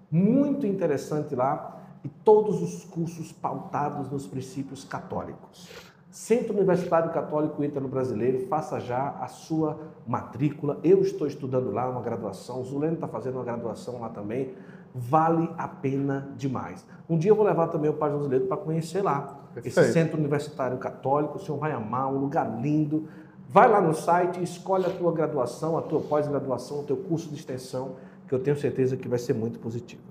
muito 0.10 0.66
interessante 0.66 1.36
lá, 1.36 1.78
e 2.04 2.10
todos 2.10 2.62
os 2.62 2.86
cursos 2.86 3.32
pautados 3.32 4.10
nos 4.10 4.26
princípios 4.26 4.84
católicos. 4.84 5.70
Centro 6.10 6.54
Universitário 6.54 7.12
Católico 7.12 7.64
Ítalo 7.64 7.88
Brasileiro, 7.88 8.48
faça 8.48 8.80
já 8.80 9.10
a 9.20 9.28
sua 9.28 9.78
matrícula. 10.08 10.80
Eu 10.84 11.02
estou 11.02 11.28
estudando 11.28 11.72
lá 11.72 11.90
uma 11.90 12.02
graduação, 12.02 12.62
o 12.62 12.64
Zuleno 12.64 12.96
está 12.96 13.08
fazendo 13.08 13.36
uma 13.36 13.44
graduação 13.44 14.00
lá 14.00 14.10
também. 14.10 14.54
Vale 14.96 15.50
a 15.58 15.68
pena 15.68 16.34
demais. 16.36 16.84
Um 17.08 17.18
dia 17.18 17.30
eu 17.30 17.36
vou 17.36 17.46
levar 17.46 17.68
também 17.68 17.90
o 17.90 17.94
Padre 17.94 18.16
Brasileiro 18.16 18.48
para 18.48 18.58
conhecer 18.58 19.04
lá. 19.04 19.38
Esse 19.58 19.76
Perfeito. 19.76 19.94
Centro 19.94 20.18
Universitário 20.18 20.78
Católico, 20.78 21.38
o 21.38 21.40
senhor 21.40 21.60
vai 21.60 21.72
amar, 21.72 22.08
um 22.08 22.18
lugar 22.18 22.62
lindo. 22.62 23.08
Vai 23.50 23.70
lá 23.70 23.80
no 23.80 23.94
site, 23.94 24.44
escolhe 24.44 24.86
a 24.86 24.90
tua 24.90 25.12
graduação, 25.12 25.78
a 25.78 25.82
tua 25.82 26.02
pós-graduação, 26.02 26.82
o 26.82 26.84
teu 26.84 26.98
curso 26.98 27.30
de 27.30 27.36
extensão, 27.36 27.96
que 28.28 28.36
eu 28.36 28.40
tenho 28.40 28.58
certeza 28.58 28.98
que 28.98 29.08
vai 29.08 29.18
ser 29.18 29.34
muito 29.34 29.58
positiva. 29.58 30.02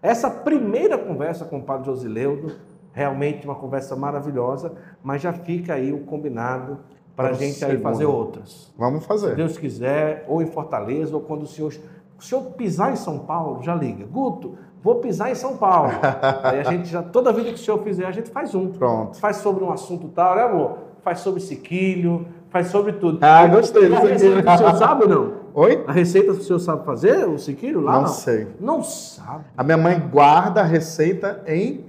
Essa 0.00 0.30
primeira 0.30 0.96
conversa 0.96 1.44
com 1.44 1.58
o 1.58 1.62
Padre 1.62 1.86
Josileudo, 1.86 2.52
realmente 2.92 3.44
uma 3.44 3.56
conversa 3.56 3.96
maravilhosa, 3.96 4.72
mas 5.02 5.20
já 5.20 5.32
fica 5.32 5.74
aí 5.74 5.92
o 5.92 6.00
combinado 6.00 6.78
para 7.16 7.30
a 7.30 7.32
gente 7.32 7.64
aí 7.64 7.78
fazer 7.78 8.06
outras. 8.06 8.72
Vamos 8.78 9.02
Se 9.02 9.08
fazer. 9.08 9.34
Deus 9.34 9.58
quiser, 9.58 10.24
ou 10.28 10.40
em 10.40 10.46
Fortaleza, 10.46 11.14
ou 11.14 11.20
quando 11.20 11.42
o 11.42 11.46
senhor, 11.46 11.74
o 12.18 12.22
senhor 12.22 12.42
pisar 12.52 12.92
em 12.92 12.96
São 12.96 13.18
Paulo, 13.18 13.62
já 13.62 13.74
liga. 13.74 14.04
Guto, 14.06 14.56
vou 14.82 14.96
pisar 14.96 15.30
em 15.30 15.34
São 15.34 15.56
Paulo. 15.56 15.90
aí 16.44 16.60
a 16.60 16.64
gente 16.64 16.88
já, 16.88 17.02
toda 17.02 17.32
vida 17.32 17.48
que 17.48 17.54
o 17.54 17.58
senhor 17.58 17.82
fizer, 17.82 18.06
a 18.06 18.12
gente 18.12 18.30
faz 18.30 18.54
um. 18.54 18.70
Pronto. 18.70 19.16
Faz 19.18 19.38
sobre 19.38 19.64
um 19.64 19.72
assunto 19.72 20.08
tal, 20.08 20.36
né 20.36 20.42
amor? 20.42 20.78
Faz 21.02 21.20
sobre 21.20 21.40
siquilho, 21.40 22.26
faz 22.54 22.68
sobre 22.68 22.92
tudo. 22.92 23.18
Ah, 23.20 23.44
gostei 23.48 23.92
A 23.92 23.98
aqui. 23.98 24.06
receita 24.12 24.54
o 24.54 24.56
senhor 24.58 24.76
sabe 24.76 25.02
ou 25.02 25.08
não? 25.08 25.32
Oi? 25.54 25.84
A 25.88 25.92
receita 25.92 26.30
o 26.30 26.40
senhor 26.40 26.60
sabe 26.60 26.84
fazer, 26.84 27.26
o 27.28 27.36
siquilho 27.36 27.80
lá? 27.80 28.00
Não 28.00 28.06
sei. 28.06 28.46
Não 28.60 28.80
sabe. 28.84 29.44
A 29.56 29.64
minha 29.64 29.76
mãe 29.76 29.98
guarda 29.98 30.60
a 30.60 30.64
receita 30.64 31.42
em 31.48 31.84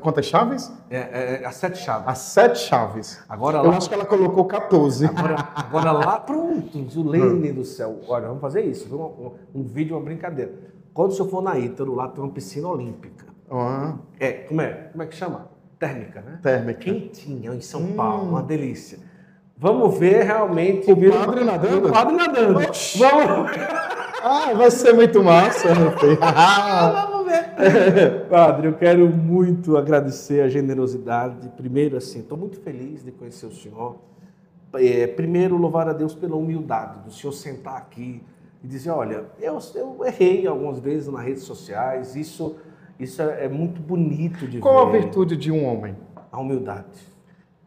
quantas 0.00 0.26
chaves? 0.26 0.72
É, 0.90 0.96
é, 0.96 1.42
é 1.42 1.46
as 1.46 1.54
sete 1.54 1.78
chaves. 1.78 2.08
As 2.08 2.18
sete 2.18 2.58
chaves. 2.58 3.22
Agora 3.28 3.58
Eu 3.58 3.70
lá, 3.70 3.76
acho 3.76 3.88
que 3.88 3.94
ela 3.94 4.04
colocou 4.04 4.44
14. 4.46 5.06
agora, 5.06 5.36
agora 5.54 5.92
lá, 5.92 6.18
pronto, 6.26 6.90
Zulene 6.90 7.52
do 7.52 7.64
céu. 7.64 8.00
Olha, 8.08 8.26
vamos 8.26 8.40
fazer 8.40 8.62
isso, 8.62 8.88
viu? 8.88 8.98
Um, 9.54 9.60
um 9.60 9.62
vídeo, 9.62 9.96
uma 9.96 10.02
brincadeira. 10.04 10.50
Quando 10.92 11.12
o 11.12 11.14
senhor 11.14 11.28
for 11.28 11.40
na 11.40 11.56
Ítalo, 11.56 11.94
lá 11.94 12.08
tem 12.08 12.20
uma 12.24 12.32
piscina 12.32 12.66
olímpica. 12.66 13.26
Ah, 13.48 13.94
É, 14.18 14.32
como 14.32 14.60
é? 14.60 14.72
Como 14.90 15.04
é 15.04 15.06
que 15.06 15.14
chama? 15.14 15.46
Térmica, 15.78 16.20
né? 16.20 16.40
térmica. 16.42 16.80
Quentinha, 16.80 17.54
em 17.54 17.60
São 17.60 17.80
Hum. 17.82 17.94
Paulo, 17.96 18.28
uma 18.28 18.42
delícia. 18.42 18.98
Vamos 19.60 19.98
ver 19.98 20.24
realmente. 20.24 20.90
O 20.90 20.96
padre 21.12 21.44
nadando? 21.44 21.88
O 21.88 21.92
padre 21.92 22.16
nadando. 22.16 22.58
Oxi. 22.60 22.98
Vamos 22.98 23.50
Ah, 24.22 24.54
vai 24.54 24.70
ser 24.70 24.94
muito 24.94 25.22
massa, 25.22 25.74
meu 25.74 25.92
filho. 25.98 26.16
Vamos 26.18 27.26
ver. 27.26 28.24
Padre, 28.30 28.68
eu 28.68 28.72
quero 28.72 29.06
muito 29.10 29.76
agradecer 29.76 30.40
a 30.40 30.48
generosidade. 30.48 31.46
Primeiro, 31.58 31.98
assim, 31.98 32.20
estou 32.20 32.38
muito 32.38 32.58
feliz 32.60 33.04
de 33.04 33.12
conhecer 33.12 33.44
o 33.44 33.52
senhor. 33.52 33.96
É, 34.74 35.06
primeiro, 35.06 35.58
louvar 35.58 35.88
a 35.88 35.92
Deus 35.92 36.14
pela 36.14 36.36
humildade 36.36 37.00
do 37.00 37.12
senhor 37.12 37.32
sentar 37.32 37.76
aqui 37.76 38.22
e 38.64 38.66
dizer: 38.66 38.88
olha, 38.90 39.24
eu, 39.38 39.58
eu 39.74 40.06
errei 40.06 40.46
algumas 40.46 40.78
vezes 40.78 41.08
nas 41.08 41.22
redes 41.22 41.42
sociais, 41.42 42.16
isso 42.16 42.56
Isso 42.98 43.20
é, 43.20 43.44
é 43.44 43.48
muito 43.48 43.78
bonito 43.80 44.46
de 44.46 44.58
Qual 44.58 44.90
ver. 44.90 44.98
a 44.98 45.00
virtude 45.02 45.36
de 45.36 45.50
um 45.52 45.66
homem? 45.66 45.94
A 46.32 46.40
humildade. 46.40 46.86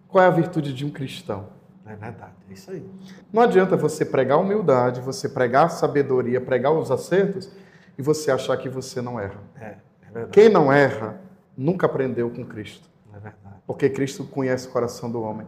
Qual 0.08 0.24
é 0.24 0.28
a 0.28 0.32
virtude 0.32 0.74
de 0.74 0.86
um 0.86 0.90
cristão? 0.90 1.53
É 1.86 1.96
verdade, 1.96 2.34
é 2.50 2.54
isso 2.54 2.72
aí. 2.72 2.90
Não 3.32 3.42
adianta 3.42 3.76
você 3.76 4.06
pregar 4.06 4.40
humildade, 4.40 5.02
você 5.02 5.28
pregar 5.28 5.70
sabedoria, 5.70 6.40
pregar 6.40 6.72
os 6.72 6.90
acertos 6.90 7.52
e 7.98 8.02
você 8.02 8.32
achar 8.32 8.56
que 8.58 8.70
você 8.70 9.02
não 9.02 9.20
erra. 9.20 9.40
É, 9.60 9.66
é 9.66 10.12
verdade. 10.12 10.32
Quem 10.32 10.50
não 10.50 10.72
erra 10.72 11.20
nunca 11.58 11.86
aprendeu 11.86 12.30
com 12.30 12.46
Cristo, 12.46 12.90
É 13.14 13.20
verdade. 13.20 13.56
porque 13.68 13.90
Cristo 13.90 14.24
conhece 14.24 14.68
o 14.68 14.72
coração 14.72 15.12
do 15.12 15.22
homem. 15.22 15.46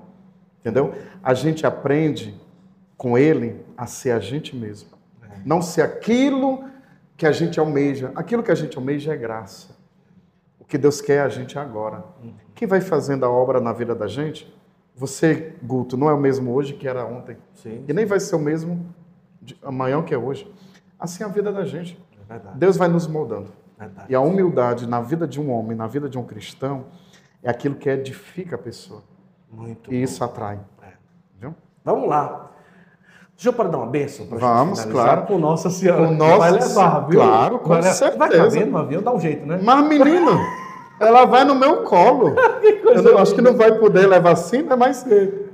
Entendeu? 0.59 0.93
A 1.23 1.33
gente 1.33 1.65
aprende 1.65 2.39
com 2.97 3.17
ele 3.17 3.63
a 3.77 3.85
ser 3.85 4.11
a 4.11 4.19
gente 4.19 4.55
mesmo. 4.55 4.89
Não 5.45 5.61
ser 5.61 5.83
aquilo 5.83 6.65
que 7.15 7.25
a 7.25 7.31
gente 7.31 7.59
almeja. 7.59 8.11
Aquilo 8.15 8.41
que 8.43 8.51
a 8.51 8.55
gente 8.55 8.77
almeja 8.77 9.13
é 9.13 9.17
graça. 9.17 9.75
O 10.59 10.65
que 10.65 10.77
Deus 10.77 10.99
quer 11.01 11.17
é 11.17 11.21
a 11.21 11.29
gente 11.29 11.57
agora. 11.59 12.03
Quem 12.55 12.67
vai 12.67 12.81
fazendo 12.81 13.23
a 13.25 13.29
obra 13.29 13.61
na 13.61 13.71
vida 13.71 13.93
da 13.93 14.07
gente, 14.07 14.51
você, 14.95 15.53
Guto, 15.61 15.97
não 15.97 16.09
é 16.09 16.13
o 16.13 16.19
mesmo 16.19 16.53
hoje 16.53 16.73
que 16.73 16.87
era 16.87 17.05
ontem. 17.05 17.37
Sim, 17.53 17.83
E 17.87 17.93
nem 17.93 18.05
vai 18.05 18.19
ser 18.19 18.35
o 18.35 18.39
mesmo 18.39 18.85
de 19.41 19.57
amanhã 19.63 20.01
que 20.01 20.13
é 20.13 20.17
hoje. 20.17 20.51
Assim 20.99 21.23
é 21.23 21.25
a 21.25 21.29
vida 21.29 21.51
da 21.51 21.65
gente. 21.65 21.99
é 22.29 22.33
verdade. 22.33 22.57
Deus 22.57 22.77
vai 22.77 22.87
nos 22.87 23.05
moldando. 23.07 23.51
verdade. 23.77 24.07
E 24.11 24.15
a 24.15 24.21
humildade 24.21 24.87
na 24.87 25.01
vida 25.01 25.27
de 25.27 25.39
um 25.41 25.51
homem, 25.51 25.75
na 25.75 25.87
vida 25.87 26.07
de 26.09 26.17
um 26.17 26.23
cristão, 26.23 26.85
é 27.43 27.49
aquilo 27.49 27.75
que 27.75 27.89
edifica 27.89 28.55
a 28.55 28.59
pessoa. 28.59 29.03
Muito 29.51 29.93
E 29.93 29.97
bom. 29.97 30.03
isso 30.03 30.23
atrai. 30.23 30.59
É. 30.81 30.93
Viu? 31.39 31.53
Vamos 31.83 32.07
lá. 32.09 32.51
Deixa 33.35 33.49
eu 33.49 33.53
para 33.53 33.67
dar 33.67 33.79
uma 33.79 33.87
bênção 33.87 34.25
para 34.27 34.37
Vamos, 34.37 34.85
claro. 34.85 35.23
com 35.23 35.37
Nossa 35.37 35.69
Senhora. 35.69 36.07
Com 36.07 36.13
Nossa 36.13 36.37
vai 36.37 36.51
levar, 36.51 36.99
viu? 37.01 37.19
Claro, 37.19 37.59
com 37.59 37.67
vai 37.67 37.81
levar. 37.81 37.89
Vai 38.17 38.29
certeza. 38.29 38.43
caber 38.55 38.67
no 38.67 38.77
avião, 38.77 39.01
dá 39.03 39.13
um 39.13 39.19
jeito, 39.19 39.45
né? 39.45 39.59
Mas, 39.61 39.85
menino, 39.89 40.31
ela 40.99 41.25
vai 41.25 41.43
no 41.43 41.55
meu 41.55 41.83
colo. 41.83 42.35
Eu 42.85 43.01
não- 43.03 43.17
acho 43.17 43.33
que 43.35 43.41
não 43.41 43.53
vai 43.55 43.77
poder 43.79 44.07
levar 44.07 44.31
assim, 44.33 44.61
né? 44.63 44.75
Mas 44.75 45.05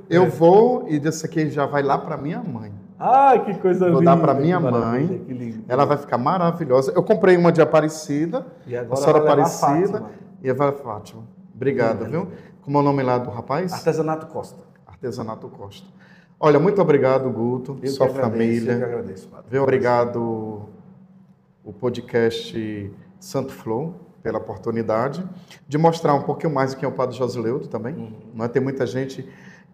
eu 0.09 0.29
vou 0.29 0.85
e 0.87 0.99
desse 0.99 1.25
aqui 1.25 1.49
já 1.49 1.65
vai 1.65 1.81
lá 1.81 1.97
para 1.97 2.17
minha 2.17 2.41
mãe. 2.43 2.71
Ah, 2.99 3.33
que 3.43 3.55
coisa 3.55 3.89
Vou 3.89 3.99
linda. 3.99 4.15
dar 4.15 4.21
para 4.21 4.33
minha 4.35 4.59
mãe. 4.59 5.25
Ela 5.67 5.85
vai 5.85 5.97
ficar 5.97 6.17
maravilhosa. 6.19 6.91
Eu 6.95 7.01
comprei 7.01 7.35
uma 7.35 7.51
de 7.51 7.59
Aparecida, 7.61 8.45
E 8.67 8.75
a 8.77 8.81
agora 8.81 8.95
senhora 9.01 9.19
vai 9.23 9.35
levar 9.37 9.47
Aparecida 9.47 9.99
Fátima. 9.99 10.09
e 10.43 10.49
a 10.49 10.53
Vara 10.53 10.71
Fátima. 10.73 11.23
Obrigado, 11.55 12.05
viu? 12.05 12.27
Como 12.61 12.77
é 12.77 12.81
o 12.81 12.83
nome 12.83 13.01
lá 13.01 13.17
do 13.17 13.31
rapaz? 13.31 13.73
Artesanato 13.73 14.27
Costa. 14.27 14.61
Artesanato 14.85 15.47
Costa. 15.47 15.87
Olha, 16.39 16.59
muito 16.59 16.79
obrigado, 16.79 17.27
Guto, 17.31 17.79
Eu 17.81 17.89
sua 17.89 18.05
agradeço, 18.07 18.31
família. 18.31 18.71
Eu 18.73 18.77
que 18.77 18.83
agradeço, 18.83 19.27
padre. 19.29 19.45
Viu? 19.49 19.63
Obrigado 19.63 20.67
o 21.63 21.73
podcast 21.73 22.91
Santo 23.19 23.51
Flow 23.51 23.95
pela 24.21 24.37
oportunidade 24.37 25.23
de 25.67 25.77
mostrar 25.77 26.13
um 26.13 26.21
pouquinho 26.21 26.53
mais 26.53 26.73
do 26.73 26.77
que 26.77 26.85
é 26.85 26.87
o 26.87 26.91
Padre 26.91 27.15
Josileudo 27.15 27.67
também. 27.67 27.95
Uhum. 27.95 28.13
Não 28.33 28.45
é? 28.45 28.47
Tem 28.47 28.61
muita 28.61 28.85
gente 28.85 29.27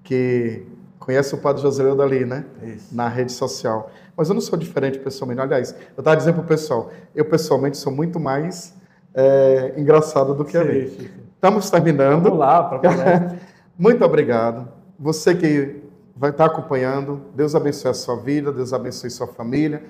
que 0.04 0.66
conhece 1.00 1.36
o 1.36 1.38
Padre 1.38 1.62
Josileudo 1.62 2.02
ali, 2.02 2.26
né? 2.26 2.46
Isso. 2.64 2.96
Na 2.96 3.08
rede 3.08 3.32
social. 3.32 3.92
Mas 4.16 4.30
eu 4.30 4.34
não 4.34 4.42
sou 4.42 4.58
diferente 4.58 5.00
pessoalmente. 5.00 5.42
Aliás, 5.42 5.72
eu 5.96 6.00
estava 6.02 6.16
dizendo 6.16 6.36
para 6.36 6.44
o 6.44 6.48
pessoal, 6.48 6.92
eu 7.16 7.26
pessoalmente 7.26 7.78
sou 7.78 7.92
muito 7.92 8.20
mais 8.20 8.74
é, 9.14 9.74
engraçado 9.78 10.34
do 10.34 10.44
que 10.44 10.58
ali. 10.58 10.90
Sim, 10.90 10.98
sim, 10.98 11.04
sim. 11.04 11.28
Estamos 11.36 11.70
terminando. 11.70 12.24
Vamos 12.24 12.40
lá 12.40 12.64
para. 12.64 13.36
Muito 13.78 14.04
obrigado. 14.04 14.68
Você 15.00 15.36
que 15.36 15.84
vai 16.16 16.32
estar 16.32 16.46
acompanhando, 16.46 17.22
Deus 17.36 17.54
abençoe 17.54 17.92
a 17.92 17.94
sua 17.94 18.16
vida, 18.16 18.52
Deus 18.52 18.74
abençoe 18.74 19.10
sua 19.12 19.28
família. 19.28 19.84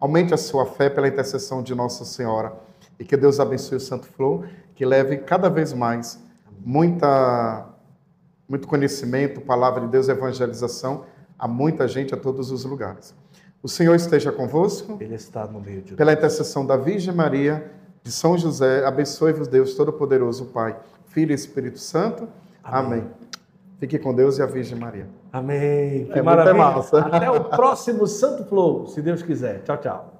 Aumente 0.00 0.32
a 0.32 0.36
sua 0.38 0.64
fé 0.64 0.88
pela 0.88 1.06
intercessão 1.06 1.62
de 1.62 1.74
Nossa 1.74 2.04
Senhora. 2.04 2.54
E 2.98 3.04
que 3.04 3.16
Deus 3.16 3.40
abençoe 3.40 3.78
o 3.78 3.80
Santo 3.80 4.06
Flow, 4.06 4.44
que 4.74 4.84
leve 4.84 5.18
cada 5.18 5.48
vez 5.48 5.72
mais 5.72 6.22
muita, 6.64 7.66
muito 8.48 8.66
conhecimento, 8.66 9.40
palavra 9.40 9.82
de 9.82 9.88
Deus, 9.88 10.08
evangelização 10.08 11.04
a 11.38 11.48
muita 11.48 11.86
gente, 11.88 12.14
a 12.14 12.16
todos 12.16 12.50
os 12.50 12.64
lugares. 12.64 13.14
O 13.62 13.68
Senhor 13.68 13.94
esteja 13.94 14.30
convosco. 14.30 14.96
Ele 15.00 15.14
está 15.14 15.46
no 15.46 15.60
meio 15.60 15.82
de 15.82 15.94
Pela 15.94 16.12
intercessão 16.12 16.64
da 16.66 16.76
Virgem 16.76 17.14
Maria, 17.14 17.70
de 18.02 18.12
São 18.12 18.36
José, 18.36 18.84
abençoe-vos 18.84 19.48
Deus 19.48 19.74
Todo-Poderoso, 19.74 20.46
Pai, 20.46 20.76
Filho 21.06 21.32
e 21.32 21.34
Espírito 21.34 21.78
Santo. 21.78 22.28
Amém. 22.62 23.04
Fique 23.78 23.98
com 23.98 24.14
Deus 24.14 24.38
e 24.38 24.42
a 24.42 24.46
Virgem 24.46 24.78
Maria. 24.78 25.08
Amém. 25.32 26.06
Que 26.06 26.18
É 26.18 26.22
maravilha. 26.22 26.64
Até 27.10 27.30
o 27.30 27.44
próximo 27.44 28.06
Santo 28.06 28.44
Flow, 28.44 28.86
se 28.86 29.02
Deus 29.02 29.22
quiser. 29.22 29.62
Tchau, 29.62 29.78
tchau. 29.78 30.14